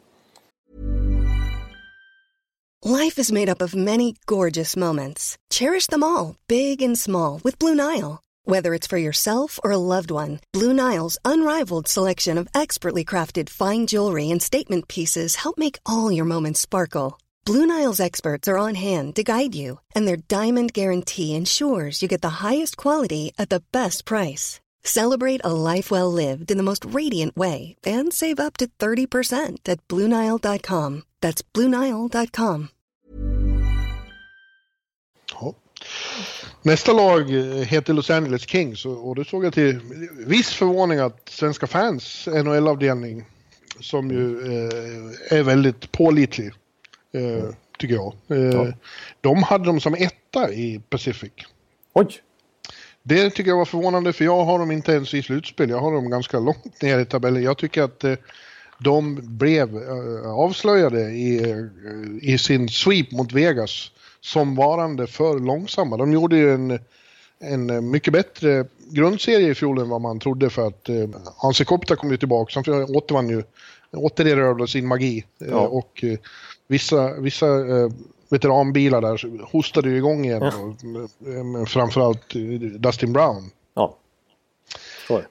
Life 2.86 3.22
is 3.22 3.32
made 3.32 3.52
up 3.52 3.62
of 3.62 3.76
many 3.76 4.14
gorgeous 4.26 4.76
moments. 4.76 5.38
Cherish 5.54 5.88
them 5.88 6.04
all, 6.04 6.36
big 6.48 6.84
and 6.84 7.00
small, 7.00 7.40
with 7.44 7.58
Blue 7.60 7.76
Nile. 7.76 8.20
Whether 8.46 8.74
it's 8.74 8.90
for 8.90 8.98
yourself 8.98 9.58
or 9.64 9.72
a 9.72 9.78
loved 9.78 10.12
one, 10.12 10.40
Blue 10.52 10.74
Nile's 10.74 11.18
unrivaled 11.24 11.88
selection 11.88 12.38
of 12.38 12.50
expertly 12.54 13.06
crafted 13.06 13.50
fine 13.50 13.88
jewelry 13.88 14.30
and 14.30 14.42
statement 14.42 14.88
pieces 14.90 15.36
help 15.36 15.58
make 15.58 15.80
all 15.86 16.12
your 16.12 16.26
moments 16.26 16.60
sparkle. 16.60 17.18
Blue 17.46 17.66
Nile's 17.66 18.02
experts 18.02 18.48
are 18.48 18.58
on 18.58 18.76
hand 18.76 19.16
to 19.16 19.24
guide 19.24 19.56
you, 19.56 19.80
and 19.96 20.06
their 20.06 20.18
diamond 20.18 20.74
guarantee 20.74 21.36
ensures 21.36 22.02
you 22.02 22.10
get 22.10 22.22
the 22.22 22.48
highest 22.48 22.76
quality 22.76 23.32
at 23.38 23.50
the 23.50 23.64
best 23.72 24.06
price. 24.06 24.60
Celebrate 24.86 25.42
a 25.44 25.54
life 25.74 25.92
well 25.92 26.12
lived 26.12 26.52
in 26.52 26.58
the 26.58 26.64
most 26.64 26.86
radiant 26.86 27.36
way 27.36 27.76
and 27.86 28.14
save 28.14 28.40
up 28.40 28.58
to 28.58 28.68
30% 28.68 29.70
at 29.70 29.88
BlueNile.com. 29.88 31.04
That's 31.22 31.44
BlueNile.com. 31.54 32.68
Nästa 36.62 36.94
lag 36.94 37.30
heter 37.66 37.94
Los 37.94 38.10
Angeles 38.10 38.42
Kings 38.42 38.86
och 38.86 39.16
då 39.16 39.24
såg 39.24 39.46
jag 39.46 39.54
till 39.54 39.80
viss 40.28 40.54
förvåning 40.54 41.00
att 41.00 41.30
svenska 41.30 41.68
fans 41.68 42.28
NHL-avdelning 42.28 43.26
som 43.80 44.12
ju 44.12 44.40
eh, 44.40 45.38
är 45.38 45.44
väldigt 45.44 45.92
pålitlig, 45.92 46.52
eh, 47.12 47.50
tycker 47.78 47.96
jag. 47.96 48.14
Eh, 48.28 48.38
ja. 48.38 48.68
De 49.22 49.44
hade 49.44 49.66
dem 49.66 49.80
som 49.80 49.94
etta 49.94 50.52
i 50.52 50.82
Pacific. 50.90 51.32
Oj! 51.94 52.22
Det 53.04 53.30
tycker 53.30 53.52
jag 53.52 53.58
var 53.58 53.66
förvånande 53.66 54.14
för 54.14 54.26
jag 54.26 54.46
har 54.46 54.60
dem 54.60 54.72
inte 54.72 54.92
ens 54.92 55.14
i 55.14 55.24
slutspel. 55.24 55.70
Jag 55.70 55.80
har 55.80 55.94
dem 55.94 56.10
ganska 56.10 56.40
långt 56.40 56.82
ner 56.82 57.00
i 57.00 57.06
tabellen. 57.06 57.44
Jag 57.44 57.58
tycker 57.58 57.84
att 57.84 58.04
eh, 58.04 58.16
de 58.80 59.20
blev 59.22 59.78
eh, 59.78 60.32
avslöjade 60.32 61.02
i, 61.02 61.52
eh, 61.52 62.30
i 62.32 62.38
sin 62.38 62.70
sweep 62.70 63.12
mot 63.12 63.32
Vegas 63.32 63.92
som 64.22 64.56
varande 64.56 65.08
för 65.08 65.40
långsamma. 65.40 65.98
De 65.98 66.14
gjorde 66.14 66.38
ju 66.38 66.54
en, 66.54 66.80
en 67.40 67.90
mycket 67.90 68.14
bättre 68.14 68.66
grundserie 68.92 69.50
i 69.50 69.56
fjol 69.56 69.80
än 69.80 69.90
vad 69.90 70.02
man 70.02 70.20
trodde 70.20 70.50
för 70.50 70.68
att 70.68 70.90
eh, 70.90 71.10
Hansi 71.38 71.66
Kopta 71.66 71.96
kom 71.96 72.12
ju 72.12 72.18
tillbaka. 72.18 72.64
Han 72.66 72.96
återvann 72.96 73.30
ju, 73.30 73.44
återerövrade 73.92 74.68
sin 74.68 74.88
magi. 74.88 75.26
Ja. 75.38 75.60
och 75.60 76.04
vissa, 76.68 77.14
vissa 77.14 77.48
veteranbilar 78.34 79.02
där 79.02 79.46
hostade 79.52 79.90
ju 79.90 79.98
igång 79.98 80.26
igen. 80.26 80.42
Ja. 80.42 81.62
Och, 81.62 81.70
framförallt 81.70 82.34
Dustin 82.80 83.14
Brown. 83.14 83.52
Ja. 83.74 83.96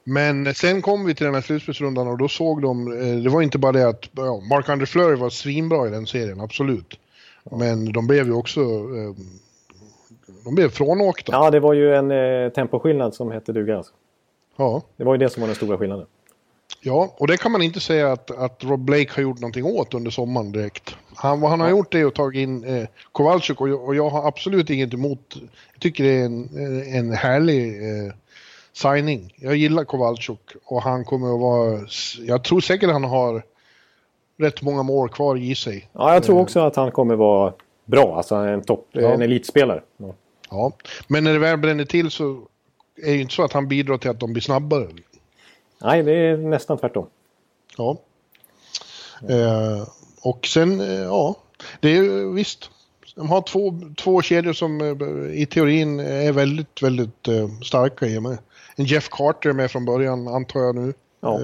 Men 0.04 0.54
sen 0.54 0.82
kom 0.82 1.04
vi 1.04 1.14
till 1.14 1.26
den 1.26 1.34
här 1.34 1.42
slutspelsrundan 1.42 2.08
och 2.08 2.18
då 2.18 2.28
såg 2.28 2.62
de, 2.62 2.84
det 3.24 3.30
var 3.30 3.42
inte 3.42 3.58
bara 3.58 3.72
det 3.72 3.88
att 3.88 4.08
ja, 4.12 4.40
Mark 4.40 4.68
Andre 4.68 4.86
Fleury 4.86 5.16
var 5.16 5.30
svinbra 5.30 5.88
i 5.88 5.90
den 5.90 6.06
serien, 6.06 6.40
absolut. 6.40 6.98
Men 7.50 7.92
de 7.92 8.06
blev 8.06 8.26
ju 8.26 8.32
också... 8.32 8.60
Eh, 8.60 9.14
de 10.44 10.54
blev 10.54 10.68
frånåkta. 10.68 11.32
Ja, 11.32 11.50
det 11.50 11.60
var 11.60 11.72
ju 11.72 11.94
en 11.94 12.10
eh, 12.10 12.48
temposkillnad 12.52 13.14
som 13.14 13.30
hette 13.30 13.52
duga. 13.52 13.76
Alltså. 13.76 13.92
Ja. 14.56 14.82
Det 14.96 15.04
var 15.04 15.14
ju 15.14 15.18
det 15.18 15.28
som 15.28 15.40
var 15.40 15.46
den 15.46 15.56
stora 15.56 15.78
skillnaden. 15.78 16.06
Ja, 16.80 17.14
och 17.16 17.26
det 17.26 17.36
kan 17.36 17.52
man 17.52 17.62
inte 17.62 17.80
säga 17.80 18.12
att, 18.12 18.30
att 18.30 18.64
Rob 18.64 18.80
Blake 18.80 19.08
har 19.14 19.22
gjort 19.22 19.40
någonting 19.40 19.64
åt 19.64 19.94
under 19.94 20.10
sommaren 20.10 20.52
direkt. 20.52 20.96
Han, 21.22 21.40
vad 21.40 21.50
han 21.50 21.60
har 21.60 21.70
gjort 21.70 21.94
är 21.94 22.06
att 22.06 22.14
ta 22.14 22.32
in 22.32 22.64
eh, 22.64 22.88
Kowalczyk 23.12 23.60
och 23.60 23.68
jag, 23.68 23.84
och 23.84 23.94
jag 23.94 24.10
har 24.10 24.28
absolut 24.28 24.70
inget 24.70 24.94
emot. 24.94 25.36
Jag 25.72 25.80
tycker 25.80 26.04
det 26.04 26.10
är 26.10 26.24
en, 26.24 26.48
en 26.94 27.12
härlig 27.12 27.76
eh, 27.82 28.12
signing. 28.72 29.34
Jag 29.36 29.56
gillar 29.56 29.84
Kowalczyk 29.84 30.40
och 30.64 30.82
han 30.82 31.04
kommer 31.04 31.34
att 31.34 31.40
vara... 31.40 31.80
Jag 32.18 32.44
tror 32.44 32.60
säkert 32.60 32.90
han 32.90 33.04
har 33.04 33.42
rätt 34.38 34.62
många 34.62 34.92
år 34.92 35.08
kvar 35.08 35.36
i 35.36 35.54
sig. 35.54 35.88
Ja, 35.92 36.14
jag 36.14 36.22
tror 36.22 36.40
också 36.40 36.60
att 36.60 36.76
han 36.76 36.90
kommer 36.90 37.14
vara 37.14 37.52
bra. 37.84 38.16
Alltså 38.16 38.34
en, 38.34 38.62
topp, 38.62 38.88
ja. 38.92 39.12
en 39.12 39.22
elitspelare. 39.22 39.82
Ja. 39.96 40.14
ja, 40.50 40.72
men 41.06 41.24
när 41.24 41.32
det 41.32 41.38
väl 41.38 41.58
bränner 41.58 41.84
till 41.84 42.10
så 42.10 42.24
är 42.96 43.06
det 43.06 43.12
ju 43.12 43.20
inte 43.20 43.34
så 43.34 43.44
att 43.44 43.52
han 43.52 43.68
bidrar 43.68 43.98
till 43.98 44.10
att 44.10 44.20
de 44.20 44.32
blir 44.32 44.42
snabbare. 44.42 44.88
Nej, 45.82 46.02
det 46.02 46.12
är 46.12 46.36
nästan 46.36 46.78
tvärtom. 46.78 47.06
Ja. 47.76 47.96
Eh, 49.28 49.86
och 50.22 50.46
sen, 50.46 50.80
eh, 50.80 51.02
ja, 51.02 51.36
det 51.80 51.96
är 51.96 52.32
visst. 52.34 52.70
De 53.14 53.30
har 53.30 53.42
två, 53.42 53.80
två 53.96 54.22
kedjor 54.22 54.52
som 54.52 54.80
eh, 54.80 55.40
i 55.42 55.46
teorin 55.46 56.00
är 56.00 56.32
väldigt, 56.32 56.82
väldigt 56.82 57.28
eh, 57.28 57.48
starka 57.64 58.06
i 58.06 58.18
och 58.18 58.22
med. 58.22 58.38
En 58.76 58.84
Jeff 58.84 59.08
Carter 59.08 59.52
med 59.52 59.70
från 59.70 59.84
början, 59.84 60.28
antar 60.28 60.60
jag 60.60 60.74
nu. 60.74 60.94
Ja. 61.20 61.40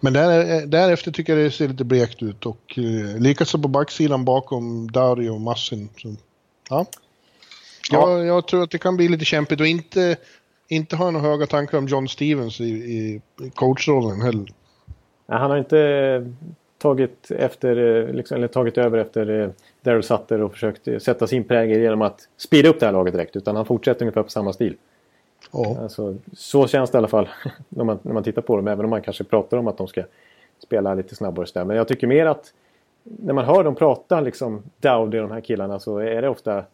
Men 0.00 0.12
där, 0.12 0.66
därefter 0.66 1.12
tycker 1.12 1.36
jag 1.36 1.46
det 1.46 1.50
ser 1.50 1.68
lite 1.68 1.84
blekt 1.84 2.22
ut 2.22 2.46
och 2.46 2.78
likaså 3.18 3.58
på 3.58 3.68
backsidan 3.68 4.24
bakom 4.24 4.90
Dario 4.90 5.30
och 5.30 5.40
Massin. 5.40 5.88
Så, 5.96 6.14
ja. 6.68 6.86
Ja. 7.90 8.10
Jag, 8.10 8.26
jag, 8.26 8.46
tror 8.46 8.62
att 8.62 8.70
det 8.70 8.78
kan 8.78 8.96
bli 8.96 9.08
lite 9.08 9.24
kämpigt 9.24 9.60
och 9.60 9.66
inte, 9.66 10.16
inte 10.68 10.96
ha 10.96 11.10
några 11.10 11.28
höga 11.28 11.46
tankar 11.46 11.78
om 11.78 11.86
John 11.86 12.08
Stevens 12.08 12.60
i, 12.60 12.64
i 12.64 13.20
coachrollen 13.54 14.22
heller. 14.22 14.52
Nej, 15.26 15.38
han 15.38 15.50
har 15.50 15.58
inte 15.58 15.76
tagit, 16.80 17.30
efter, 17.30 17.76
eh, 17.76 18.14
liksom, 18.14 18.36
eller 18.36 18.48
tagit 18.48 18.78
över 18.78 18.98
efter 18.98 19.40
eh, 19.40 19.50
Daryl 19.82 20.02
Sutter 20.02 20.40
och 20.40 20.52
försökt 20.52 21.02
sätta 21.02 21.26
sin 21.26 21.44
prägel 21.44 21.80
genom 21.80 22.02
att 22.02 22.28
speeda 22.36 22.68
upp 22.68 22.80
det 22.80 22.86
här 22.86 22.92
laget 22.92 23.14
direkt. 23.14 23.36
Utan 23.36 23.56
han 23.56 23.64
fortsätter 23.64 24.02
ungefär 24.02 24.22
på 24.22 24.30
samma 24.30 24.52
stil. 24.52 24.76
Ja. 25.52 25.78
Alltså, 25.82 26.16
så 26.32 26.66
känns 26.66 26.90
det 26.90 26.96
i 26.96 26.98
alla 26.98 27.08
fall 27.08 27.28
när 27.68 27.84
man, 27.84 27.98
när 28.02 28.12
man 28.12 28.22
tittar 28.22 28.42
på 28.42 28.56
dem. 28.56 28.68
Även 28.68 28.84
om 28.84 28.90
man 28.90 29.02
kanske 29.02 29.24
pratar 29.24 29.56
om 29.56 29.68
att 29.68 29.78
de 29.78 29.88
ska 29.88 30.02
spela 30.58 30.94
lite 30.94 31.14
snabbare. 31.14 31.64
Men 31.64 31.76
jag 31.76 31.88
tycker 31.88 32.06
mer 32.06 32.26
att 32.26 32.52
när 33.02 33.34
man 33.34 33.44
hör 33.44 33.64
dem 33.64 33.74
prata, 33.74 34.20
liksom 34.20 34.62
Dowdy 34.80 35.18
de 35.18 35.30
här 35.30 35.40
killarna, 35.40 35.78
så 35.78 35.98
är 35.98 36.22
det 36.22 36.28
ofta 36.28 36.64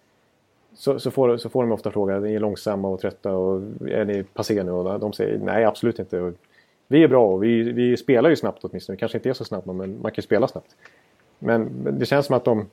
så, 0.74 0.98
så, 0.98 1.10
får, 1.10 1.36
så 1.36 1.48
får 1.48 1.62
de 1.62 1.72
ofta 1.72 1.90
frågan, 1.90 2.22
ni 2.22 2.34
är 2.34 2.40
långsamma 2.40 2.88
och 2.88 3.00
trötta 3.00 3.32
och 3.32 3.62
är 3.88 4.04
ni 4.04 4.22
passé 4.22 4.62
nu? 4.62 4.70
Och 4.70 5.00
de 5.00 5.12
säger 5.12 5.38
nej, 5.38 5.64
absolut 5.64 5.98
inte. 5.98 6.20
Och 6.20 6.32
vi 6.88 7.02
är 7.02 7.08
bra 7.08 7.26
och 7.26 7.44
vi, 7.44 7.62
vi 7.62 7.96
spelar 7.96 8.30
ju 8.30 8.36
snabbt 8.36 8.64
åtminstone. 8.64 8.96
Vi 8.96 9.00
kanske 9.00 9.18
inte 9.18 9.28
är 9.28 9.32
så 9.32 9.44
snabba, 9.44 9.72
men 9.72 9.90
man 10.02 10.12
kan 10.12 10.16
ju 10.16 10.22
spela 10.22 10.48
snabbt. 10.48 10.76
Men 11.38 11.84
det 11.98 12.06
känns 12.06 12.26
som 12.26 12.36
att 12.36 12.44
de, 12.44 12.66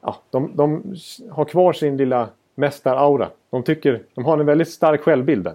ja, 0.00 0.16
de, 0.30 0.56
de 0.56 0.94
har 1.30 1.44
kvar 1.44 1.72
sin 1.72 1.96
lilla 1.96 2.28
mästaraura. 2.54 3.30
De, 3.50 3.62
tycker, 3.62 4.02
de 4.14 4.24
har 4.24 4.38
en 4.38 4.46
väldigt 4.46 4.68
stark 4.68 5.00
självbild 5.00 5.44
där. 5.44 5.54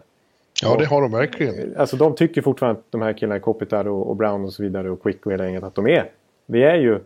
Ja, 0.61 0.75
det 0.79 0.85
har 0.85 1.01
de 1.01 1.11
verkligen. 1.11 1.77
Alltså 1.77 1.97
de 1.97 2.15
tycker 2.15 2.41
fortfarande 2.41 2.79
att 2.79 2.91
de 2.91 3.01
här 3.01 3.13
killarna, 3.13 3.39
Kopitar 3.39 3.87
och, 3.87 4.09
och 4.09 4.15
Brown 4.15 4.45
och 4.45 4.53
så 4.53 4.63
vidare 4.63 4.89
och 4.89 5.03
Quick 5.03 5.25
och 5.25 5.31
hela 5.31 5.45
gänget, 5.45 5.63
att 5.63 5.75
de 5.75 5.87
är... 5.87 6.09
Vi 6.45 6.63
är 6.63 6.75
ju 6.75 6.99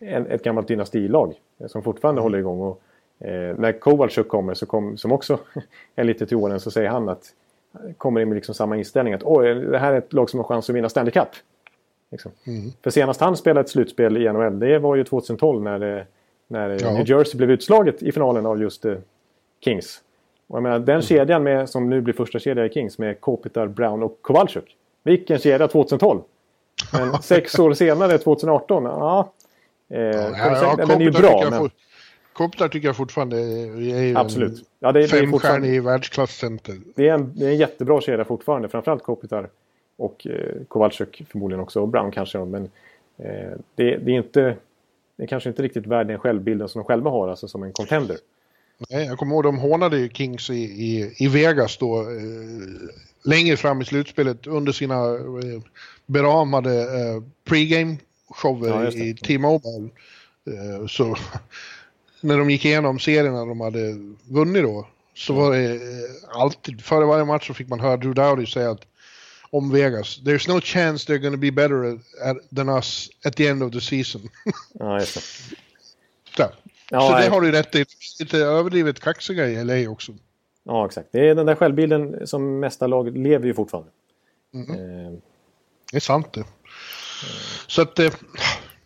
en, 0.00 0.26
ett 0.26 0.42
gammalt 0.42 0.68
dynastilag 0.68 1.34
som 1.66 1.82
fortfarande 1.82 2.18
mm. 2.18 2.22
håller 2.22 2.38
igång. 2.38 2.60
Och, 2.60 2.82
eh, 3.26 3.56
när 3.58 3.80
Kowalczyk 3.80 4.28
kommer, 4.28 4.54
så 4.54 4.66
kom, 4.66 4.96
som 4.96 5.12
också 5.12 5.38
är 5.96 6.04
lite 6.04 6.26
till 6.26 6.36
åren, 6.36 6.60
så 6.60 6.70
säger 6.70 6.90
han 6.90 7.08
att 7.08 7.32
kommer 7.96 8.20
in 8.20 8.28
med 8.28 8.36
liksom 8.36 8.54
samma 8.54 8.76
inställning 8.76 9.14
att 9.14 9.22
Oj, 9.24 9.54
det 9.54 9.78
här 9.78 9.92
är 9.92 9.98
ett 9.98 10.12
lag 10.12 10.30
som 10.30 10.40
har 10.40 10.44
chans 10.44 10.70
att 10.70 10.76
vinna 10.76 10.88
Stanley 10.88 11.12
Cup. 11.12 11.28
Liksom. 12.10 12.32
Mm. 12.46 12.72
För 12.82 12.90
senast 12.90 13.20
han 13.20 13.36
spelade 13.36 13.60
ett 13.60 13.68
slutspel 13.68 14.16
i 14.16 14.32
NHL, 14.32 14.58
det 14.58 14.78
var 14.78 14.96
ju 14.96 15.04
2012 15.04 15.62
när, 15.62 15.78
det, 15.78 16.06
när 16.46 16.78
ja. 16.82 16.92
New 16.92 17.10
Jersey 17.10 17.38
blev 17.38 17.50
utslaget 17.50 18.02
i 18.02 18.12
finalen 18.12 18.46
av 18.46 18.62
just 18.62 18.84
uh, 18.84 18.96
Kings. 19.64 20.00
Och 20.46 20.56
jag 20.56 20.62
menar, 20.62 20.78
den 20.78 20.88
mm. 20.88 21.02
kedjan 21.02 21.42
med, 21.42 21.68
som 21.68 21.90
nu 21.90 22.00
blir 22.00 22.14
första 22.14 22.38
kedja 22.38 22.66
i 22.66 22.70
Kings 22.70 22.98
med 22.98 23.20
Kopitar, 23.20 23.66
Brown 23.66 24.02
och 24.02 24.18
Kowalczyk. 24.22 24.76
Vilken 25.02 25.38
kedja 25.38 25.68
2012! 25.68 26.20
Men 26.92 27.12
sex 27.22 27.58
år 27.58 27.72
senare, 27.72 28.18
2018, 28.18 28.84
ja... 28.84 29.32
Eh, 29.90 30.00
ja, 30.00 30.74
den 30.76 30.90
är 30.90 31.00
ju 31.00 31.10
bra. 31.10 31.46
Men... 31.50 31.70
Kopitar 32.38 32.68
tycker 32.68 32.88
jag 32.88 32.96
fortfarande 32.96 33.36
är 33.38 34.16
Absolut. 34.16 34.64
Ja, 34.80 34.92
det, 34.92 35.08
femstjärnig 35.08 35.74
i 35.74 35.80
världsklasscenter. 35.80 36.78
Det 36.94 37.08
är, 37.08 37.14
en, 37.14 37.32
det 37.36 37.44
är 37.44 37.50
en 37.50 37.56
jättebra 37.56 38.00
kedja 38.00 38.24
fortfarande, 38.24 38.68
framförallt 38.68 39.02
Kopitar 39.02 39.48
och 39.96 40.26
eh, 40.26 40.64
Kowalczyk 40.68 41.22
förmodligen 41.30 41.60
också, 41.60 41.80
och 41.80 41.88
Brown 41.88 42.10
kanske. 42.10 42.38
Men 42.38 42.62
eh, 43.16 43.58
det, 43.74 43.96
det, 43.96 44.10
är 44.10 44.16
inte... 44.16 44.56
Det 45.16 45.22
är 45.22 45.26
kanske 45.26 45.48
inte 45.48 45.62
riktigt 45.62 45.86
värd 45.86 46.06
den 46.06 46.18
självbilden 46.18 46.68
som 46.68 46.78
de 46.78 46.84
själva 46.84 47.10
har, 47.10 47.28
alltså 47.28 47.48
som 47.48 47.62
en 47.62 47.72
contender. 47.72 48.16
Nej, 48.90 49.06
jag 49.06 49.18
kommer 49.18 49.34
ihåg 49.34 49.44
de 49.44 49.58
hånade 49.58 49.98
ju 49.98 50.08
Kings 50.08 50.50
i, 50.50 50.62
i, 50.62 51.14
i 51.18 51.28
Vegas 51.28 51.78
då. 51.78 52.00
Eh, 52.00 52.06
längre 53.24 53.56
fram 53.56 53.80
i 53.80 53.84
slutspelet 53.84 54.46
under 54.46 54.72
sina 54.72 55.14
eh, 55.14 55.62
beramade 56.06 56.80
eh, 56.80 57.22
pregame-shower 57.44 58.68
ja, 58.68 58.90
i 58.90 59.14
T-Mobile. 59.14 59.88
Eh, 60.46 60.86
så 60.86 61.16
när 62.20 62.38
de 62.38 62.50
gick 62.50 62.64
igenom 62.64 62.98
serierna 62.98 63.44
de 63.44 63.60
hade 63.60 63.98
vunnit 64.28 64.62
då 64.62 64.86
så 65.14 65.32
var 65.32 65.52
det 65.52 65.74
eh, 65.74 66.40
alltid, 66.40 66.84
före 66.84 67.04
varje 67.04 67.24
match 67.24 67.46
så 67.46 67.54
fick 67.54 67.68
man 67.68 67.80
höra 67.80 67.96
Drew 67.96 68.14
Dowdy 68.14 68.46
säga 68.46 68.70
att 68.70 68.84
om 69.50 69.70
Vegas. 69.72 70.20
There's 70.24 70.48
no 70.48 70.60
chance 70.60 71.12
they're 71.12 71.30
to 71.30 71.36
be 71.36 71.50
better 71.50 71.98
at, 72.22 72.36
than 72.56 72.68
us 72.68 73.10
at 73.24 73.36
the 73.36 73.46
end 73.46 73.62
of 73.62 73.72
the 73.72 73.80
season. 73.80 74.28
ja, 74.72 75.00
just 75.00 75.14
det. 75.14 75.22
Så, 76.36 76.50
ja, 76.90 77.00
så 77.00 77.16
det 77.16 77.28
har 77.28 77.40
du 77.40 77.52
rätt 77.52 77.74
i. 77.74 77.84
Lite 78.20 78.38
överdrivet 78.38 79.00
kaxiga 79.00 79.46
i 79.46 79.64
LA 79.64 79.90
också. 79.90 80.12
Ja, 80.64 80.86
exakt. 80.86 81.08
Det 81.12 81.28
är 81.28 81.34
den 81.34 81.46
där 81.46 81.54
självbilden 81.54 82.26
som 82.26 82.60
mesta 82.60 82.86
lag 82.86 83.16
lever 83.16 83.46
ju 83.46 83.54
fortfarande. 83.54 83.90
Mm. 84.54 84.70
Eh. 84.70 85.12
Det 85.90 85.96
är 85.96 86.00
sant 86.00 86.32
det. 86.32 86.44
Så 87.66 87.82
att, 87.82 87.98
eh, 87.98 88.12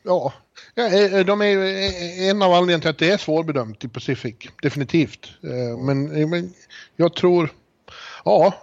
ja. 0.03 0.33
Eh, 0.75 1.15
eh, 1.15 1.27
de 1.27 1.43
är 1.43 2.31
en 2.31 2.43
av 2.43 2.53
anledningarna 2.53 2.81
till 2.81 2.91
att 2.91 2.99
det 2.99 3.11
är 3.11 3.17
svårbedömt 3.17 3.85
i 3.85 3.89
Pacific. 3.89 4.35
Definitivt. 4.63 5.29
Men, 5.87 6.31
men 6.31 6.53
jag 6.97 7.15
tror, 7.15 7.51
ja. 8.25 8.55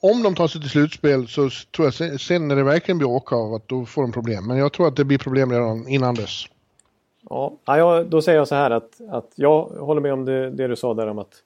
Om 0.00 0.22
de 0.22 0.34
tar 0.34 0.48
sig 0.48 0.60
till 0.60 0.70
slutspel 0.70 1.28
så 1.28 1.50
tror 1.76 1.92
jag 1.98 2.20
sen 2.20 2.48
när 2.48 2.56
det 2.56 2.62
verkligen 2.62 2.98
blir 2.98 3.08
åka 3.08 3.36
av 3.36 3.54
att 3.54 3.68
då 3.68 3.86
får 3.86 4.02
de 4.02 4.12
problem. 4.12 4.46
Men 4.46 4.56
jag 4.56 4.72
tror 4.72 4.88
att 4.88 4.96
det 4.96 5.04
blir 5.04 5.18
problem 5.18 5.52
redan 5.52 5.88
innan 5.88 6.14
dess. 6.14 6.44
Ja, 7.28 8.04
då 8.08 8.22
säger 8.22 8.38
jag 8.38 8.48
så 8.48 8.54
här 8.54 8.70
att, 8.70 9.00
att 9.10 9.32
jag 9.34 9.64
håller 9.64 10.00
med 10.00 10.12
om 10.12 10.24
det, 10.24 10.50
det 10.50 10.68
du 10.68 10.76
sa 10.76 10.94
där 10.94 11.06
om 11.06 11.18
att 11.18 11.42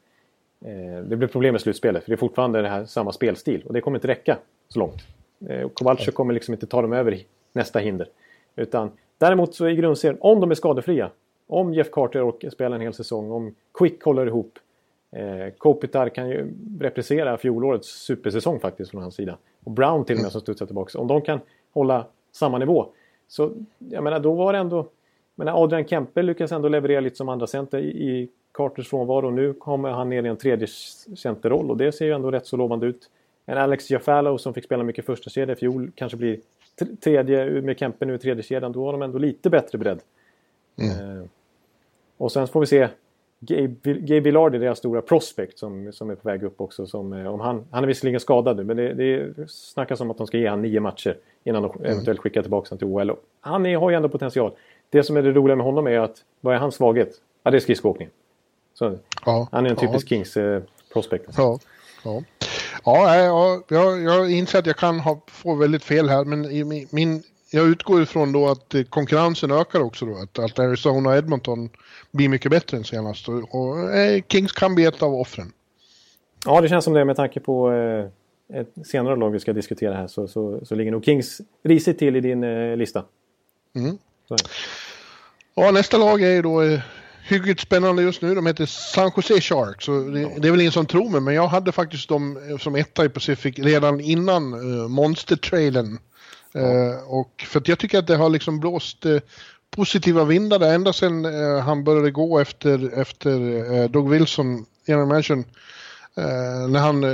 Eh, 0.61 1.03
det 1.03 1.17
blir 1.17 1.29
problem 1.29 1.53
med 1.53 1.61
slutspelet 1.61 2.05
för 2.05 2.11
det 2.11 2.15
är 2.15 2.19
fortfarande 2.19 2.63
det 2.63 2.69
här 2.69 2.85
samma 2.85 3.13
spelstil 3.13 3.63
och 3.67 3.73
det 3.73 3.81
kommer 3.81 3.97
inte 3.97 4.09
räcka 4.09 4.39
så 4.69 4.79
långt. 4.79 5.03
Eh, 5.49 5.69
Kowalczyk 5.69 6.15
kommer 6.15 6.35
liksom 6.35 6.55
inte 6.55 6.67
ta 6.67 6.83
dem 6.83 6.93
över 6.93 7.19
nästa 7.53 7.79
hinder. 7.79 8.09
Utan 8.57 8.91
däremot 9.19 9.55
så 9.55 9.69
i 9.69 9.75
grundserien, 9.75 10.19
om 10.21 10.41
de 10.41 10.51
är 10.51 10.55
skadefria, 10.55 11.11
om 11.47 11.75
Jeff 11.75 11.91
Carter 11.91 12.23
och 12.23 12.45
spelar 12.53 12.77
en 12.77 12.83
hel 12.83 12.95
säsong, 12.95 13.31
om 13.31 13.55
Quick 13.79 14.03
håller 14.03 14.27
ihop, 14.27 14.59
eh, 15.13 15.55
Kopitar 15.59 16.09
kan 16.09 16.29
ju 16.29 16.55
reprisera 16.81 17.39
fjolårets 17.39 17.89
supersäsong 17.89 18.61
faktiskt 18.61 18.91
från 18.91 19.03
hans 19.03 19.15
sida. 19.15 19.39
Och 19.65 19.71
Brown 19.71 20.05
till 20.05 20.15
och 20.15 20.19
med 20.19 20.23
mm. 20.23 20.31
som 20.31 20.41
studsar 20.41 20.67
tillbaka. 20.67 20.99
Om 20.99 21.07
de 21.07 21.23
kan 21.23 21.41
hålla 21.73 22.07
samma 22.33 22.59
nivå. 22.59 22.87
Så 23.29 23.53
jag 23.79 24.05
menar, 24.05 24.21
då 24.21 24.33
var 24.33 24.53
det 24.53 24.59
ändå... 24.59 24.87
Men 25.35 25.49
Adrian 25.49 25.85
Kempe 25.85 26.23
lyckas 26.23 26.53
ändå 26.53 26.69
leverera 26.69 27.01
lite 27.01 27.17
som 27.17 27.29
andra 27.29 27.47
center 27.47 27.79
i, 27.79 27.89
i 27.89 28.29
Carters 28.53 28.89
frånvaro. 28.89 29.31
Nu 29.31 29.53
kommer 29.53 29.91
han 29.91 30.09
ner 30.09 30.23
i 30.23 30.29
en 30.29 30.37
tredje 30.37 30.67
centerroll 31.17 31.71
och 31.71 31.77
det 31.77 31.93
ser 31.93 32.07
ju 32.07 32.13
ändå 32.13 32.31
rätt 32.31 32.47
så 32.47 32.57
lovande 32.57 32.87
ut. 32.87 33.11
En 33.47 33.59
Alex 33.59 33.91
Jaffalo 33.91 34.39
som 34.39 34.55
fick 34.55 34.65
spela 34.65 34.85
mycket 34.85 35.07
första 35.07 35.31
kedja 35.31 35.55
i 35.55 35.57
fjol 35.57 35.91
kanske 35.95 36.19
blir 36.19 36.39
tredje 37.01 37.63
med 37.63 37.79
Kempe 37.79 38.07
nu 38.07 38.15
i 38.15 38.19
tredje 38.19 38.43
kedjan. 38.43 38.73
Då 38.73 38.85
har 38.85 38.93
de 38.93 39.03
ändå 39.03 39.19
lite 39.19 39.51
bättre 39.51 39.79
bredd. 39.79 40.01
Mm. 40.79 41.19
Eh, 41.19 41.25
och 42.17 42.33
sen 42.33 42.49
får 42.49 42.61
vi 42.61 42.67
se 42.67 42.89
Gabe 43.41 44.21
Villardi, 44.21 44.59
deras 44.59 44.79
stora 44.79 45.03
prospect 45.03 45.59
som, 45.59 45.93
som 45.93 46.11
är 46.11 46.15
på 46.15 46.29
väg 46.29 46.43
upp 46.43 46.61
också. 46.61 46.87
Som, 46.87 47.13
eh, 47.13 47.27
om 47.27 47.41
han, 47.41 47.65
han 47.71 47.83
är 47.83 47.89
visserligen 47.89 48.21
skadad 48.21 48.57
nu 48.57 48.65
men 48.65 48.77
det, 48.77 48.95
det 48.95 49.51
snackas 49.51 50.01
om 50.01 50.11
att 50.11 50.19
de 50.19 50.27
ska 50.27 50.39
ge 50.39 50.49
honom 50.49 50.63
nio 50.63 50.81
matcher 50.81 51.17
innan 51.45 51.63
de 51.63 51.73
mm. 51.73 51.85
eventuellt 51.93 52.21
skickar 52.21 52.43
tillbaka 52.43 52.69
honom 52.69 52.79
till 52.79 52.87
OL. 52.87 53.17
Han 53.41 53.67
är, 53.67 53.77
har 53.77 53.91
ju 53.91 53.97
ändå 53.97 54.09
potential. 54.09 54.53
Det 54.91 55.03
som 55.03 55.17
är 55.17 55.23
det 55.23 55.33
roliga 55.33 55.57
med 55.57 55.67
honom 55.67 55.87
är 55.87 55.99
att 55.99 56.25
vad 56.41 56.55
är 56.55 56.59
hans 56.59 56.75
svaghet? 56.75 57.21
Ja, 57.43 57.51
det 57.51 57.57
är 57.57 57.61
skridskoåkningen. 57.61 58.13
Så, 58.75 58.99
ja, 59.27 59.49
han 59.53 59.67
är 59.67 59.71
en 59.71 59.77
typisk 59.77 60.07
ja. 60.07 60.09
Kings 60.09 60.37
eh, 60.37 60.63
prospect. 60.93 61.27
Alltså. 61.27 61.43
Ja, 61.43 61.59
ja. 62.05 62.23
Ja, 62.89 63.17
ja, 63.17 63.63
jag, 63.69 64.03
jag 64.03 64.31
inser 64.31 64.59
att 64.59 64.67
jag 64.67 64.77
kan 64.77 65.01
ha, 65.01 65.21
få 65.27 65.55
väldigt 65.55 65.85
fel 65.85 66.09
här, 66.09 66.25
men 66.25 66.45
i 66.45 66.87
min, 66.91 67.23
jag 67.51 67.67
utgår 67.67 68.03
ifrån 68.03 68.33
då 68.33 68.49
att 68.49 68.75
konkurrensen 68.89 69.51
ökar 69.51 69.81
också 69.81 70.07
då. 70.07 70.17
Att, 70.17 70.39
att 70.39 70.59
Arizona 70.59 71.11
och 71.11 71.17
Edmonton 71.17 71.71
blir 72.11 72.29
mycket 72.29 72.51
bättre 72.51 72.77
än 72.77 72.85
senast. 72.85 73.29
Och, 73.29 73.55
och 73.55 73.95
eh, 73.95 74.23
Kings 74.29 74.53
kan 74.53 74.75
bli 74.75 74.85
ett 74.85 75.03
av 75.03 75.15
offren. 75.15 75.53
Ja, 76.47 76.61
det 76.61 76.69
känns 76.69 76.85
som 76.85 76.95
det 76.95 77.05
med 77.05 77.17
tanke 77.17 77.41
på 77.41 77.73
eh, 77.73 78.61
ett 78.61 78.87
senare 78.87 79.17
lag 79.17 79.31
vi 79.31 79.41
ska 79.41 79.53
diskutera 79.53 79.95
här 79.95 80.07
så, 80.07 80.29
så, 80.29 80.61
så 80.65 80.75
ligger 80.75 80.91
nog 80.91 81.05
Kings 81.05 81.41
risigt 81.63 81.99
till 81.99 82.17
i 82.17 82.21
din 82.21 82.45
eh, 82.45 82.77
lista. 82.77 83.05
Mm. 83.75 83.99
Ja, 85.55 85.71
nästa 85.71 85.99
lag 85.99 86.23
är 86.23 86.31
ju 86.31 86.43
då 86.43 86.63
eh, 86.63 86.81
hyggligt 87.29 87.61
spännande 87.61 88.03
just 88.03 88.23
nu. 88.23 88.35
De 88.35 88.47
heter 88.47 88.67
San 88.67 89.11
Jose 89.17 89.41
Sharks. 89.41 89.85
Så 89.85 90.01
det, 90.01 90.41
det, 90.41 90.49
är 90.49 90.51
väl 90.51 90.61
ingen 90.61 90.73
som 90.73 90.87
tror 90.87 91.11
mig, 91.11 91.21
men 91.21 91.35
jag 91.35 91.49
hade 91.49 91.73
faktiskt 91.73 92.09
dem 92.09 92.39
som 92.61 92.77
etta 92.77 93.05
i 93.05 93.09
Pacific 93.09 93.59
redan 93.59 94.01
innan 94.01 94.55
uh, 94.55 94.89
Monster-trailen. 94.89 95.99
Ja. 96.53 96.61
Uh, 96.61 97.13
och 97.13 97.45
för 97.47 97.61
att 97.61 97.69
jag 97.69 97.79
tycker 97.79 97.99
att 97.99 98.07
det 98.07 98.17
har 98.17 98.31
liksom 98.31 98.61
blåst 98.61 99.07
uh, 99.07 99.21
positiva 99.71 100.25
vindar 100.25 100.59
där 100.59 100.75
ända 100.75 100.93
sedan 100.93 101.25
uh, 101.25 101.59
han 101.59 101.85
började 101.85 102.11
gå 102.11 102.39
efter, 102.39 102.99
efter 103.01 103.89
Doug 103.89 104.09
Wilson, 104.09 104.67
general 104.87 105.07
manager, 105.07 105.45
när 106.69 106.79
han 106.79 107.05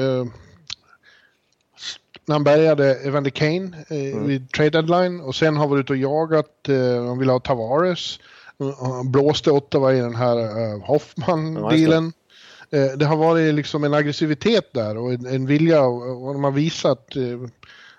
när 2.26 2.34
han 2.34 2.44
bärgade 2.44 2.94
Evander 2.94 3.30
Kane 3.30 3.84
mm. 3.88 4.26
vid 4.26 4.50
trade 4.52 4.70
deadline 4.70 5.20
och 5.20 5.34
sen 5.34 5.56
har 5.56 5.68
varit 5.68 5.80
ute 5.80 5.92
och 5.92 5.96
jagat, 5.96 6.68
eh, 6.68 7.06
han 7.06 7.18
ville 7.18 7.32
ha 7.32 7.40
Tavares. 7.40 8.18
Han 8.58 9.10
blåste 9.10 9.50
Ottawa 9.50 9.94
i 9.94 10.00
den 10.00 10.14
här 10.14 10.36
uh, 10.36 10.84
Hoffman-dealen. 10.84 12.12
Uh, 12.74 12.96
det 12.96 13.04
har 13.04 13.16
varit 13.16 13.54
liksom 13.54 13.84
en 13.84 13.94
aggressivitet 13.94 14.72
där 14.72 14.96
och 14.96 15.12
en, 15.12 15.26
en 15.26 15.46
vilja 15.46 15.82
och, 15.82 16.26
och 16.26 16.32
de 16.32 16.44
har 16.44 16.50
visat 16.50 17.16
uh, 17.16 17.48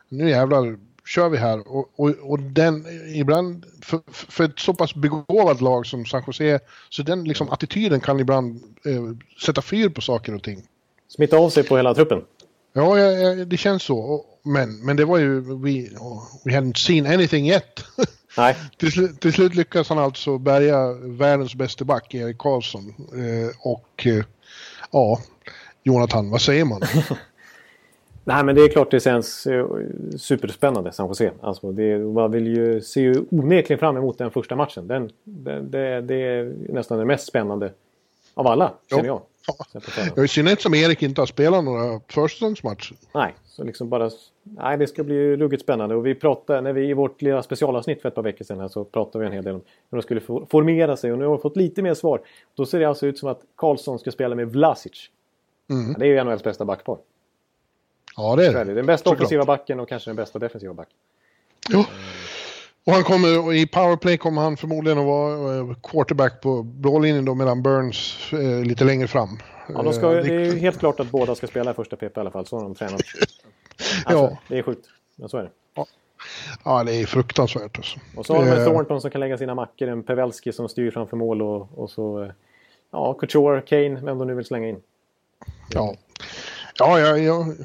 nu 0.10 0.30
jävlar 0.30 0.78
kör 1.06 1.30
vi 1.30 1.38
här. 1.38 1.68
Och, 1.68 1.90
och, 1.96 2.10
och 2.10 2.40
den, 2.40 2.86
ibland, 3.16 3.66
för, 3.82 4.00
för, 4.12 4.44
ett 4.44 4.60
så 4.60 4.74
pass 4.74 4.96
begåvat 4.96 5.62
lag 5.62 5.86
som 5.86 6.06
San 6.06 6.24
Jose, 6.28 6.60
så 6.90 7.04
den 7.04 7.24
liksom 7.24 7.50
attityden 7.50 8.00
kan 8.00 8.20
ibland 8.20 8.62
eh, 8.86 9.04
sätta 9.46 9.62
fyr 9.62 9.90
på 9.90 10.02
saker 10.02 10.36
och 10.36 10.44
ting. 10.44 10.64
Smitta 11.08 11.38
av 11.38 11.50
sig 11.50 11.64
på 11.64 11.78
hela 11.78 11.94
truppen? 11.94 12.22
Ja, 12.74 13.00
ja, 13.00 13.12
ja 13.12 13.46
det 13.46 13.58
känns 13.58 13.84
så. 13.84 14.26
Men, 14.44 14.86
men 14.86 14.98
det 14.98 15.06
var 15.06 15.18
ju, 15.18 15.40
we, 15.40 15.90
we 16.46 16.52
hadn't 16.52 16.78
seen 16.78 17.06
anything 17.06 17.50
yet. 17.50 17.86
Nej. 18.38 18.56
till, 18.78 18.92
slut, 18.92 19.20
till 19.20 19.34
slut 19.34 19.56
lyckas 19.56 19.90
han 19.90 19.98
alltså 19.98 20.38
bärga 20.38 20.94
världens 20.94 21.56
bästa 21.56 21.86
back, 21.86 22.14
Erik 22.14 22.38
Karlsson. 22.38 22.94
Eh, 22.98 23.72
och 23.72 24.08
eh, 24.08 24.26
ja, 24.92 25.20
Jonathan, 25.84 26.30
vad 26.30 26.42
säger 26.42 26.66
man? 26.66 26.82
Nej 28.28 28.44
men 28.44 28.56
det 28.56 28.62
är 28.62 28.70
klart 28.70 28.92
det 28.92 29.00
känns 29.00 29.48
eh, 29.48 29.68
superspännande 30.18 30.92
San 30.92 31.08
Jose. 31.08 31.32
Alltså, 31.42 31.72
det, 31.72 32.00
man 32.00 32.32
vill 32.32 32.48
ju, 32.48 32.82
ser 32.82 33.02
ju 33.02 33.26
onekligen 33.32 33.80
fram 33.80 33.98
emot 33.98 34.18
den 34.18 34.32
första 34.32 34.56
matchen. 34.56 34.88
Den, 34.88 35.10
det, 35.24 35.62
det, 35.62 36.02
det 36.02 36.16
är 36.16 36.54
nästan 36.70 37.00
det 37.00 37.06
mest 37.06 37.28
spännande 37.28 37.72
av 38.34 38.48
alla, 38.48 38.74
känner 38.90 39.06
jag. 39.06 39.22
Ja, 40.16 40.24
i 40.24 40.28
synnerhet 40.28 40.62
som 40.62 40.74
Erik 40.74 41.04
inte 41.04 41.22
har 41.22 41.26
spelat 41.26 41.64
några 41.64 42.02
försäsongsmatcher. 42.08 42.96
Nej, 43.14 43.36
så 43.46 43.64
liksom 43.64 43.90
bara... 43.90 44.10
Nej, 44.44 44.78
det 44.78 44.88
ska 44.88 45.04
bli 45.04 45.36
ruggigt 45.36 45.64
spännande. 45.64 45.96
Och 45.96 46.06
vi 46.06 46.16
pratade, 46.16 46.62
när 46.62 46.74
vi 46.74 46.90
i 46.90 46.94
vårt 46.94 47.22
lilla 47.22 47.44
specialavsnitt 47.44 48.02
för 48.02 48.10
ett 48.10 48.16
par 48.16 48.22
veckor 48.22 48.46
sedan 48.46 48.60
här, 48.60 48.68
så 48.68 48.84
pratade 48.84 49.20
vi 49.24 49.28
en 49.28 49.34
hel 49.34 49.44
del 49.44 49.54
om 49.56 49.62
hur 49.92 49.98
de 49.98 50.02
skulle 50.02 50.22
formera 50.50 50.98
sig. 50.98 51.12
Och 51.12 51.20
nu 51.20 51.26
har 51.26 51.38
vi 51.38 51.42
fått 51.42 51.58
lite 51.58 51.82
mer 51.82 51.94
svar. 51.94 52.22
Då 52.56 52.66
ser 52.66 52.80
det 52.80 52.86
alltså 52.86 53.08
ut 53.08 53.20
som 53.20 53.30
att 53.30 53.42
Karlsson 53.56 54.00
ska 54.00 54.12
spela 54.12 54.36
med 54.36 54.52
Vlasic. 54.52 55.10
Mm. 55.70 55.92
Ja, 55.92 55.96
det 56.00 56.06
är 56.06 56.10
ju 56.10 56.24
NHLs 56.24 56.44
bästa 56.44 56.66
backpar. 56.66 56.98
Ja, 58.18 58.36
det 58.36 58.46
är 58.46 58.66
det. 58.66 58.74
Den 58.74 58.86
bästa 58.86 59.10
offensiva 59.10 59.46
backen 59.46 59.80
och 59.80 59.90
kanske 59.90 60.10
den 60.10 60.16
bästa 60.16 60.40
defensiva 60.40 60.74
backen. 60.74 60.96
Jo. 61.70 61.84
Och 62.86 62.94
han 62.94 63.04
kommer, 63.04 63.54
i 63.54 63.68
powerplay 63.68 64.18
kommer 64.18 64.42
han 64.42 64.58
förmodligen 64.58 65.00
att 65.00 65.06
vara 65.06 65.58
eh, 65.58 65.76
quarterback 65.84 66.42
på 66.42 66.64
blålinjen 66.64 67.26
då 67.26 67.36
medan 67.36 67.62
Burns 67.62 68.34
eh, 68.34 68.64
lite 68.64 68.84
längre 68.84 69.08
fram. 69.08 69.40
Ja, 69.74 69.84
de 69.84 69.94
ska, 69.94 70.10
det 70.10 70.36
är 70.36 70.40
ju 70.40 70.60
helt 70.60 70.80
klart 70.80 71.00
att 71.00 71.12
båda 71.12 71.36
ska 71.36 71.48
spela 71.48 71.72
i 71.72 71.74
första 71.74 71.96
PP 71.96 72.18
i 72.18 72.20
alla 72.20 72.32
fall. 72.32 72.46
Så 72.46 72.56
har 72.58 72.64
de 72.64 72.76
tränat. 72.76 73.02
Alltså, 74.06 74.24
ja. 74.24 74.38
Det 74.48 74.58
är 74.58 74.64
sjukt, 74.64 74.86
men 75.16 75.30
så 75.30 75.38
är 75.38 75.44
det. 75.44 75.50
Ja, 75.74 75.86
ja 76.64 76.84
det 76.84 76.94
är 76.94 77.06
fruktansvärt. 77.06 77.78
Alltså. 77.78 78.00
Och 78.16 78.26
så 78.26 78.36
har 78.36 78.46
de 78.46 78.52
en 78.52 78.66
Thornton 78.66 79.02
som 79.02 79.12
kan 79.12 79.22
lägga 79.22 79.38
sina 79.38 79.56
mackor, 79.56 79.88
en 79.88 80.04
Pavelski 80.04 80.52
som 80.52 80.70
styr 80.70 80.92
framför 80.92 81.18
mål 81.18 81.42
och, 81.42 81.70
och 81.76 81.90
så... 81.90 82.32
Ja, 82.92 83.14
Couture, 83.14 83.62
Kane, 83.62 84.02
vem 84.02 84.18
de 84.18 84.28
nu 84.28 84.36
vill 84.36 84.46
slänga 84.46 84.68
in. 84.68 84.82
Ja, 85.70 85.96
ja 86.80 87.00
jag, 87.00 87.20
jag, 87.20 87.56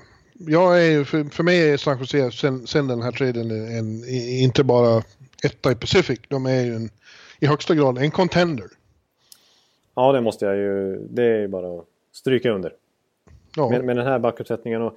jag 0.46 0.86
är 0.86 1.04
för, 1.04 1.24
för 1.24 1.42
mig 1.42 1.70
är 1.70 1.76
San 1.76 1.98
Jose 1.98 2.30
sen, 2.30 2.66
sen 2.66 2.86
den 2.86 3.02
här 3.02 3.12
traden 3.12 3.50
en, 3.50 4.04
inte 4.42 4.64
bara 4.64 5.02
etta 5.44 5.72
i 5.72 5.74
Pacific, 5.74 6.20
de 6.28 6.46
är 6.46 6.64
ju 6.64 6.74
en, 6.74 6.90
i 7.40 7.46
högsta 7.46 7.74
grad 7.74 7.98
en 7.98 8.10
contender. 8.10 8.66
Ja, 9.94 10.12
det 10.12 10.20
måste 10.20 10.44
jag 10.44 10.56
ju. 10.56 10.98
Det 11.10 11.24
är 11.24 11.48
bara 11.48 11.78
att 11.78 11.86
stryka 12.12 12.50
under. 12.50 12.72
Ja. 13.56 13.70
Med, 13.70 13.84
med 13.84 13.96
den 13.96 14.06
här 14.06 14.18
backuppsättningen 14.18 14.82
och 14.82 14.96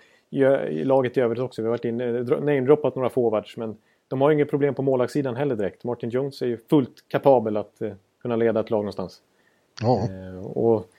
i 0.70 0.84
laget 0.84 1.18
i 1.18 1.20
övrigt 1.20 1.40
också. 1.40 1.62
Vi 1.62 1.66
har 1.66 1.72
varit 1.72 1.86
inne, 1.86 2.12
namedroppat 2.24 2.96
några 2.96 3.10
forwards 3.10 3.58
men 3.58 3.78
de 4.08 4.22
har 4.22 4.32
inget 4.32 4.50
problem 4.50 4.74
på 4.74 4.82
målvaktssidan 4.82 5.36
heller 5.36 5.56
direkt. 5.56 5.84
Martin 5.84 6.10
Jones 6.10 6.42
är 6.42 6.46
ju 6.46 6.58
fullt 6.70 7.04
kapabel 7.08 7.58
att 7.58 7.78
uh, 7.82 7.94
kunna 8.22 8.36
leda 8.36 8.60
ett 8.60 8.70
lag 8.70 8.80
någonstans. 8.80 9.22
Ja. 9.82 10.08
Uh, 10.10 10.46
och 10.46 10.90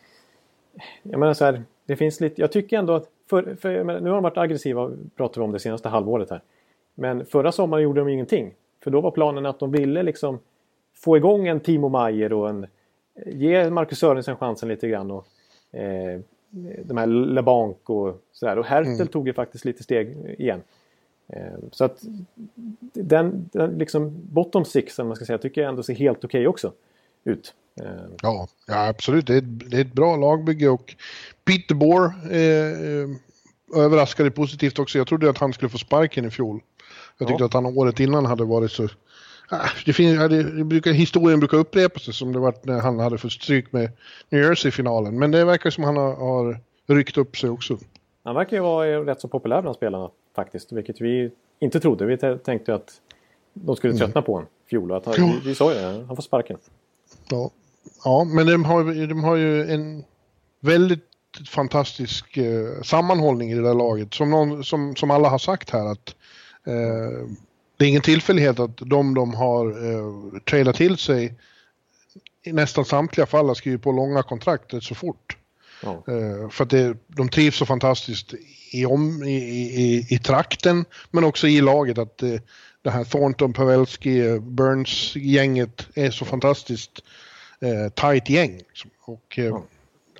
jag 1.02 1.20
menar 1.20 1.34
så 1.34 1.44
här, 1.44 1.62
det 1.86 1.96
finns 1.96 2.20
lite, 2.20 2.40
jag 2.40 2.52
tycker 2.52 2.78
ändå 2.78 2.94
att, 2.94 3.08
för, 3.30 3.54
för 3.54 3.84
nu 3.84 4.10
har 4.10 4.16
de 4.16 4.22
varit 4.22 4.38
aggressiva, 4.38 4.90
pratar 5.16 5.40
vi 5.40 5.44
om 5.44 5.52
det 5.52 5.60
senaste 5.60 5.88
halvåret 5.88 6.30
här. 6.30 6.40
Men 6.94 7.26
förra 7.26 7.52
sommaren 7.52 7.82
gjorde 7.82 8.00
de 8.00 8.08
ingenting. 8.08 8.54
För 8.84 8.90
då 8.90 9.00
var 9.00 9.10
planen 9.10 9.46
att 9.46 9.58
de 9.58 9.72
ville 9.72 10.02
liksom 10.02 10.38
få 10.94 11.16
igång 11.16 11.46
en 11.46 11.60
Timo 11.60 11.88
Maier 11.88 12.32
och 12.32 12.48
en, 12.48 12.66
ge 13.26 13.70
Marcus 13.70 13.98
Sörensen 13.98 14.36
chansen 14.36 14.68
lite 14.68 14.88
grann. 14.88 15.10
Och, 15.10 15.26
eh, 15.72 16.20
de 16.84 16.96
här 16.96 17.06
LeBanc 17.06 17.76
och 17.84 18.22
sådär. 18.32 18.58
Och 18.58 18.66
Hertel 18.66 18.94
mm. 18.94 19.06
tog 19.06 19.26
ju 19.26 19.34
faktiskt 19.34 19.64
lite 19.64 19.82
steg 19.82 20.16
igen. 20.38 20.62
Eh, 21.28 21.58
så 21.70 21.84
att 21.84 22.02
den, 22.92 23.48
den 23.52 23.78
liksom 23.78 24.12
bottom 24.32 24.64
six, 24.64 24.98
man 24.98 25.16
ska 25.16 25.24
säga, 25.24 25.38
tycker 25.38 25.60
jag 25.60 25.68
ändå 25.68 25.82
ser 25.82 25.94
helt 25.94 26.24
okej 26.24 26.40
okay 26.40 26.46
också 26.46 26.72
ut. 27.24 27.54
Eh, 27.80 27.86
ja, 28.22 28.48
ja, 28.66 28.88
absolut. 28.88 29.26
Det 29.26 29.36
är, 29.36 29.40
det 29.40 29.76
är 29.76 29.80
ett 29.80 29.92
bra 29.92 30.16
lagbygge 30.16 30.68
och 30.68 30.94
Peter 31.44 31.74
Bohr 31.74 32.04
eh, 32.30 33.08
överraskade 33.82 34.30
positivt 34.30 34.78
också. 34.78 34.98
Jag 34.98 35.06
trodde 35.06 35.30
att 35.30 35.38
han 35.38 35.52
skulle 35.52 35.68
få 35.68 35.78
sparken 35.78 36.24
i 36.24 36.30
fjol. 36.30 36.60
Jag 37.18 37.28
tyckte 37.28 37.42
ja. 37.42 37.46
att 37.46 37.54
han 37.54 37.66
året 37.66 38.00
innan 38.00 38.26
hade 38.26 38.44
varit 38.44 38.72
så... 38.72 38.88
Ah, 39.48 39.68
det 39.86 39.92
finns, 39.92 40.18
det 40.30 40.64
brukar, 40.64 40.92
historien 40.92 41.40
brukar 41.40 41.58
upprepa 41.58 42.00
sig 42.00 42.14
som 42.14 42.32
det 42.32 42.38
var 42.38 42.54
när 42.62 42.80
han 42.80 42.98
hade 42.98 43.18
fått 43.18 43.32
stryk 43.32 43.72
med 43.72 43.90
New 44.28 44.42
Jersey-finalen. 44.42 45.18
Men 45.18 45.30
det 45.30 45.44
verkar 45.44 45.70
som 45.70 45.84
han 45.84 45.96
har, 45.96 46.14
har 46.14 46.60
ryckt 46.86 47.16
upp 47.16 47.36
sig 47.36 47.50
också. 47.50 47.78
Han 48.22 48.34
verkar 48.34 48.56
ju 48.56 48.62
vara 48.62 49.06
rätt 49.06 49.20
så 49.20 49.28
populär 49.28 49.62
bland 49.62 49.76
spelarna 49.76 50.10
faktiskt. 50.36 50.72
Vilket 50.72 51.00
vi 51.00 51.30
inte 51.60 51.80
trodde. 51.80 52.06
Vi 52.06 52.38
tänkte 52.44 52.74
att 52.74 53.00
de 53.52 53.76
skulle 53.76 53.94
tröttna 53.94 54.22
på 54.22 54.32
honom 54.32 54.48
fjol. 54.70 54.92
Att 54.92 55.06
han, 55.06 55.14
vi, 55.14 55.40
vi 55.44 55.54
sa 55.54 55.74
ju 55.74 55.80
det, 55.80 56.04
han 56.06 56.16
får 56.16 56.22
sparken. 56.22 56.58
Ja, 57.28 57.50
ja 58.04 58.24
men 58.24 58.46
de 58.46 58.64
har, 58.64 59.06
de 59.06 59.24
har 59.24 59.36
ju 59.36 59.70
en 59.70 60.04
väldigt 60.60 61.13
fantastisk 61.48 62.36
eh, 62.36 62.82
sammanhållning 62.82 63.50
i 63.50 63.54
det 63.54 63.62
där 63.62 63.74
laget. 63.74 64.14
Som, 64.14 64.30
någon, 64.30 64.64
som, 64.64 64.96
som 64.96 65.10
alla 65.10 65.28
har 65.28 65.38
sagt 65.38 65.70
här 65.70 65.92
att 65.92 66.14
eh, 66.66 67.28
det 67.76 67.84
är 67.84 67.88
ingen 67.88 68.02
tillfällighet 68.02 68.58
att 68.60 68.76
de 68.76 69.14
de 69.14 69.34
har 69.34 69.66
eh, 69.66 70.40
tradat 70.40 70.76
till 70.76 70.96
sig 70.96 71.34
i 72.44 72.52
nästan 72.52 72.84
samtliga 72.84 73.26
fall 73.26 73.46
har 73.46 73.54
skrivit 73.54 73.82
på 73.82 73.92
långa 73.92 74.22
kontrakt 74.22 74.82
så 74.82 74.94
fort. 74.94 75.36
Ja. 75.82 76.04
Eh, 76.08 76.48
för 76.50 76.64
att 76.64 76.70
det, 76.70 76.96
de 77.06 77.28
trivs 77.28 77.56
så 77.56 77.66
fantastiskt 77.66 78.34
i, 78.72 78.86
om, 78.86 79.22
i, 79.22 79.34
i, 79.34 80.06
i 80.10 80.18
trakten 80.18 80.84
men 81.10 81.24
också 81.24 81.48
i 81.48 81.60
laget 81.60 81.98
att 81.98 82.22
eh, 82.22 82.40
det 82.82 82.90
här 82.90 83.04
Thornton, 83.04 83.52
Pavelski, 83.52 84.38
Burns-gänget 84.40 85.86
är 85.94 86.10
så 86.10 86.24
fantastiskt 86.24 87.02
eh, 87.60 87.92
tight 87.92 88.30
gäng. 88.30 88.56
Liksom. 88.56 88.90
Och, 89.04 89.38
eh, 89.38 89.44
ja. 89.44 89.64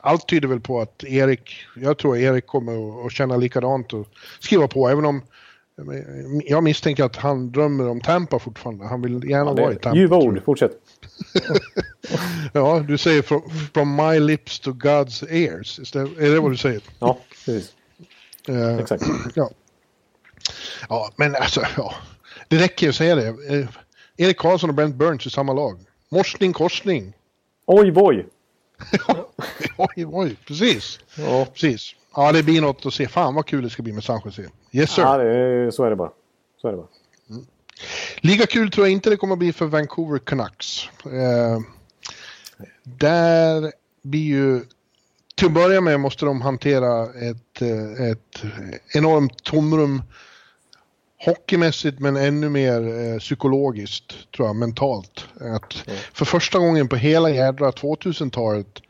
Allt 0.05 0.29
tyder 0.29 0.49
väl 0.49 0.61
på 0.61 0.81
att 0.81 1.05
Erik, 1.05 1.57
jag 1.77 1.99
tror 1.99 2.17
Erik 2.17 2.47
kommer 2.47 3.07
att 3.07 3.13
känna 3.13 3.37
likadant 3.37 3.93
och 3.93 4.07
skriva 4.41 4.69
på 4.69 4.89
även 4.89 5.05
om 5.05 5.23
jag 6.45 6.65
misstänker 6.65 7.05
att 7.05 7.17
han 7.17 7.53
drömmer 7.53 7.89
om 7.89 8.01
Tampa 8.01 8.39
fortfarande. 8.39 8.87
Han 8.87 9.03
vill 9.03 9.31
gärna 9.31 9.51
ja, 9.51 9.55
vara 9.55 9.73
i 9.73 9.77
Tampa. 9.77 9.99
Ljuva 9.99 10.17
ord, 10.17 10.43
fortsätt. 10.45 10.73
ja, 12.53 12.85
du 12.89 12.99
säger 12.99 13.23
from, 13.23 13.43
from, 13.75 13.97
my 13.97 14.21
lips 14.21 14.61
to 14.61 14.71
God's 14.71 15.31
ears. 15.31 15.79
Är 15.79 15.99
det, 15.99 16.27
är 16.27 16.31
det 16.31 16.41
vad 16.41 16.51
du 16.51 16.57
säger? 16.57 16.83
Ja, 16.99 17.19
precis. 17.31 17.75
Uh, 18.49 18.79
Exakt. 18.79 19.05
Ja. 19.35 19.51
ja, 20.89 21.11
men 21.17 21.35
alltså, 21.35 21.63
ja. 21.77 21.95
Det 22.49 22.59
räcker 22.59 22.89
att 22.89 22.95
säga 22.95 23.15
det. 23.15 23.31
Uh, 23.31 23.69
Erik 24.17 24.39
Karlsson 24.39 24.71
och 24.71 24.77
Brent 24.77 24.95
Burns 24.97 25.27
i 25.27 25.31
samma 25.31 25.53
lag. 25.53 25.79
Morsning, 26.09 26.53
korsning. 26.53 27.13
Oj, 27.67 27.91
voj. 27.91 28.27
oj, 29.77 30.07
oj, 30.07 30.37
precis. 30.47 30.99
Ja. 31.17 31.47
precis. 31.53 31.95
Ja, 32.17 32.33
det 32.33 32.43
blir 32.43 32.61
något 32.61 32.87
att 32.87 32.95
se. 32.95 33.09
Fan 33.09 33.35
vad 33.35 33.47
kul 33.47 33.63
det 33.63 33.71
ska 33.71 33.83
bli 33.83 33.93
med 33.93 34.05
San 34.05 34.21
Jose. 34.25 34.43
Yes 34.73 34.91
sir. 34.91 35.03
Ja, 35.03 35.19
det, 35.19 35.73
så 35.73 35.85
är 35.85 35.91
det 35.91 35.97
bara. 35.97 36.11
Så 36.61 36.69
är 36.69 36.73
det 36.73 36.77
bara. 36.77 36.89
Mm. 37.31 37.47
Lika 38.21 38.47
kul 38.47 38.71
tror 38.71 38.87
jag 38.87 38.93
inte 38.93 39.11
det 39.11 39.17
kommer 39.17 39.37
bli 39.37 39.53
för 39.53 39.67
Vancouver 39.67 40.19
Canucks. 40.19 40.89
Eh, 41.05 41.61
där 42.83 43.73
blir 44.03 44.25
ju... 44.25 44.61
Till 45.35 45.47
att 45.47 45.53
börja 45.53 45.81
med 45.81 46.01
måste 46.01 46.25
de 46.25 46.43
hantera 46.43 47.05
ett, 47.05 47.63
eh, 47.63 48.07
ett 48.11 48.43
enormt 48.95 49.45
tomrum 49.45 50.03
hockeymässigt 51.25 52.01
men 52.01 52.17
ännu 52.17 52.49
mer 52.49 53.13
eh, 53.13 53.19
psykologiskt, 53.19 54.33
tror 54.37 54.49
jag, 54.49 54.57
mentalt. 54.57 55.29
Att 55.35 55.87
mm. 55.87 55.99
För 56.13 56.25
första 56.25 56.59
gången 56.59 56.89
på 56.89 56.97
hela 56.97 57.31
jädra 57.31 57.71
2000-talet 57.71 58.81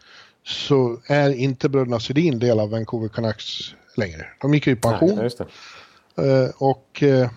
så 0.47 0.99
är 1.07 1.31
inte 1.31 1.69
bröderna 1.69 2.01
Sedin 2.01 2.39
del 2.39 2.61
av 2.61 2.71
Vancouver 2.71 3.09
Canucks 3.09 3.75
längre. 3.97 4.27
De 4.41 4.55
gick 4.55 4.67
ju 4.67 4.73
i 4.73 4.77
pension. 4.77 5.31
Nej, 6.17 6.41
uh, 6.43 6.51
och 6.59 7.03
uh, 7.03 7.29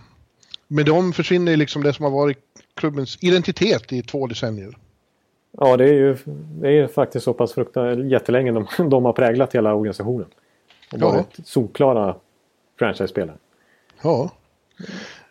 med 0.67 0.85
dem 0.85 1.13
försvinner 1.13 1.57
liksom 1.57 1.83
det 1.83 1.93
som 1.93 2.03
har 2.03 2.11
varit 2.11 2.37
klubbens 2.75 3.17
identitet 3.21 3.93
i 3.93 4.01
två 4.01 4.27
decennier. 4.27 4.77
Ja, 5.51 5.77
det 5.77 5.83
är 5.83 5.93
ju, 5.93 6.17
det 6.61 6.69
är 6.69 6.87
faktiskt 6.87 7.25
så 7.25 7.33
pass 7.33 7.53
fruktansvärt 7.53 8.11
jättelänge 8.11 8.51
de, 8.51 8.67
de 8.89 9.05
har 9.05 9.13
präglat 9.13 9.55
hela 9.55 9.73
organisationen. 9.73 10.27
Och 10.93 10.99
varit 10.99 11.25
ja. 11.35 11.43
solklara 11.45 12.15
franchise-spelare. 12.79 13.37
Ja. 14.01 14.31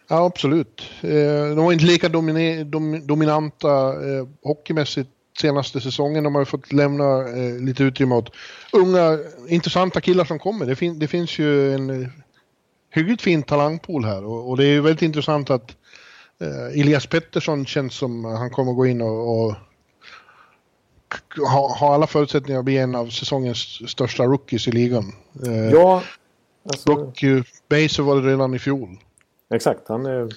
Ja, 0.08 0.24
absolut. 0.24 0.82
Eh, 1.00 1.10
de 1.48 1.56
var 1.56 1.72
inte 1.72 1.84
lika 1.84 2.08
dominanta 2.08 3.94
hockeymässigt 4.42 5.10
senaste 5.40 5.80
säsongen. 5.80 6.24
De 6.24 6.34
har 6.34 6.44
fått 6.44 6.72
lämna 6.72 7.28
eh, 7.28 7.60
lite 7.60 7.82
utrymme 7.82 8.14
åt 8.14 8.32
unga 8.72 9.18
intressanta 9.48 10.00
killar 10.00 10.24
som 10.24 10.38
kommer. 10.38 10.66
Det, 10.66 10.76
fin 10.76 10.98
det 10.98 11.08
finns 11.08 11.38
ju 11.38 11.74
en 11.74 12.02
eh, 12.02 12.08
hyggligt 12.90 13.22
fin 13.22 13.42
talangpool 13.42 14.04
här 14.04 14.24
och, 14.24 14.50
och, 14.50 14.56
det 14.56 14.64
är 14.64 14.80
väldigt 14.80 15.02
intressant 15.02 15.50
att 15.50 15.76
eh, 16.40 16.80
Elias 16.80 17.06
Pettersson 17.06 17.66
känns 17.66 17.94
som 17.94 18.24
han 18.24 18.50
kommer 18.50 18.72
gå 18.72 18.86
in 18.86 19.02
och, 19.02 19.46
och 19.46 19.54
ha, 21.48 21.76
ha, 21.78 21.94
alla 21.94 22.06
förutsättningar 22.06 22.58
att 22.58 22.64
bli 22.64 22.78
en 22.78 22.94
av 22.94 23.06
säsongens 23.06 23.90
största 23.90 24.24
rookies 24.24 24.68
i 24.68 24.70
ligan. 24.70 25.12
Eh, 25.46 25.70
ja. 25.70 26.02
Alltså... 26.68 26.94
Dock 26.94 27.24
Baser 27.68 28.02
var 28.02 28.20
det 28.20 28.28
redan 28.28 28.54
i 28.54 28.58
fjol. 28.58 28.98
Exakt, 29.54 29.88
han, 29.88 30.30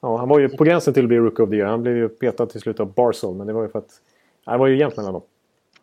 ja, 0.00 0.16
han 0.16 0.28
var 0.28 0.38
ju 0.38 0.48
på 0.48 0.64
gränsen 0.64 0.94
till 0.94 1.04
att 1.04 1.08
bli 1.08 1.18
Rookie 1.18 1.44
of 1.44 1.50
the 1.50 1.56
Year. 1.56 1.68
Han 1.68 1.82
blev 1.82 1.96
ju 1.96 2.08
petad 2.08 2.46
till 2.46 2.60
slut 2.60 2.80
av 2.80 2.92
Barsel, 2.92 3.34
men 3.34 3.46
det 3.46 3.52
var 3.52 3.62
ju 3.62 3.68
för 3.68 3.78
att 3.78 4.00
det 4.46 4.56
var 4.56 4.66
ju 4.66 4.78
jämnt 4.78 4.96
mellan 4.96 5.12
dem. 5.12 5.22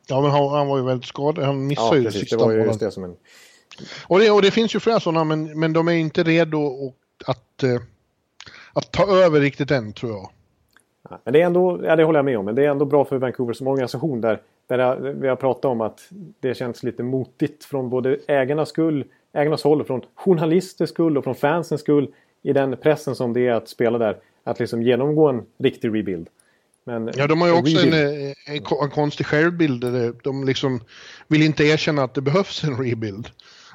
Ja, 0.08 0.22
men 0.22 0.32
han, 0.32 0.50
han 0.50 0.68
var 0.68 0.78
ju 0.78 0.84
väldigt 0.84 1.08
skadad. 1.08 1.46
Han 1.46 1.68
missade 1.68 1.90
ja, 1.90 1.98
ju 1.98 2.04
precis, 2.04 2.22
sista 2.22 2.38
det 2.38 2.44
var 2.44 2.52
ju 2.52 2.64
just 2.64 2.80
det 2.80 2.92
som 2.92 3.04
en... 3.04 3.16
och, 4.08 4.20
det, 4.20 4.32
och 4.32 4.42
det 4.42 4.52
finns 4.52 4.76
ju 4.76 4.80
flera 4.80 5.00
sådana, 5.00 5.24
men, 5.24 5.60
men 5.60 5.74
de 5.74 5.88
är 5.88 5.92
inte 5.92 6.24
redo 6.24 6.68
att, 6.68 7.30
att, 7.30 7.64
eh, 7.64 7.82
att 8.74 8.92
ta 8.92 9.18
över 9.24 9.40
riktigt 9.40 9.72
än, 9.72 9.94
tror 9.94 10.12
jag. 10.12 10.30
Ja, 11.10 11.20
men 11.24 11.34
det 11.34 11.42
är 11.42 11.46
ändå, 11.46 11.80
ja, 11.84 11.96
det 11.96 12.04
håller 12.04 12.20
jag 12.20 12.26
med 12.26 12.40
om, 12.40 12.46
men 12.46 12.56
det 12.56 12.66
är 12.66 12.70
ändå 12.70 12.86
bra 12.86 13.06
för 13.06 13.18
Vancouver 13.18 13.54
som 13.54 13.68
organisation 13.68 14.22
där, 14.22 14.42
där 14.68 14.96
vi 14.96 15.28
har 15.28 15.36
pratat 15.36 15.66
om 15.66 15.82
att 15.82 16.10
det 16.40 16.54
känns 16.54 16.84
lite 16.84 17.04
motigt 17.04 17.66
från 17.66 17.90
både 17.90 18.18
ägarnas 18.28 18.70
skull, 18.70 19.06
ägarnas 19.34 19.64
håll, 19.64 19.84
från 19.84 20.02
journalisters 20.16 20.90
skull 20.90 21.18
och 21.18 21.24
från 21.24 21.36
fansens 21.36 21.82
skull 21.82 22.08
i 22.44 22.54
den 22.54 22.78
pressen 22.78 23.16
som 23.16 23.34
det 23.34 23.48
är 23.48 23.54
att 23.54 23.70
spela 23.70 23.98
där. 23.98 24.18
Att 24.44 24.60
liksom 24.60 24.82
genomgå 24.82 25.30
en 25.30 25.41
riktig 25.58 25.88
rebuild. 25.88 26.28
Men, 26.86 27.12
ja, 27.16 27.28
de 27.28 27.41
har 27.41 27.48
ju 27.48 27.54
också 27.54 27.88
en, 27.88 27.94
en, 27.94 28.34
en, 28.82 28.89
konstig 28.89 29.26
självbild. 29.26 29.86
De 30.24 30.44
liksom 30.44 30.80
vill 31.28 31.41
inte 31.41 31.64
erkänna 31.64 32.04
att 32.04 32.14
det 32.14 32.22
behövs 32.22 32.64
en 32.64 32.78
rebuild. 32.78 33.30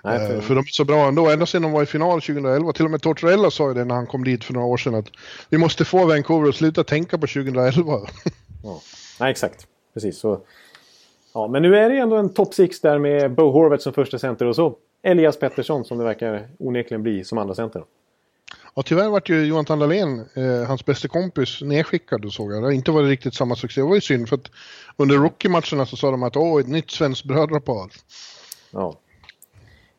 Nej, 0.04 0.28
för... 0.28 0.34
Uh, 0.34 0.40
för 0.40 0.54
de 0.54 0.60
är 0.60 0.64
så 0.64 0.84
bra 0.84 1.08
ändå. 1.08 1.30
Ända 1.30 1.46
sedan 1.46 1.62
de 1.62 1.72
var 1.72 1.82
i 1.82 1.86
final 1.86 2.20
2011. 2.20 2.72
Till 2.72 2.84
och 2.84 2.90
med 2.90 3.02
Tortorella 3.02 3.50
sa 3.50 3.68
ju 3.68 3.74
det 3.74 3.84
när 3.84 3.94
han 3.94 4.06
kom 4.06 4.24
dit 4.24 4.44
för 4.44 4.54
några 4.54 4.66
år 4.66 4.76
sedan. 4.76 4.94
Att 4.94 5.08
vi 5.50 5.58
måste 5.58 5.84
få 5.84 6.06
Vancouver 6.06 6.48
att 6.48 6.54
sluta 6.54 6.84
tänka 6.84 7.18
på 7.18 7.26
2011. 7.26 7.72
ja. 8.62 8.80
Nej, 9.20 9.30
exakt. 9.30 9.66
Precis. 9.94 10.18
Så, 10.18 10.40
Ja, 11.38 11.48
men 11.48 11.62
nu 11.62 11.76
är 11.76 11.88
det 11.88 11.98
ändå 11.98 12.16
en 12.16 12.28
topp 12.28 12.54
6 12.54 12.80
där 12.80 12.98
med 12.98 13.34
Bo 13.34 13.50
Horvath 13.50 13.82
som 13.82 13.92
första 13.92 14.18
center 14.18 14.46
och 14.46 14.56
så 14.56 14.76
Elias 15.02 15.38
Pettersson 15.38 15.84
som 15.84 15.98
det 15.98 16.04
verkar 16.04 16.48
onekligen 16.58 17.02
bli 17.02 17.24
som 17.24 17.38
andra 17.38 17.54
center. 17.54 17.82
Och 18.78 18.86
tyvärr 18.86 19.08
vart 19.08 19.28
ju 19.28 19.44
Johan 19.46 19.64
Tandalén, 19.64 20.24
eh, 20.34 20.68
hans 20.68 20.84
bästa 20.84 21.08
kompis, 21.08 21.62
nedskickad 21.62 22.24
och 22.24 22.32
såg 22.32 22.52
jag. 22.52 22.62
Det 22.62 22.66
har 22.66 22.72
inte 22.72 22.90
varit 22.90 23.08
riktigt 23.08 23.34
samma 23.34 23.56
succé. 23.56 23.80
Det 23.80 23.86
var 23.86 23.94
ju 23.94 24.00
synd 24.00 24.28
för 24.28 24.36
att 24.36 24.50
under 24.96 25.16
rookie-matcherna 25.16 25.86
så 25.86 25.96
sa 25.96 26.10
de 26.10 26.22
att 26.22 26.36
åh, 26.36 26.60
ett 26.60 26.68
nytt 26.68 26.90
svenskt 26.90 27.24
brödrapar. 27.24 27.90
Ja. 28.70 28.94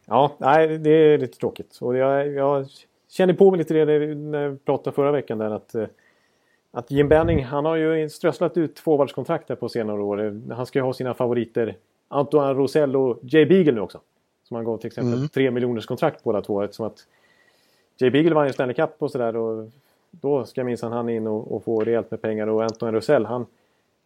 Ja, 0.05 0.35
nej, 0.37 0.77
det 0.77 0.89
är 0.89 1.17
lite 1.17 1.37
tråkigt. 1.37 1.77
Och 1.81 1.97
jag, 1.97 2.27
jag 2.27 2.65
kände 3.09 3.33
på 3.33 3.51
mig 3.51 3.57
lite 3.57 3.73
det 3.73 4.15
när 4.15 4.43
jag 4.43 4.65
pratade 4.65 4.95
förra 4.95 5.11
veckan 5.11 5.37
där 5.37 5.51
att, 5.51 5.75
eh, 5.75 5.85
att 6.71 6.91
Jim 6.91 7.09
Benning, 7.09 7.43
han 7.43 7.65
har 7.65 7.75
ju 7.75 8.09
strösslat 8.09 8.57
ut 8.57 8.75
tvåvarvskontrakt 8.75 9.49
här 9.49 9.55
på 9.55 9.69
senare 9.69 10.01
år. 10.01 10.53
Han 10.53 10.65
ska 10.65 10.79
ju 10.79 10.83
ha 10.83 10.93
sina 10.93 11.13
favoriter 11.13 11.77
Antoine 12.07 12.55
Rosell 12.55 12.95
och 12.95 13.19
Jay 13.23 13.45
Beagle 13.45 13.71
nu 13.71 13.81
också. 13.81 13.99
Som 14.43 14.55
han 14.55 14.65
gav 14.65 14.77
till 14.77 14.87
exempel 14.87 15.13
mm. 15.13 15.29
3 15.29 15.51
miljoners 15.51 15.85
kontrakt 15.85 16.23
båda 16.23 16.41
två. 16.41 16.61
Eftersom 16.61 16.85
att 16.85 17.05
Jay 17.99 18.09
Beagle 18.09 18.33
vann 18.33 18.47
ju 18.47 18.53
Stanley 18.53 18.75
Cup 18.75 18.95
och 18.97 19.11
sådär. 19.11 19.33
Då 20.11 20.45
ska 20.45 20.63
minsann 20.63 20.91
han 20.91 21.09
in 21.09 21.27
och, 21.27 21.55
och, 21.55 21.63
få 21.63 21.79
rejält 21.79 22.11
med 22.11 22.21
pengar. 22.21 22.47
Och 22.47 22.63
Antoine 22.63 22.95
Rosell, 22.95 23.25
han, 23.25 23.45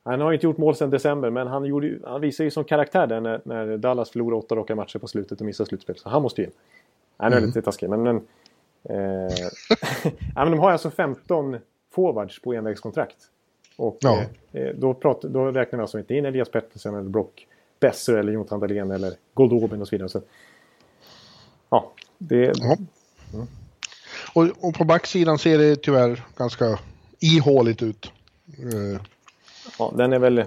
han 0.03 0.21
har 0.21 0.33
inte 0.33 0.45
gjort 0.45 0.57
mål 0.57 0.75
sedan 0.75 0.89
december. 0.89 1.29
Men 1.29 1.47
han, 1.47 1.65
gjorde, 1.65 1.99
han 2.03 2.21
visar 2.21 2.43
ju 2.43 2.51
som 2.51 2.63
karaktär 2.63 3.07
där 3.07 3.19
när, 3.19 3.41
när 3.43 3.77
Dallas 3.77 4.09
förlorade 4.09 4.39
åtta 4.39 4.55
raka 4.55 4.75
matcher 4.75 4.99
på 4.99 5.07
slutet 5.07 5.39
och 5.39 5.45
missade 5.45 5.67
slutspel. 5.67 5.97
Så 5.97 6.09
han 6.09 6.21
måste 6.21 6.41
ju 6.41 6.47
in. 6.47 6.53
Nej, 7.17 7.29
nu 7.29 7.35
är 7.35 7.39
det 7.41 7.47
lite 7.47 7.61
taskigt. 7.61 7.89
Men, 7.89 8.03
men, 8.03 8.15
eh, 8.83 9.33
ja, 10.35 10.43
men 10.43 10.51
de 10.51 10.59
har 10.59 10.71
alltså 10.71 10.89
15 10.89 11.57
forwards 11.91 12.41
på 12.41 12.53
envägskontrakt. 12.53 13.17
Och 13.77 13.97
ja. 13.99 14.23
eh, 14.51 14.75
då, 14.75 14.93
pratar, 14.93 15.29
då 15.29 15.51
räknar 15.51 15.77
vi 15.77 15.81
alltså 15.81 15.99
inte 15.99 16.13
in 16.13 16.25
Elias 16.25 16.51
Pettersson 16.51 16.95
eller 16.95 17.09
Brock 17.09 17.47
Besser 17.79 18.13
eller 18.13 18.33
Jonathan 18.33 18.59
Dahlén 18.59 18.91
eller 18.91 19.13
Goldobin 19.33 19.81
och 19.81 19.87
så 19.87 19.95
vidare. 19.95 20.09
Så, 20.09 20.21
ja, 21.69 21.91
det... 22.17 22.53
Ja. 22.59 22.77
Mm. 23.33 23.47
Och, 24.33 24.47
och, 24.59 24.73
på 24.73 24.83
backsidan 24.83 25.39
ser 25.39 25.57
det 25.57 25.75
tyvärr 25.75 26.23
ganska 26.37 26.79
ihåligt 27.19 27.81
ut. 27.81 28.11
Uh. 28.63 28.99
Ja, 29.79 29.93
den 29.97 30.13
är 30.13 30.19
väl 30.19 30.43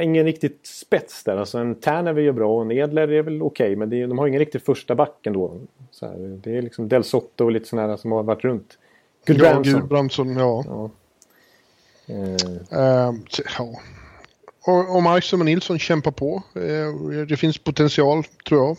ingen 0.00 0.24
riktigt 0.24 0.66
spets 0.66 1.24
där. 1.24 1.36
Alltså 1.36 1.58
en 1.58 1.74
Tärner 1.74 2.14
är 2.14 2.20
ju 2.20 2.32
bra 2.32 2.56
och 2.56 2.62
en 2.62 2.70
Edler 2.70 3.08
är 3.08 3.22
väl 3.22 3.42
okej. 3.42 3.66
Okay, 3.66 3.76
men 3.76 3.92
är, 3.92 4.06
de 4.06 4.18
har 4.18 4.26
ingen 4.26 4.38
riktigt 4.38 4.64
första 4.64 4.94
backen 4.94 5.32
då. 5.32 5.60
Så 5.90 6.06
här, 6.06 6.40
det 6.42 6.56
är 6.56 6.62
liksom 6.62 6.88
Del 6.88 7.04
Sotto 7.04 7.44
och 7.44 7.52
lite 7.52 7.68
sådana 7.68 7.88
här 7.88 7.96
som 7.96 8.12
har 8.12 8.22
varit 8.22 8.44
runt. 8.44 8.78
Gudbrandsson. 9.26 9.72
Ja, 9.72 9.80
Gudbrandsson, 9.80 10.36
ja. 10.36 10.64
ja. 10.66 10.90
Uh. 12.14 12.34
Uh, 12.72 13.14
ja. 13.58 13.80
Och, 14.66 14.96
och 14.96 15.02
Markström 15.02 15.40
och 15.40 15.46
Nilsson 15.46 15.78
kämpar 15.78 16.10
på. 16.10 16.42
Uh, 16.56 17.26
det 17.26 17.36
finns 17.36 17.58
potential, 17.58 18.24
tror 18.48 18.60
jag. 18.60 18.76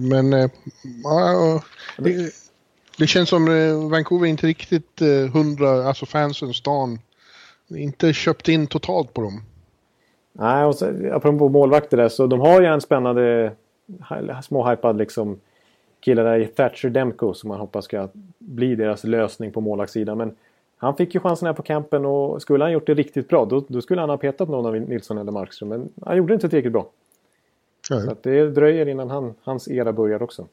Men 0.00 0.32
äh, 0.32 0.50
det, 1.98 2.32
det, 2.98 3.06
känns 3.06 3.28
som 3.28 3.48
äh, 3.48 3.90
Vancouver 3.90 4.26
inte 4.26 4.46
riktigt 4.46 5.02
äh, 5.02 5.32
hundra, 5.32 5.88
alltså 5.88 6.06
fansen, 6.06 6.54
stan, 6.54 6.98
inte 7.68 8.12
köpt 8.12 8.48
in 8.48 8.66
totalt 8.66 9.14
på 9.14 9.22
dem. 9.22 9.42
Nej, 10.32 10.64
och 10.64 10.74
så, 10.74 10.86
apropå 11.12 11.48
målvakter 11.48 11.96
där, 11.96 12.08
så 12.08 12.26
de 12.26 12.40
har 12.40 12.60
ju 12.60 12.66
en 12.66 12.80
spännande 12.80 13.52
småhypad 14.42 14.98
liksom 14.98 15.40
kille 16.00 16.22
där 16.22 16.38
i 16.38 16.46
Thatcher 16.46 16.88
Demko 16.88 17.34
som 17.34 17.48
man 17.48 17.60
hoppas 17.60 17.84
ska 17.84 18.08
bli 18.38 18.74
deras 18.74 19.04
lösning 19.04 19.52
på 19.52 19.60
målvaktssidan. 19.60 20.18
Men 20.18 20.36
han 20.76 20.96
fick 20.96 21.14
ju 21.14 21.20
chansen 21.20 21.46
här 21.46 21.52
på 21.52 21.62
campen 21.62 22.06
och 22.06 22.42
skulle 22.42 22.64
han 22.64 22.72
gjort 22.72 22.86
det 22.86 22.94
riktigt 22.94 23.28
bra 23.28 23.44
då, 23.44 23.64
då 23.68 23.82
skulle 23.82 24.00
han 24.00 24.10
ha 24.10 24.16
petat 24.16 24.48
någon 24.48 24.66
av 24.66 24.76
Nilsson 24.76 25.18
eller 25.18 25.32
Markström. 25.32 25.68
Men 25.68 25.88
han 26.04 26.16
gjorde 26.16 26.34
inte 26.34 26.48
tillräckligt 26.48 26.72
bra. 26.72 26.86
Nej. 27.90 28.00
Så 28.00 28.16
det 28.22 28.50
dröjer 28.50 28.88
innan 28.88 29.10
han, 29.10 29.34
hans 29.42 29.68
era 29.68 29.92
börjar 29.92 30.22
också. 30.22 30.46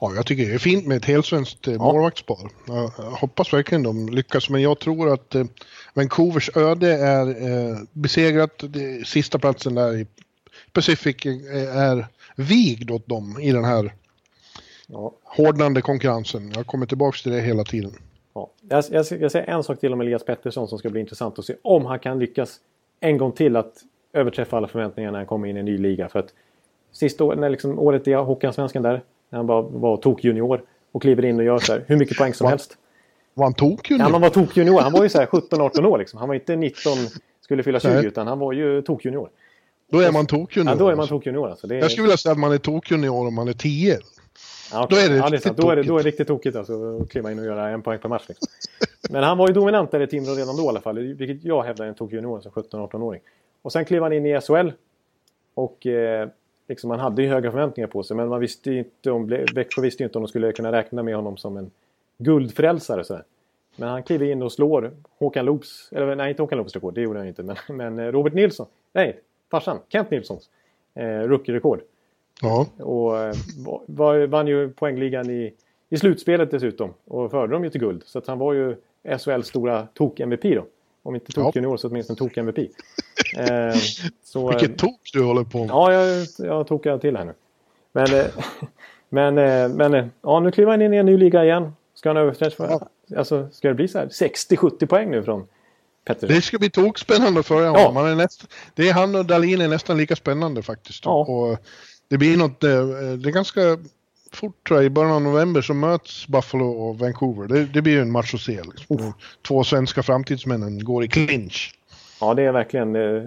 Ja, 0.00 0.14
jag 0.14 0.26
tycker 0.26 0.48
det 0.48 0.54
är 0.54 0.58
fint 0.58 0.86
med 0.86 0.96
ett 0.96 1.04
helsvenskt 1.04 1.68
eh, 1.68 1.74
ja. 1.74 1.78
målvaktspar. 1.78 2.50
Jag 2.66 2.88
hoppas 2.88 3.52
verkligen 3.52 3.82
de 3.82 4.08
lyckas, 4.08 4.50
men 4.50 4.62
jag 4.62 4.78
tror 4.78 5.12
att 5.12 5.34
eh, 5.34 5.44
Vancouvers 5.94 6.56
öde 6.56 6.92
är 6.92 7.28
eh, 7.28 7.78
besegrat. 7.92 8.64
Det, 8.68 9.06
sista 9.06 9.38
platsen 9.38 9.74
där 9.74 9.96
i 9.96 10.06
Pacific 10.72 11.26
är 11.74 12.06
vigd 12.36 12.90
åt 12.90 13.06
dem 13.06 13.40
i 13.40 13.52
den 13.52 13.64
här 13.64 13.94
ja. 14.86 15.12
hårdnande 15.24 15.82
konkurrensen. 15.82 16.52
Jag 16.54 16.66
kommer 16.66 16.86
tillbaka 16.86 17.18
till 17.22 17.32
det 17.32 17.40
hela 17.40 17.64
tiden. 17.64 17.92
Ja. 18.34 18.50
Jag, 18.68 18.84
jag, 18.90 19.06
jag 19.20 19.32
säger 19.32 19.50
en 19.50 19.62
sak 19.62 19.80
till 19.80 19.92
om 19.92 20.00
Elias 20.00 20.24
Pettersson 20.24 20.68
som 20.68 20.78
ska 20.78 20.90
bli 20.90 21.00
intressant 21.00 21.38
att 21.38 21.44
se 21.44 21.56
om 21.62 21.84
han 21.84 21.98
kan 21.98 22.18
lyckas 22.18 22.60
en 23.00 23.18
gång 23.18 23.32
till 23.32 23.56
att 23.56 23.72
överträffa 24.14 24.56
alla 24.56 24.68
förväntningar 24.68 25.10
när 25.10 25.18
han 25.18 25.26
kommer 25.26 25.48
in 25.48 25.56
i 25.56 25.60
en 25.60 25.66
ny 25.66 25.78
liga. 25.78 26.08
För 26.08 26.18
att 26.18 26.34
sista 26.92 27.24
året, 27.24 27.38
när 27.38 27.50
liksom, 27.50 27.78
året 27.78 28.08
i 28.08 28.12
Hockeyallsvenskan 28.12 28.82
där, 28.82 29.02
när 29.30 29.36
han 29.36 29.46
bara 29.46 29.62
var 29.62 29.96
tokjunior 29.96 30.62
och 30.92 31.02
kliver 31.02 31.24
in 31.24 31.38
och 31.38 31.44
gör 31.44 31.58
så 31.58 31.72
här, 31.72 31.84
hur 31.86 31.96
mycket 31.96 32.16
poäng 32.16 32.34
som 32.34 32.48
helst. 32.48 32.76
Var 33.34 33.44
han 33.44 33.54
tokjunior? 33.54 34.06
Ja, 34.06 34.12
han 34.12 34.20
var 34.20 34.30
tokjunior. 34.30 34.80
Han 34.80 34.92
var 34.92 35.02
ju 35.02 35.08
så 35.08 35.18
här 35.18 35.26
17-18 35.26 35.86
år 35.86 35.98
liksom. 35.98 36.18
Han 36.18 36.28
var 36.28 36.34
inte 36.34 36.56
19, 36.56 36.92
skulle 37.40 37.62
fylla 37.62 37.80
20, 37.80 37.88
Nej. 37.88 38.06
utan 38.06 38.26
han 38.26 38.38
var 38.38 38.52
ju 38.52 38.82
tokjunior. 38.82 39.28
Då 39.90 40.00
är 40.00 40.12
man 40.12 40.26
tokjunior? 40.26 40.72
Ja, 40.72 40.78
då 40.78 40.88
är 40.88 40.94
man 40.96 41.08
tokjunior. 41.08 41.50
Alltså. 41.50 41.66
Det 41.66 41.74
är... 41.74 41.80
Jag 41.80 41.90
skulle 41.90 42.02
vilja 42.02 42.16
säga 42.16 42.32
att 42.32 42.38
man 42.38 42.52
är 42.52 42.58
tokjunior 42.58 43.26
om 43.26 43.34
man 43.34 43.48
är 43.48 43.52
10. 43.52 43.98
Ja, 44.72 44.84
okay. 44.84 44.98
Då 44.98 45.04
är 45.04 45.08
det, 45.08 45.16
ja, 45.16 45.30
det 45.30 45.46
är 45.46 45.52
då, 45.52 45.70
är 45.70 45.76
det, 45.76 45.82
då 45.82 45.98
är 45.98 46.02
det 46.02 46.08
riktigt 46.08 46.28
tokigt 46.28 46.56
alltså, 46.56 47.00
att 47.02 47.10
kliva 47.10 47.32
in 47.32 47.38
och 47.38 47.44
göra 47.44 47.68
en 47.68 47.82
poäng 47.82 47.98
per 47.98 48.08
match. 48.08 48.24
Liksom. 48.28 48.48
Men 49.10 49.22
han 49.22 49.38
var 49.38 49.48
ju 49.48 49.54
dominant 49.54 49.90
där 49.90 50.00
i 50.00 50.06
Timrå 50.06 50.34
redan 50.34 50.56
då 50.56 50.62
i 50.64 50.68
alla 50.68 50.80
fall. 50.80 50.98
Vilket 50.98 51.44
jag 51.44 51.62
hävdar 51.62 51.84
är 51.84 51.88
en 51.88 51.94
tokjunior 51.94 52.40
som 52.40 52.52
17-18-åring. 52.52 53.20
Och 53.64 53.72
sen 53.72 53.84
klev 53.84 54.02
han 54.02 54.12
in 54.12 54.26
i 54.26 54.40
SHL. 54.40 54.70
Och 55.54 55.86
eh, 55.86 56.28
liksom, 56.68 56.88
man 56.88 57.00
hade 57.00 57.22
ju 57.22 57.28
höga 57.28 57.50
förväntningar 57.50 57.88
på 57.88 58.02
sig. 58.02 58.16
Men 58.16 58.28
man 58.28 58.40
visste 58.40 58.72
inte 58.72 59.10
om, 59.10 59.26
Växjö 59.54 59.82
visste 59.82 60.02
ju 60.02 60.06
inte 60.06 60.18
om 60.18 60.22
de 60.22 60.28
skulle 60.28 60.52
kunna 60.52 60.72
räkna 60.72 61.02
med 61.02 61.16
honom 61.16 61.36
som 61.36 61.56
en 61.56 61.70
guldfrälsare. 62.18 63.04
Så 63.04 63.20
Men 63.76 63.88
han 63.88 64.02
kliver 64.02 64.26
in 64.26 64.42
och 64.42 64.52
slår 64.52 64.90
Håkan 65.18 65.44
Loops, 65.44 65.88
eller 65.92 66.14
nej 66.14 66.30
inte 66.30 66.42
Håkan 66.42 66.58
Loops 66.58 66.74
rekord, 66.74 66.94
det 66.94 67.00
gjorde 67.00 67.18
han 67.18 67.28
inte. 67.28 67.42
Men, 67.42 67.56
men 67.68 67.98
eh, 67.98 68.12
Robert 68.12 68.34
Nilsson, 68.34 68.66
nej 68.92 69.20
farsan, 69.50 69.78
Kent 69.88 70.10
Nilssons 70.10 70.50
eh, 70.94 71.04
rookie-rekord. 71.04 71.80
Ja. 72.42 72.66
Och 72.78 73.18
eh, 73.18 73.34
var, 73.86 74.26
vann 74.26 74.46
ju 74.46 74.70
poängligan 74.70 75.30
i, 75.30 75.54
i 75.88 75.96
slutspelet 75.96 76.50
dessutom. 76.50 76.94
Och 77.04 77.30
förde 77.30 77.52
dem 77.52 77.64
ju 77.64 77.70
till 77.70 77.80
guld. 77.80 78.02
Så 78.06 78.18
att 78.18 78.26
han 78.26 78.38
var 78.38 78.52
ju 78.52 78.76
SHLs 79.18 79.46
stora 79.46 79.86
tok-MVP 79.94 80.42
då. 80.42 80.66
Om 81.04 81.14
inte 81.14 81.32
tok 81.32 81.56
junior 81.56 81.76
så 81.76 81.88
åtminstone 81.88 82.16
tok-MVP. 82.16 82.58
eh, 83.36 83.76
så, 84.24 84.48
Vilket 84.48 84.70
eh, 84.70 84.76
tok 84.76 85.00
du 85.12 85.22
håller 85.22 85.44
på 85.44 85.58
med. 85.58 85.68
Ja, 85.68 85.92
jag, 85.92 86.26
jag 86.38 86.66
tokar 86.66 86.98
till 86.98 87.16
här 87.16 87.24
nu. 87.24 87.34
Men, 87.92 88.14
eh, 88.14 88.26
men, 89.08 89.38
eh, 89.38 89.68
men 89.68 90.10
ja, 90.22 90.40
nu 90.40 90.50
kliver 90.50 90.70
han 90.70 90.82
in 90.82 90.94
i 90.94 90.96
en 90.96 91.06
ny 91.06 91.16
liga 91.16 91.44
igen. 91.44 91.72
Ska 91.94 92.08
han 92.08 92.16
överträffa? 92.16 92.66
Ja. 92.70 92.88
Alltså, 93.18 93.48
ska 93.52 93.68
det 93.68 93.74
bli 93.74 93.88
så 93.88 93.98
här 93.98 94.06
60-70 94.06 94.86
poäng 94.86 95.10
nu 95.10 95.22
från 95.22 95.46
Pettersson? 96.04 96.36
Det 96.36 96.42
ska 96.42 96.58
bli 96.58 96.70
tokspännande 96.70 97.42
för 97.42 97.66
honom. 97.66 97.96
Ja. 97.96 98.10
Är 98.10 98.14
näst, 98.14 98.46
det 98.74 98.88
är 98.88 98.92
han 98.92 99.14
och 99.14 99.24
Dahlin 99.24 99.60
är 99.60 99.68
nästan 99.68 99.96
lika 99.96 100.16
spännande 100.16 100.62
faktiskt. 100.62 101.04
Ja. 101.04 101.24
Och 101.24 101.58
det 102.08 102.18
blir 102.18 102.36
något, 102.36 102.60
det 102.60 102.70
är 102.70 103.30
ganska 103.30 103.60
fort 104.34 104.68
tror 104.68 104.78
jag, 104.78 104.86
i 104.86 104.90
början 104.90 105.12
av 105.12 105.22
november 105.22 105.62
så 105.62 105.74
möts 105.74 106.28
Buffalo 106.28 106.70
och 106.70 106.98
Vancouver. 106.98 107.48
Det, 107.48 107.64
det 107.64 107.82
blir 107.82 107.92
ju 107.92 108.00
en 108.00 108.12
match 108.12 108.34
att 108.34 108.40
se. 108.40 108.62
Liksom. 108.62 109.12
Två 109.48 109.64
svenska 109.64 110.02
framtidsmännen 110.02 110.84
går 110.84 111.04
i 111.04 111.08
clinch. 111.08 111.78
Ja, 112.20 112.34
det 112.34 112.42
är 112.42 112.52
verkligen 112.52 112.96
eh, 112.96 113.22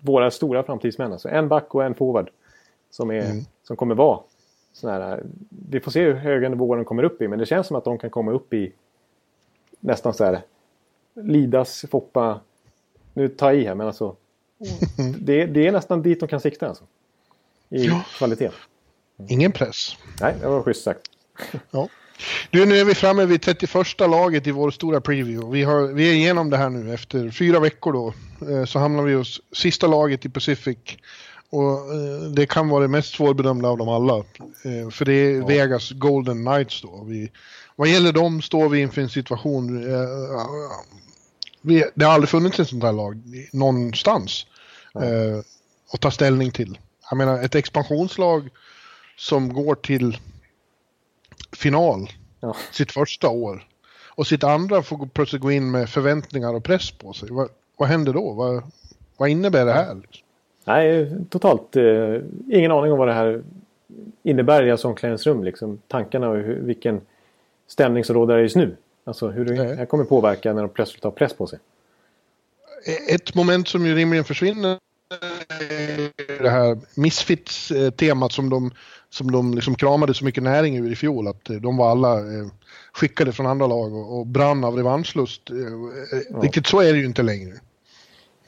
våra 0.00 0.30
stora 0.30 0.62
framtidsmän. 0.62 1.12
Alltså. 1.12 1.28
En 1.28 1.48
back 1.48 1.74
och 1.74 1.84
en 1.84 1.94
forward 1.94 2.30
som, 2.90 3.10
är, 3.10 3.30
mm. 3.30 3.44
som 3.62 3.76
kommer 3.76 3.94
vara 3.94 4.20
sådana 4.72 5.04
här. 5.04 5.24
Vi 5.70 5.80
får 5.80 5.90
se 5.90 6.04
hur 6.04 6.14
höga 6.14 6.48
nivåer 6.48 6.76
de 6.76 6.84
kommer 6.84 7.02
upp 7.02 7.22
i, 7.22 7.28
men 7.28 7.38
det 7.38 7.46
känns 7.46 7.66
som 7.66 7.76
att 7.76 7.84
de 7.84 7.98
kan 7.98 8.10
komma 8.10 8.32
upp 8.32 8.52
i 8.52 8.72
nästan 9.80 10.14
så 10.14 10.24
här 10.24 10.40
Lidas, 11.14 11.84
Foppa, 11.90 12.40
nu 13.14 13.28
tar 13.28 13.52
jag 13.52 13.60
i 13.62 13.64
här, 13.64 13.74
men 13.74 13.86
alltså 13.86 14.16
det, 15.18 15.46
det, 15.46 15.66
är 15.66 15.72
nästan 15.72 16.02
dit 16.02 16.20
de 16.20 16.28
kan 16.28 16.40
sikta 16.40 16.68
alltså. 16.68 16.84
I 17.68 17.84
ja. 17.86 18.04
kvalitet. 18.18 18.50
Ingen 19.28 19.52
press. 19.52 19.96
Nej, 20.20 20.34
det 20.40 20.46
var 20.48 20.62
schysst 20.62 20.84
sagt. 20.84 21.00
ja. 21.70 21.88
Du, 22.50 22.66
nu 22.66 22.76
är 22.78 22.84
vi 22.84 22.94
framme 22.94 23.26
vid 23.26 23.42
31 23.42 24.00
laget 24.00 24.46
i 24.46 24.50
vår 24.50 24.70
stora 24.70 25.00
preview. 25.00 25.58
Vi, 25.58 25.62
har, 25.62 25.86
vi 25.86 26.10
är 26.10 26.14
igenom 26.14 26.50
det 26.50 26.56
här 26.56 26.70
nu 26.70 26.94
efter 26.94 27.30
fyra 27.30 27.60
veckor 27.60 27.92
då. 27.92 28.14
Eh, 28.50 28.64
så 28.64 28.78
hamnar 28.78 29.02
vi 29.02 29.14
hos 29.14 29.40
sista 29.52 29.86
laget 29.86 30.24
i 30.24 30.28
Pacific. 30.28 30.78
Och 31.50 31.94
eh, 31.94 32.30
det 32.34 32.46
kan 32.46 32.68
vara 32.68 32.82
det 32.82 32.88
mest 32.88 33.14
svårbedömda 33.14 33.68
av 33.68 33.78
dem 33.78 33.88
alla. 33.88 34.16
Eh, 34.16 34.90
för 34.90 35.04
det 35.04 35.12
är 35.12 35.38
ja. 35.38 35.46
Vegas 35.46 35.90
Golden 35.90 36.44
Knights 36.44 36.82
då. 36.82 37.04
Vi, 37.04 37.30
vad 37.76 37.88
gäller 37.88 38.12
dem 38.12 38.42
står 38.42 38.68
vi 38.68 38.80
inför 38.80 39.02
en 39.02 39.08
situation. 39.08 39.84
Vi, 41.62 41.84
det 41.94 42.04
har 42.04 42.12
aldrig 42.12 42.28
funnits 42.28 42.60
ett 42.60 42.68
sånt 42.68 42.82
här 42.82 42.92
lag 42.92 43.22
någonstans. 43.52 44.46
Ja. 44.92 45.00
Att 45.92 46.00
ta 46.00 46.10
ställning 46.10 46.50
till. 46.50 46.78
Jag 47.10 47.16
menar 47.16 47.42
ett 47.42 47.54
expansionslag 47.54 48.50
som 49.16 49.52
går 49.52 49.74
till 49.74 50.18
final 51.52 52.10
ja. 52.40 52.56
sitt 52.72 52.92
första 52.92 53.28
år. 53.28 53.66
Och 54.16 54.26
sitt 54.26 54.44
andra 54.44 54.82
får 54.82 55.06
plötsligt 55.06 55.42
gå 55.42 55.52
in 55.52 55.70
med 55.70 55.88
förväntningar 55.88 56.54
och 56.54 56.64
press 56.64 56.90
på 56.90 57.12
sig. 57.12 57.28
Vad, 57.30 57.48
vad 57.76 57.88
händer 57.88 58.12
då? 58.12 58.32
Vad... 58.32 58.62
vad 59.16 59.28
innebär 59.28 59.64
det 59.64 59.72
här? 59.72 59.96
Nej, 60.64 61.16
totalt 61.30 61.76
eh, 61.76 62.20
ingen 62.50 62.70
aning 62.70 62.92
om 62.92 62.98
vad 62.98 63.08
det 63.08 63.14
här 63.14 63.42
innebär 64.22 64.66
i 64.66 64.70
ett 64.70 64.84
omklädningsrum. 64.84 65.44
Liksom, 65.44 65.78
tankarna 65.88 66.28
och 66.28 66.36
hur, 66.36 66.60
vilken 66.60 67.00
stämning 67.66 68.04
som 68.04 68.14
råder 68.14 68.38
just 68.38 68.56
nu. 68.56 68.76
Alltså 69.04 69.28
hur 69.28 69.44
det 69.44 69.76
här 69.76 69.86
kommer 69.86 70.04
påverka 70.04 70.52
när 70.52 70.62
de 70.62 70.68
plötsligt 70.68 71.04
har 71.04 71.10
press 71.10 71.32
på 71.32 71.46
sig. 71.46 71.58
Ett 73.10 73.34
moment 73.34 73.68
som 73.68 73.86
ju 73.86 73.94
rimligen 73.94 74.24
försvinner 74.24 74.78
är 75.60 76.42
det 76.42 76.50
här 76.50 76.78
Misfits-temat 76.94 78.32
som 78.32 78.50
de, 78.50 78.70
som 79.14 79.30
de 79.30 79.54
liksom 79.54 79.74
kramade 79.74 80.14
så 80.14 80.24
mycket 80.24 80.42
näring 80.42 80.76
ur 80.76 80.92
i 80.92 80.96
fjol. 80.96 81.28
Att 81.28 81.44
de 81.44 81.76
var 81.76 81.90
alla 81.90 82.18
eh, 82.18 82.46
skickade 82.92 83.32
från 83.32 83.46
andra 83.46 83.66
lag 83.66 83.94
och, 83.94 84.18
och 84.18 84.26
brann 84.26 84.64
av 84.64 84.76
revanschlust. 84.76 85.50
Eh, 85.50 85.56
ja. 86.30 86.38
Riktigt 86.42 86.66
så 86.66 86.80
är 86.80 86.92
det 86.92 86.98
ju 86.98 87.04
inte 87.04 87.22
längre. 87.22 87.52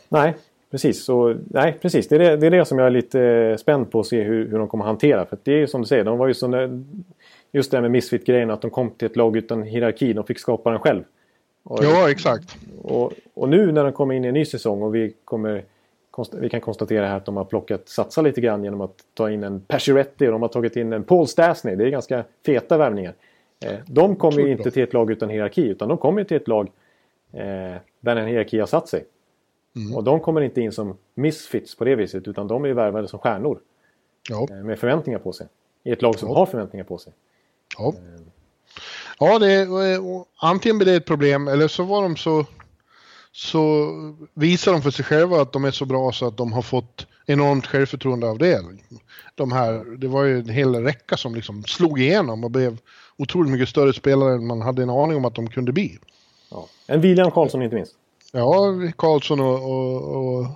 Nej, 0.08 0.34
precis. 0.70 1.04
Så, 1.04 1.36
nej, 1.50 1.78
precis. 1.82 2.08
Det 2.08 2.14
är 2.14 2.18
det, 2.18 2.36
det 2.36 2.46
är 2.46 2.50
det 2.50 2.64
som 2.64 2.78
jag 2.78 2.86
är 2.86 2.90
lite 2.90 3.56
spänd 3.60 3.90
på 3.90 4.00
att 4.00 4.06
se 4.06 4.22
hur, 4.22 4.48
hur 4.48 4.58
de 4.58 4.68
kommer 4.68 4.84
att 4.84 4.88
hantera. 4.88 5.26
För 5.26 5.38
det 5.42 5.52
är 5.52 5.58
ju 5.58 5.66
som 5.66 5.80
du 5.80 5.86
säger, 5.86 6.04
de 6.04 6.18
var 6.18 6.26
ju 6.26 6.34
så 6.34 6.82
just 7.52 7.70
det 7.70 7.76
här 7.76 7.82
med 7.82 7.90
Misfit-grejen 7.90 8.50
att 8.50 8.62
de 8.62 8.70
kom 8.70 8.90
till 8.90 9.06
ett 9.06 9.16
lag 9.16 9.36
utan 9.36 9.62
hierarki. 9.62 10.12
De 10.12 10.24
fick 10.24 10.38
skapa 10.38 10.70
den 10.70 10.80
själv. 10.80 11.02
Och, 11.62 11.84
ja, 11.84 12.10
exakt. 12.10 12.56
Och, 12.82 13.12
och, 13.34 13.48
nu 13.48 13.72
när 13.72 13.84
de 13.84 13.92
kommer 13.92 14.14
in 14.14 14.24
i 14.24 14.28
en 14.28 14.34
ny 14.34 14.44
säsong 14.44 14.82
och 14.82 14.94
vi, 14.94 15.14
kommer, 15.24 15.64
vi 16.32 16.48
kan 16.48 16.60
konstatera 16.60 17.06
här 17.06 17.16
att 17.16 17.24
de 17.24 17.36
har 17.36 17.44
plockat, 17.44 17.88
satsa 17.88 18.22
lite 18.22 18.40
grann 18.40 18.64
genom 18.64 18.80
att 18.80 19.04
ta 19.14 19.30
in 19.30 19.44
en 19.44 19.60
Pacioretty 19.60 20.26
och 20.26 20.32
de 20.32 20.42
har 20.42 20.48
tagit 20.48 20.76
in 20.76 20.92
en 20.92 21.04
Paul 21.04 21.26
Stastny. 21.26 21.76
Det 21.76 21.84
är 21.84 21.88
ganska 21.88 22.24
feta 22.46 22.78
värvningar. 22.78 23.14
Eh, 23.64 23.78
de 23.86 24.16
kommer 24.16 24.38
ju 24.38 24.52
inte 24.52 24.70
till 24.70 24.82
ett 24.82 24.92
lag 24.92 25.10
utan 25.10 25.28
hierarki 25.28 25.62
utan 25.62 25.88
de 25.88 25.98
kommer 25.98 26.24
till 26.24 26.36
ett 26.36 26.48
lag 26.48 26.70
eh, 27.32 27.76
där 28.00 28.16
en 28.16 28.26
hierarki 28.26 28.58
har 28.58 28.66
satt 28.66 28.88
sig. 28.88 29.04
Mm. 29.76 29.96
Och 29.96 30.04
de 30.04 30.20
kommer 30.20 30.40
inte 30.40 30.60
in 30.60 30.72
som 30.72 30.96
misfits 31.14 31.76
på 31.76 31.84
det 31.84 31.94
viset 31.94 32.28
utan 32.28 32.48
de 32.48 32.64
är 32.64 32.72
värvade 32.72 33.08
som 33.08 33.18
stjärnor. 33.18 33.58
Ja. 34.28 34.48
Eh, 34.50 34.56
med 34.56 34.78
förväntningar 34.78 35.18
på 35.18 35.32
sig. 35.32 35.46
I 35.84 35.92
ett 35.92 36.02
lag 36.02 36.18
som 36.18 36.28
ja. 36.28 36.34
har 36.34 36.46
förväntningar 36.46 36.84
på 36.84 36.98
sig. 36.98 37.12
Ja, 37.78 37.94
ja 39.18 39.38
det, 39.38 39.68
antingen 40.36 40.78
blir 40.78 40.86
det 40.86 40.94
ett 40.96 41.06
problem 41.06 41.48
eller 41.48 41.68
så 41.68 41.82
var 41.82 42.02
de 42.02 42.16
så 42.16 42.44
så 43.36 43.92
visar 44.34 44.72
de 44.72 44.82
för 44.82 44.90
sig 44.90 45.04
själva 45.04 45.40
att 45.40 45.52
de 45.52 45.64
är 45.64 45.70
så 45.70 45.84
bra 45.84 46.12
så 46.12 46.26
att 46.26 46.36
de 46.36 46.52
har 46.52 46.62
fått 46.62 47.06
enormt 47.26 47.66
självförtroende 47.66 48.26
av 48.26 48.38
det. 48.38 48.64
De 49.34 49.52
här, 49.52 49.98
det 49.98 50.08
var 50.08 50.24
ju 50.24 50.38
en 50.38 50.48
hel 50.48 50.74
räcka 50.74 51.16
som 51.16 51.34
liksom 51.34 51.64
slog 51.64 52.00
igenom 52.00 52.44
och 52.44 52.50
blev 52.50 52.78
otroligt 53.16 53.52
mycket 53.52 53.68
större 53.68 53.92
spelare 53.92 54.34
än 54.34 54.46
man 54.46 54.62
hade 54.62 54.82
en 54.82 54.90
aning 54.90 55.16
om 55.16 55.24
att 55.24 55.34
de 55.34 55.50
kunde 55.50 55.72
bli. 55.72 55.98
Ja. 56.50 56.66
En 56.86 57.00
William 57.00 57.30
Karlsson 57.30 57.62
inte 57.62 57.76
minst. 57.76 57.94
Ja, 58.32 58.74
Karlsson 58.96 59.40
och, 59.40 59.70
och, 59.70 60.16
och 60.16 60.46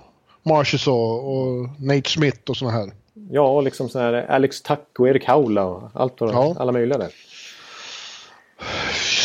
Marchessault 0.43 1.23
och 1.23 1.81
Nate 1.81 2.09
Smith 2.09 2.49
och 2.49 2.57
såna 2.57 2.71
här. 2.71 2.91
Ja, 3.13 3.47
och 3.47 3.63
liksom 3.63 3.89
så 3.89 3.99
här 3.99 4.13
Alex 4.13 4.61
Tuck 4.61 4.99
och 4.99 5.09
Erik 5.09 5.25
Haula 5.25 5.65
och 5.65 5.89
allt 5.93 6.21
vad 6.21 6.33
ja. 6.33 6.55
alla 6.59 6.71
möjliga 6.71 6.97
där. 6.97 7.11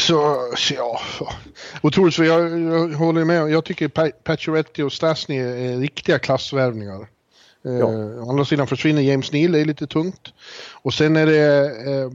Så, 0.06 0.50
så 0.56 0.74
ja. 0.74 1.00
Otroligt, 1.82 2.14
för 2.14 2.24
jag, 2.24 2.60
jag 2.60 2.88
håller 2.88 3.24
med. 3.24 3.50
Jag 3.50 3.64
tycker 3.64 3.88
Pacioretty 4.22 4.82
och 4.82 4.92
Stasny 4.92 5.36
är 5.36 5.78
riktiga 5.78 6.18
klassvärvningar. 6.18 7.08
Eh, 7.64 7.72
ja. 7.72 7.92
Eh, 7.92 8.24
å 8.24 8.30
andra 8.30 8.44
sidan 8.44 8.66
försvinner 8.66 9.02
James 9.02 9.32
Neal, 9.32 9.52
det 9.52 9.60
är 9.60 9.64
lite 9.64 9.86
tungt. 9.86 10.32
Och 10.82 10.94
sen 10.94 11.16
är 11.16 11.26
det 11.26 11.66
eh, 11.66 12.10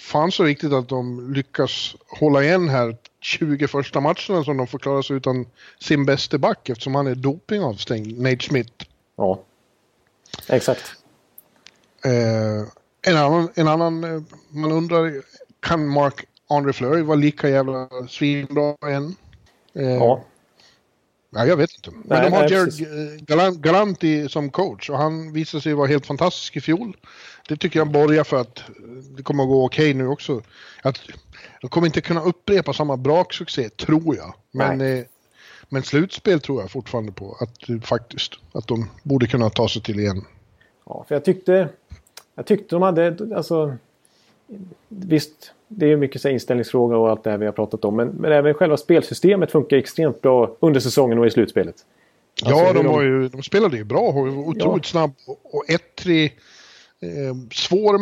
fan 0.00 0.32
så 0.32 0.44
riktigt 0.44 0.72
att 0.72 0.88
de 0.88 1.32
lyckas 1.34 1.96
hålla 2.08 2.42
igen 2.42 2.68
här 2.68 2.96
20 3.20 3.68
första 3.68 4.00
matcherna 4.00 4.44
som 4.44 4.56
de 4.56 4.66
får 4.66 4.78
klara 4.78 5.02
sig 5.02 5.16
utan 5.16 5.46
sin 5.80 6.04
bäste 6.04 6.38
back 6.38 6.68
eftersom 6.68 6.94
han 6.94 7.06
är 7.06 7.14
dopingavstängd, 7.14 8.20
Nate 8.20 8.44
Smith. 8.44 8.72
Ja, 9.16 9.42
exakt. 10.48 10.94
Eh, 12.04 12.68
en 13.02 13.16
annan, 13.16 13.48
en 13.54 13.68
annan, 13.68 14.04
eh, 14.04 14.22
man 14.48 14.72
undrar, 14.72 15.22
kan 15.60 15.88
Mark 15.88 16.26
André 16.56 16.72
Fleury 16.72 17.02
vara 17.02 17.16
lika 17.16 17.48
jävla 17.48 17.88
svinbra 18.08 18.76
än? 18.86 19.14
Eh, 19.74 19.94
ja. 19.94 20.24
Ja, 21.34 21.46
jag 21.46 21.56
vet 21.56 21.70
inte. 21.74 21.90
Men 21.90 22.02
nej, 22.04 22.22
de 22.22 22.32
har 22.32 22.42
nej, 22.42 22.52
Jared 22.52 23.26
Galant, 23.26 23.58
Galanti 23.58 24.28
som 24.28 24.50
coach 24.50 24.90
och 24.90 24.98
han 24.98 25.32
visade 25.32 25.62
sig 25.62 25.74
vara 25.74 25.86
helt 25.86 26.06
fantastisk 26.06 26.56
i 26.56 26.60
fjol. 26.60 26.96
Det 27.48 27.56
tycker 27.56 27.80
jag 27.80 27.90
borgar 27.90 28.24
för 28.24 28.40
att 28.40 28.62
det 29.16 29.22
kommer 29.22 29.42
att 29.42 29.48
gå 29.48 29.64
okej 29.64 29.90
okay 29.90 29.94
nu 30.02 30.08
också. 30.08 30.42
Att, 30.82 31.00
de 31.60 31.68
kommer 31.68 31.86
inte 31.86 32.00
kunna 32.00 32.22
upprepa 32.22 32.72
samma 32.72 32.96
braksuccé, 32.96 33.68
tror 33.68 34.16
jag. 34.16 34.34
Men, 34.50 34.80
eh, 34.80 35.04
men 35.68 35.82
slutspel 35.82 36.40
tror 36.40 36.60
jag 36.60 36.70
fortfarande 36.70 37.12
på 37.12 37.36
att 37.40 37.86
faktiskt 37.86 38.32
att 38.52 38.66
de 38.66 38.90
borde 39.02 39.26
kunna 39.26 39.50
ta 39.50 39.68
sig 39.68 39.82
till 39.82 40.00
igen. 40.00 40.24
Ja, 40.86 41.04
för 41.08 41.14
jag 41.14 41.24
tyckte, 41.24 41.68
jag 42.34 42.46
tyckte 42.46 42.74
de 42.74 42.82
hade, 42.82 43.36
alltså 43.36 43.76
visst, 44.88 45.52
det 45.68 45.92
är 45.92 45.96
mycket 45.96 46.20
så 46.20 46.28
inställningsfråga 46.28 46.96
och 46.96 47.10
allt 47.10 47.24
det 47.24 47.30
här 47.30 47.38
vi 47.38 47.46
har 47.46 47.52
pratat 47.52 47.84
om. 47.84 47.96
Men, 47.96 48.08
men 48.08 48.32
även 48.32 48.54
själva 48.54 48.76
spelsystemet 48.76 49.50
funkar 49.50 49.76
extremt 49.76 50.22
bra 50.22 50.56
under 50.60 50.80
säsongen 50.80 51.18
och 51.18 51.26
i 51.26 51.30
slutspelet. 51.30 51.74
Alltså, 52.44 52.64
ja, 52.64 52.72
de, 52.72 52.86
de... 52.86 53.04
Ju, 53.04 53.28
de 53.28 53.42
spelade 53.42 53.76
ju 53.76 53.84
bra 53.84 54.00
och 54.00 54.26
otroligt 54.26 54.84
ja. 54.84 54.90
snabb 54.90 55.12
och 55.26 55.70
ettrig. 55.70 56.38
Eh, 57.00 57.36
svår, 57.52 57.98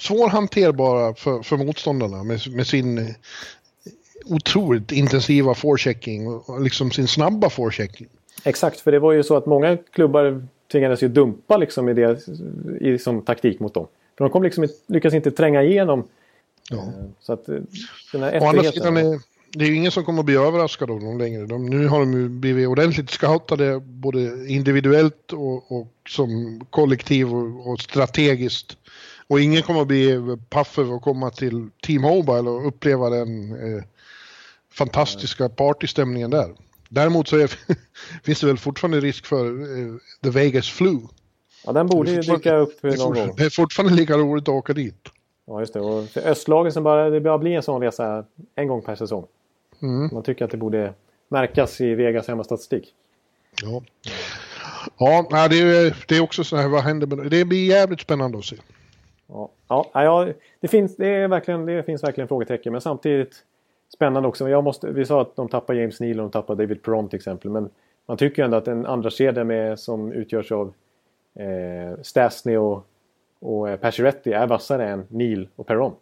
svårhanterbara 0.00 1.14
för, 1.14 1.42
för 1.42 1.56
motståndarna 1.56 2.24
med, 2.24 2.40
med 2.54 2.66
sin 2.66 2.98
eh, 2.98 3.04
otroligt 4.26 4.92
intensiva 4.92 5.54
forechecking 5.54 6.28
och 6.28 6.60
liksom 6.60 6.90
sin 6.90 7.08
snabba 7.08 7.50
forechecking. 7.50 8.08
Exakt, 8.44 8.80
för 8.80 8.92
det 8.92 8.98
var 8.98 9.12
ju 9.12 9.22
så 9.22 9.36
att 9.36 9.46
många 9.46 9.76
klubbar 9.76 10.46
tvingades 10.72 11.02
ju 11.02 11.08
dumpa 11.08 11.56
liksom 11.56 11.88
i 11.88 11.94
det 11.94 12.28
i, 12.80 12.98
som 12.98 13.22
taktik 13.22 13.60
mot 13.60 13.74
dem. 13.74 13.86
För 14.18 14.24
de 14.24 14.30
kom 14.30 14.42
liksom, 14.42 14.68
lyckas 14.86 15.14
inte 15.14 15.30
tränga 15.30 15.62
igenom. 15.62 16.08
Ja. 16.70 16.76
Eh, 16.76 17.04
så 17.20 17.32
att 17.32 17.48
eh, 17.48 17.58
den 18.12 18.22
här 18.22 18.42
Å 18.42 18.46
andra 18.46 18.62
sidan 18.62 18.96
är, 18.96 19.20
det 19.52 19.64
är 19.64 19.68
ju 19.68 19.74
ingen 19.74 19.92
som 19.92 20.04
kommer 20.04 20.20
att 20.20 20.26
bli 20.26 20.36
överraskad 20.36 20.90
av 20.90 21.00
dem 21.00 21.18
längre. 21.18 21.46
De, 21.46 21.66
nu 21.66 21.86
har 21.86 22.00
de 22.00 22.12
ju 22.12 22.28
blivit 22.28 22.68
ordentligt 22.68 23.10
scoutade 23.10 23.80
både 23.80 24.48
individuellt 24.48 25.32
och, 25.32 25.72
och 25.72 25.92
som 26.08 26.60
kollektiv 26.70 27.34
och, 27.34 27.70
och, 27.70 27.80
strategiskt. 27.80 28.76
Och 29.26 29.40
ingen 29.40 29.62
kommer 29.62 29.80
att 29.80 29.88
bli 29.88 30.36
paff 30.48 30.78
över 30.78 30.96
att 30.96 31.02
komma 31.02 31.30
till 31.30 31.70
Team 31.82 32.02
Mobile 32.02 32.50
och 32.50 32.68
uppleva 32.68 33.10
den 33.10 33.52
eh, 33.52 33.82
fantastiska 34.72 35.48
partystämningen 35.48 36.30
där. 36.30 36.54
Däremot 36.88 37.28
så 37.28 37.36
är, 37.36 37.50
finns 38.24 38.40
det 38.40 38.46
väl 38.46 38.58
fortfarande 38.58 39.00
risk 39.00 39.26
för 39.26 39.46
eh, 39.46 39.94
The 40.22 40.30
Vegas 40.30 40.70
Flu. 40.70 40.98
Ja, 41.66 41.72
den 41.72 41.86
borde 41.86 42.10
ju 42.10 42.20
dyka 42.20 42.56
upp 42.56 42.82
någon 42.82 43.14
gång. 43.14 43.34
Det 43.36 43.44
är 43.44 43.50
fortfarande 43.50 43.94
lika 43.94 44.16
roligt 44.16 44.42
att 44.42 44.54
åka 44.54 44.72
dit. 44.72 45.08
Ja, 45.46 45.60
just 45.60 45.74
det. 45.74 45.80
Och 45.80 46.08
för 46.08 46.20
östlagen 46.20 46.72
som 46.72 46.82
bara, 46.82 47.10
det 47.10 47.20
bara 47.20 47.38
blir 47.38 47.52
en 47.52 47.62
sån 47.62 47.82
resa 47.82 48.24
en 48.54 48.68
gång 48.68 48.82
per 48.82 48.94
säsong. 48.94 49.26
Mm. 49.82 50.08
Man 50.12 50.22
tycker 50.22 50.44
att 50.44 50.50
det 50.50 50.56
borde 50.56 50.94
märkas 51.28 51.80
i 51.80 51.94
Vegas 51.94 52.28
hemmastatistik. 52.28 52.94
Ja. 53.62 53.82
Ja, 54.98 55.48
det 55.48 55.60
är, 55.60 56.04
det 56.08 56.16
är 56.16 56.20
också 56.20 56.44
så 56.44 56.56
här, 56.56 56.68
vad 56.68 56.82
händer 56.82 57.06
med 57.06 57.30
det? 57.30 57.44
blir 57.44 57.66
jävligt 57.66 58.00
spännande 58.00 58.38
att 58.38 58.44
se. 58.44 58.56
Ja, 59.28 59.50
ja, 59.68 59.90
ja 59.92 60.28
det, 60.60 60.68
finns, 60.68 60.96
det, 60.96 61.08
är 61.08 61.28
verkligen, 61.28 61.66
det 61.66 61.82
finns 61.82 62.02
verkligen 62.02 62.28
frågetecken 62.28 62.72
men 62.72 62.80
samtidigt 62.80 63.44
spännande 63.94 64.28
också. 64.28 64.48
Jag 64.48 64.64
måste, 64.64 64.90
vi 64.90 65.04
sa 65.04 65.20
att 65.20 65.36
de 65.36 65.48
tappar 65.48 65.74
James 65.74 66.00
Neal 66.00 66.20
och 66.20 66.24
de 66.24 66.30
tappar 66.30 66.54
David 66.54 66.82
Perron 66.82 67.08
till 67.08 67.16
exempel. 67.16 67.50
Men 67.50 67.70
man 68.06 68.16
tycker 68.16 68.44
ändå 68.44 68.56
att 68.56 68.68
en 68.68 68.86
andra 68.86 69.10
kedja 69.10 69.44
med, 69.44 69.78
som 69.78 70.12
utgörs 70.12 70.52
av 70.52 70.72
eh, 71.34 72.02
Stasny 72.02 72.56
och, 72.56 72.86
och 73.40 73.68
eh, 73.68 73.76
Pacioretty 73.76 74.32
är 74.32 74.46
vassare 74.46 74.88
än 74.88 75.06
Neil 75.08 75.48
och 75.56 75.66
Perron. 75.66 75.94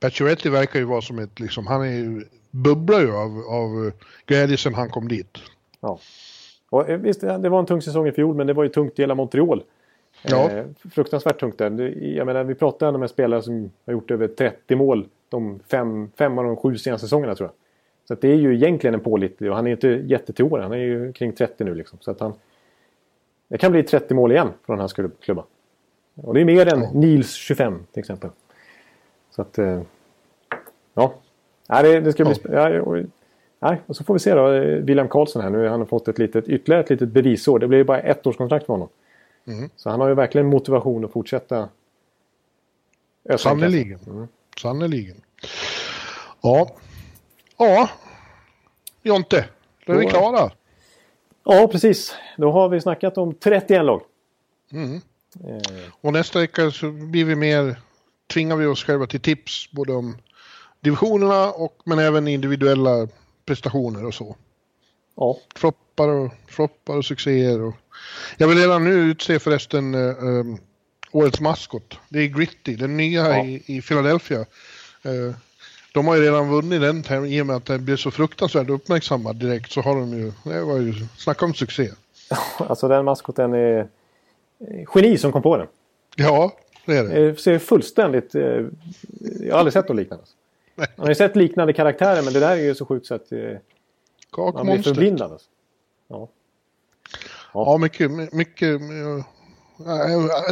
Pacioretty 0.00 0.50
verkar 0.50 0.78
ju 0.78 0.84
vara 0.84 1.00
som 1.00 1.18
ett, 1.18 1.40
liksom, 1.40 1.66
han 1.66 1.82
är 1.82 1.90
ju, 1.90 2.24
bubblar 2.50 3.00
ju 3.00 3.12
av, 3.12 3.42
av 3.48 3.86
eh, 3.86 3.92
glädje 4.26 4.56
sen 4.56 4.74
han 4.74 4.90
kom 4.90 5.08
dit. 5.08 5.38
Ja. 5.80 5.98
Och, 6.70 6.88
eh, 6.88 6.98
visst, 6.98 7.20
det 7.20 7.48
var 7.48 7.58
en 7.58 7.66
tung 7.66 7.82
säsong 7.82 8.06
i 8.06 8.12
fjol 8.12 8.34
men 8.34 8.46
det 8.46 8.52
var 8.52 8.62
ju 8.62 8.68
tungt 8.68 8.98
i 8.98 9.02
hela 9.02 9.14
Montreal. 9.14 9.62
Ja. 10.22 10.50
Eh, 10.50 10.64
fruktansvärt 10.90 11.40
tungt 11.40 11.58
där. 11.58 11.80
Jag 12.02 12.26
menar, 12.26 12.44
vi 12.44 12.54
pratar 12.54 12.86
ändå 12.86 13.00
med 13.00 13.10
spelare 13.10 13.42
som 13.42 13.70
har 13.86 13.92
gjort 13.92 14.10
över 14.10 14.28
30 14.28 14.76
mål 14.76 15.08
de 15.28 15.60
fem, 15.70 16.10
fem 16.18 16.38
av 16.38 16.44
de 16.44 16.56
sju 16.56 16.76
senaste 16.76 17.06
säsongerna 17.06 17.34
tror 17.34 17.48
jag. 17.48 17.54
Så 18.08 18.20
det 18.20 18.32
är 18.32 18.36
ju 18.36 18.54
egentligen 18.54 18.94
en 18.94 19.00
pålitlig 19.00 19.50
och 19.50 19.56
han 19.56 19.66
är 19.66 19.68
ju 19.68 19.74
inte 19.74 19.88
jättetill 19.88 20.44
år. 20.44 20.58
Han 20.58 20.72
är 20.72 20.76
ju 20.76 21.12
kring 21.12 21.32
30 21.32 21.64
nu 21.64 21.74
liksom. 21.74 21.98
Så 22.00 22.10
att 22.10 22.20
han, 22.20 22.32
det 23.48 23.58
kan 23.58 23.72
bli 23.72 23.82
30 23.82 24.14
mål 24.14 24.32
igen 24.32 24.50
från 24.66 24.78
hans 24.78 24.92
klubba. 24.92 25.44
Och 26.14 26.34
det 26.34 26.40
är 26.40 26.44
mer 26.44 26.74
än 26.74 26.80
Nils 26.80 27.32
25 27.34 27.86
till 27.92 28.00
exempel. 28.00 28.30
Så 29.30 29.42
att... 29.42 29.58
Eh, 29.58 29.82
ja. 30.94 31.14
Nej, 31.68 31.82
det, 31.82 32.00
det 32.00 32.12
ska 32.12 32.24
bli... 32.24 32.34
Ja, 32.42 32.80
och, 32.80 32.96
nej, 33.58 33.80
och 33.86 33.96
så 33.96 34.04
får 34.04 34.14
vi 34.14 34.20
se 34.20 34.34
då. 34.34 34.52
Eh, 34.52 34.60
William 34.60 35.08
Karlsson 35.08 35.42
här. 35.42 35.50
Nu 35.50 35.58
har 35.58 35.68
han 35.68 35.86
fått 35.86 36.08
ett 36.08 36.18
litet, 36.18 36.48
ytterligare 36.48 36.82
ett 36.82 36.90
litet 36.90 37.08
bevisår. 37.08 37.58
Det 37.58 37.68
blir 37.68 37.84
bara 37.84 38.00
ett 38.00 38.26
års 38.26 38.36
kontrakt 38.36 38.66
för 38.66 38.72
honom. 38.72 38.88
Mm. 39.46 39.70
Så 39.76 39.90
han 39.90 40.00
har 40.00 40.08
ju 40.08 40.14
verkligen 40.14 40.46
motivation 40.46 41.04
att 41.04 41.12
fortsätta. 41.12 41.68
Sannerligen. 43.36 44.00
Mm. 44.06 44.28
Sannerligen. 44.60 45.16
Ja. 46.42 46.70
Ja. 47.56 47.90
Jonte. 49.02 49.44
Då 49.86 49.92
är 49.92 49.98
vi 49.98 50.06
klara. 50.06 50.50
Ja, 51.50 51.68
precis. 51.68 52.14
Då 52.36 52.52
har 52.52 52.68
vi 52.68 52.80
snackat 52.80 53.18
om 53.18 53.34
31 53.34 53.84
lag. 53.84 54.02
Mm. 54.72 55.00
Och 56.00 56.12
nästa 56.12 56.38
vecka 56.38 56.70
så 56.70 56.90
blir 56.90 57.24
vi 57.24 57.34
mer, 57.34 57.80
tvingar 58.32 58.56
vi 58.56 58.66
oss 58.66 58.84
själva 58.84 59.06
till 59.06 59.20
tips 59.20 59.70
både 59.70 59.92
om 59.92 60.16
divisionerna 60.80 61.50
och 61.50 61.82
men 61.84 61.98
även 61.98 62.28
individuella 62.28 63.08
prestationer 63.46 64.04
och 64.04 64.14
så. 64.14 64.36
Ja. 65.16 65.38
Floppar 65.56 66.08
och, 66.08 66.32
floppar 66.46 66.96
och 66.96 67.04
succéer. 67.04 67.60
Och... 67.60 67.74
Jag 68.36 68.48
vill 68.48 68.58
redan 68.58 68.84
nu 68.84 68.90
utse 68.90 69.38
förresten 69.38 69.94
um, 69.94 70.58
årets 71.12 71.40
maskot. 71.40 71.98
Det 72.08 72.18
är 72.18 72.26
Gritty, 72.26 72.76
den 72.76 72.96
nya 72.96 73.28
ja. 73.28 73.44
i, 73.44 73.62
i 73.66 73.82
Philadelphia. 73.82 74.38
Uh, 75.06 75.34
de 75.98 76.06
har 76.06 76.16
ju 76.16 76.22
redan 76.22 76.48
vunnit 76.48 76.80
den 76.80 77.02
tävlingen 77.02 77.38
i 77.38 77.42
och 77.42 77.46
med 77.46 77.56
att 77.56 77.66
den 77.66 77.84
blev 77.84 77.96
så 77.96 78.10
fruktansvärt 78.10 78.68
uppmärksammad 78.68 79.36
direkt 79.36 79.72
så 79.72 79.80
har 79.80 79.94
de 79.94 80.12
ju, 80.12 80.32
det 80.44 80.64
var 80.64 80.76
ju, 80.76 80.94
snacka 81.16 81.44
om 81.44 81.54
succé. 81.54 81.90
alltså 82.58 82.88
den 82.88 83.04
maskoten 83.04 83.54
är 83.54 83.88
geni 84.94 85.18
som 85.18 85.32
kom 85.32 85.42
på 85.42 85.56
den. 85.56 85.66
Ja, 86.16 86.52
det 86.86 86.96
är 86.96 87.04
det. 87.04 87.30
det 87.30 87.40
ser 87.40 87.58
fullständigt, 87.58 88.34
jag 88.34 89.52
har 89.52 89.58
aldrig 89.58 89.72
sett 89.72 89.88
något 89.88 89.96
liknande. 89.96 90.24
Man 90.74 90.86
har 90.96 91.08
ju 91.08 91.14
sett 91.14 91.36
liknande 91.36 91.72
karaktärer 91.72 92.22
men 92.22 92.32
det 92.32 92.40
där 92.40 92.56
är 92.56 92.62
ju 92.62 92.74
så 92.74 92.86
sjukt 92.86 93.06
så 93.06 93.14
att 93.14 93.30
man 94.36 94.66
blir 94.66 94.82
förblindad. 94.82 95.32
Alltså. 95.32 95.48
Ja. 96.08 96.28
Ja. 97.54 97.72
ja, 97.72 97.78
mycket, 97.78 98.32
mycket. 98.32 98.80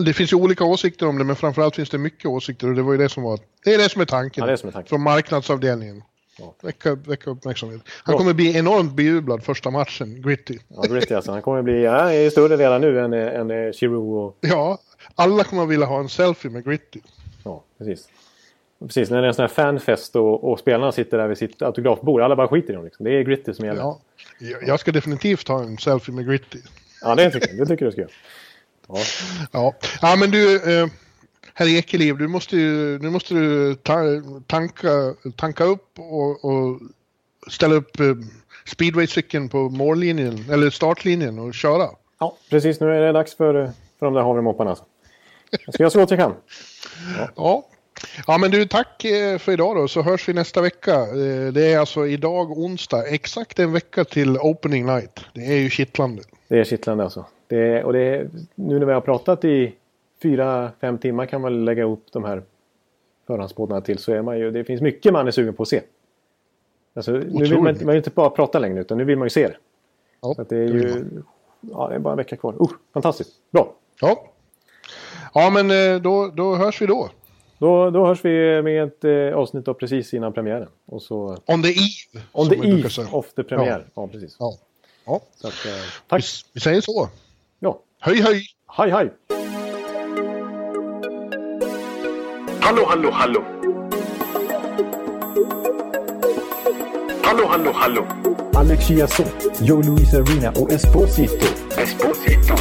Det 0.05 0.13
finns 0.13 0.33
ju 0.33 0.37
olika 0.37 0.65
åsikter 0.65 1.09
om 1.09 1.19
det 1.19 1.25
men 1.25 1.37
framförallt 1.37 1.77
finns 1.77 1.91
det 1.91 1.99
mycket 1.99 2.27
åsikter 2.27 2.69
och 2.69 2.75
det 2.75 2.83
var 2.83 2.93
ju 2.93 2.99
det 2.99 3.09
som 3.09 3.23
var, 3.23 3.41
det 3.65 3.75
är 3.75 3.79
det 3.79 3.89
som 3.89 4.01
är 4.01 4.05
tanken. 4.05 4.43
Ja, 4.43 4.47
det 4.47 4.53
är 4.53 4.57
som 4.57 4.69
är 4.69 4.73
tanken. 4.73 4.89
Från 4.89 5.03
marknadsavdelningen. 5.03 6.03
Ja. 6.39 6.55
Väcka, 6.63 6.95
väcka 6.95 7.31
uppmärksamhet. 7.31 7.81
Han 7.87 8.13
Bra. 8.13 8.19
kommer 8.19 8.35
bli 8.35 8.57
enormt 8.57 8.93
bejublad 8.93 9.45
första 9.45 9.71
matchen, 9.71 10.23
Gritty. 10.23 10.59
Ja, 10.69 10.83
Gritty 10.83 11.15
alltså. 11.15 11.33
Han 11.33 11.43
kommer 11.43 11.63
bli, 11.63 11.83
ja, 11.83 12.13
är 12.13 12.31
större 12.31 12.57
redan 12.57 12.81
nu 12.81 13.01
än, 13.01 13.13
än 13.51 13.73
Chirou 13.73 14.19
och... 14.19 14.39
Ja, 14.41 14.79
alla 15.15 15.45
kommer 15.45 15.67
vilja 15.67 15.87
ha 15.87 15.99
en 15.99 16.09
selfie 16.09 16.51
med 16.51 16.65
Gritty. 16.65 17.01
Ja, 17.45 17.65
precis. 17.79 18.09
Precis, 18.81 19.11
när 19.11 19.21
det 19.21 19.27
är 19.27 19.29
en 19.29 19.35
sån 19.35 19.43
här 19.43 19.49
fanfest 19.49 20.17
och, 20.17 20.53
och 20.53 20.59
spelarna 20.59 20.93
sitter 20.93 21.19
där 21.19 21.29
vid 21.29 21.39
sitt 21.39 21.63
autografbord. 21.63 22.21
Alla 22.21 22.37
bara 22.37 22.49
skiter 22.49 22.73
i 22.73 22.77
dem. 22.77 22.85
Liksom. 22.85 23.05
Det 23.05 23.11
är 23.11 23.23
Gritty 23.23 23.55
som 23.55 23.65
gäller. 23.65 23.81
Ja, 23.81 24.01
jag 24.67 24.81
ska 24.81 24.93
definitivt 24.93 25.47
ta 25.47 25.63
en 25.63 25.79
selfie 25.79 26.15
med 26.15 26.27
Gritty. 26.27 26.59
Ja, 27.03 27.15
det 27.15 27.31
tycker, 27.31 27.49
jag. 27.49 27.59
det 27.59 27.67
tycker 27.67 27.85
du 27.85 27.93
ska 27.93 28.01
göra. 28.01 28.11
Ja. 28.89 28.99
ja. 29.53 29.75
ja, 30.03 30.17
men 30.17 30.31
du, 30.31 30.57
eh, 30.57 30.89
herr 31.55 31.67
Ekeliv, 31.67 32.19
du 32.19 32.29
måste 32.29 32.57
ju 32.57 32.99
nu 32.99 33.11
måste 33.11 33.35
du 33.35 33.75
ta, 33.75 34.03
tanka, 34.47 35.15
tanka 35.37 35.65
upp 35.65 35.99
och, 35.99 36.45
och 36.45 36.81
ställa 37.49 37.75
upp 37.75 38.01
eh, 38.01 38.15
speedwaycykeln 38.67 39.49
på 39.49 39.59
mållinjen, 39.59 40.45
eller 40.51 40.71
startlinjen 40.71 41.39
och 41.39 41.55
köra. 41.55 41.89
Ja, 42.19 42.37
precis. 42.51 42.81
Nu 42.81 42.87
är 42.87 43.01
det 43.01 43.13
dags 43.13 43.37
för, 43.37 43.71
för 43.99 44.07
de 44.07 44.15
där 44.15 44.23
havremopparna. 44.23 44.71
Alltså. 44.71 44.85
Jag 45.51 45.75
ska 45.75 45.83
göra 45.83 45.91
så 45.91 45.99
gott 45.99 46.11
jag 46.11 46.21
kan. 46.21 46.35
Ja. 47.19 47.29
ja. 47.37 47.67
Ja 48.27 48.39
men 48.39 48.51
du, 48.51 48.67
tack 48.67 49.05
eh, 49.05 49.39
för 49.39 49.53
idag 49.53 49.77
då, 49.77 49.89
så 49.89 50.03
hörs 50.03 50.29
vi 50.29 50.33
nästa 50.33 50.61
vecka. 50.61 50.95
Eh, 50.95 51.53
det 51.53 51.73
är 51.73 51.79
alltså 51.79 52.07
idag 52.07 52.59
onsdag, 52.59 53.07
exakt 53.07 53.59
en 53.59 53.73
vecka 53.73 54.05
till 54.05 54.39
opening 54.39 54.87
night. 54.87 55.21
Det 55.33 55.47
är 55.47 55.57
ju 55.57 55.71
kittlande. 55.71 56.23
Det 56.49 56.59
är 56.59 56.65
kittlande 56.65 57.05
alltså. 57.05 57.27
Det 57.49 57.85
och 57.85 57.93
det 57.93 58.31
nu 58.55 58.79
när 58.79 58.87
vi 58.87 58.93
har 58.93 59.01
pratat 59.01 59.45
i 59.45 59.75
fyra, 60.23 60.71
fem 60.81 60.99
timmar 60.99 61.27
kan 61.27 61.41
man 61.41 61.65
lägga 61.65 61.83
ihop 61.83 62.05
de 62.13 62.25
här 62.25 62.43
förhandsbådarna 63.27 63.81
till 63.81 63.99
så 63.99 64.13
är 64.13 64.23
man 64.23 64.39
ju, 64.39 64.51
det 64.51 64.65
finns 64.65 64.81
mycket 64.81 65.13
man 65.13 65.27
är 65.27 65.31
sugen 65.31 65.55
på 65.55 65.63
att 65.63 65.69
se. 65.69 65.83
Alltså, 66.95 67.13
nu 67.13 67.45
vill 67.45 67.55
man, 67.55 67.65
man 67.65 67.87
vill 67.87 67.97
inte 67.97 68.11
bara 68.11 68.31
prata 68.31 68.59
längre 68.59 68.81
utan 68.81 68.99
nu 68.99 69.05
vill 69.05 69.19
man 69.19 69.27
ju 69.27 69.31
se 69.31 69.49
det. 69.49 69.57
Ja, 70.21 70.35
så 70.35 70.43
det 70.43 70.57
är 70.57 70.69
ju 70.69 71.05
ja, 71.61 71.89
det 71.89 71.95
är 71.95 71.99
bara 71.99 72.13
en 72.13 72.17
vecka 72.17 72.37
kvar. 72.37 72.53
Uh, 72.53 72.71
fantastiskt, 72.93 73.33
bra! 73.51 73.75
Ja, 74.01 74.25
ja 75.35 75.51
men 75.51 75.71
eh, 75.71 76.01
då, 76.01 76.29
då 76.29 76.55
hörs 76.55 76.83
vi 76.83 76.87
då. 76.87 77.11
Då, 77.59 77.91
då 77.91 78.07
hörs 78.07 78.25
vi 78.25 78.63
med 78.63 78.85
ett 78.85 79.05
eh, 79.05 79.39
avsnitt 79.39 79.65
då 79.65 79.75
precis 79.75 80.15
innan 80.15 80.33
premiären. 80.33 80.69
Och 80.87 81.03
så, 81.03 81.37
on 81.47 81.63
the 81.63 81.69
eve. 81.69 82.25
On 82.33 82.49
the 82.49 82.57
eve 82.57 82.89
of 83.13 83.33
the 83.35 83.43
premiär. 83.43 83.87
Ja, 83.95 84.03
ja 84.03 84.09
precis. 84.09 84.37
Ja. 84.39 84.53
ja. 85.05 85.21
Att, 85.39 85.67
eh, 85.67 85.73
tack. 86.07 86.23
Vi, 86.23 86.27
vi, 86.53 86.61
säger 86.61 86.81
så. 86.81 87.09
Ja. 87.61 87.79
Hej 88.01 88.21
hej! 88.21 88.43
Hej 88.77 88.91
hej! 88.91 89.11
Hallå 92.61 92.85
hallå 92.89 93.11
hallå! 93.13 93.45
Hallå 97.23 97.47
hallå 97.49 97.73
hallå! 97.75 98.07
Alex 98.55 98.87
Chiazot, 98.87 99.27
Joe 99.61 99.83
Luis 99.83 100.15
Arena 100.15 100.51
och 100.51 100.73
Esposito. 100.73 101.47
Esposito. 101.77 102.55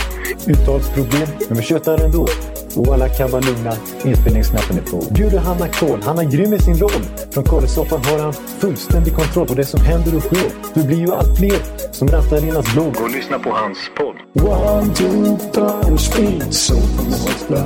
Uttalsproblem, 0.48 1.28
men 1.50 1.58
vi 1.58 1.64
tjötar 1.64 2.06
ändå. 2.06 2.28
Och 2.76 2.94
alla 2.94 3.10
kan 3.10 3.32
vara 3.32 3.42
lugna, 3.42 3.74
inspelningsknappen 4.06 4.78
är 4.78 4.82
på. 4.82 5.14
Bjuder 5.14 5.38
Hanna 5.38 5.68
Kohl, 5.68 6.02
han 6.04 6.20
är 6.20 6.24
grym 6.24 6.54
i 6.54 6.60
sin 6.60 6.78
roll. 6.78 7.04
Från 7.32 7.44
Kållesoffan 7.44 8.02
har 8.06 8.20
han 8.20 8.34
fullständig 8.34 9.16
kontroll 9.16 9.48
på 9.48 9.54
det 9.54 9.66
som 9.66 9.82
händer 9.82 10.16
och 10.16 10.22
sker. 10.22 10.50
Det 10.74 10.84
blir 10.88 10.98
ju 10.98 11.12
allt 11.14 11.38
fler 11.38 11.60
som 11.92 12.08
rattar 12.08 12.46
in 12.48 12.56
hans 12.56 12.74
blogg. 12.74 12.96
Och 13.02 13.10
lyssna 13.10 13.40
på 13.40 13.50
hans 13.50 13.78
podd. 13.98 14.16
One, 14.48 14.94
two, 14.94 15.38
three, 15.54 15.98
speed, 15.98 16.54
so 16.54 16.76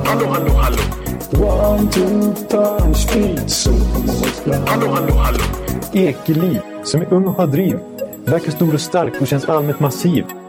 Hallå, 0.04 0.26
hallå, 0.26 0.50
hallå. 0.52 0.78
One, 1.32 1.90
two, 1.90 2.34
three, 2.48 2.94
speed, 2.94 3.50
so 3.50 3.70
Hallå, 4.66 4.86
hallå, 4.88 5.14
hallå. 5.14 5.40
Ekeliv, 5.92 6.60
som 6.84 7.00
är 7.00 7.12
ung 7.12 7.26
och 7.26 7.34
har 7.34 7.46
driv. 7.46 7.78
Verkar 8.24 8.50
stor 8.52 8.74
och 8.74 8.80
stark 8.80 9.20
och 9.20 9.26
känns 9.26 9.44
allmänt 9.44 9.80
massiv. 9.80 10.24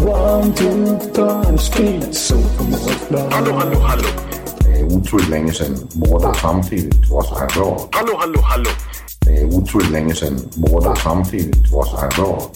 One, 0.00 0.54
two, 0.54 0.98
three, 1.12 1.58
speed, 1.58 2.14
so 2.14 2.34
Hallå, 3.30 3.52
hallå, 3.52 3.78
hallå. 3.78 4.08
Det 4.60 4.80
är 4.80 4.84
otroligt 4.84 5.28
länge 5.28 5.52
sedan 5.52 5.88
båda 5.92 6.34
samtidigt 6.34 7.10
var 7.10 7.22
så 7.22 7.38
här 7.38 7.48
bra. 7.48 7.88
Hallå, 7.92 8.16
hallå, 8.18 8.40
hallå. 8.40 8.70
Det 9.20 9.40
är 9.40 9.44
otroligt 9.44 9.90
länge 9.90 10.14
sedan 10.14 10.40
båda 10.54 10.96
samtidigt 10.96 11.72
var 11.72 11.84
så 11.84 11.96
här 11.96 12.10
bra. 12.16 12.50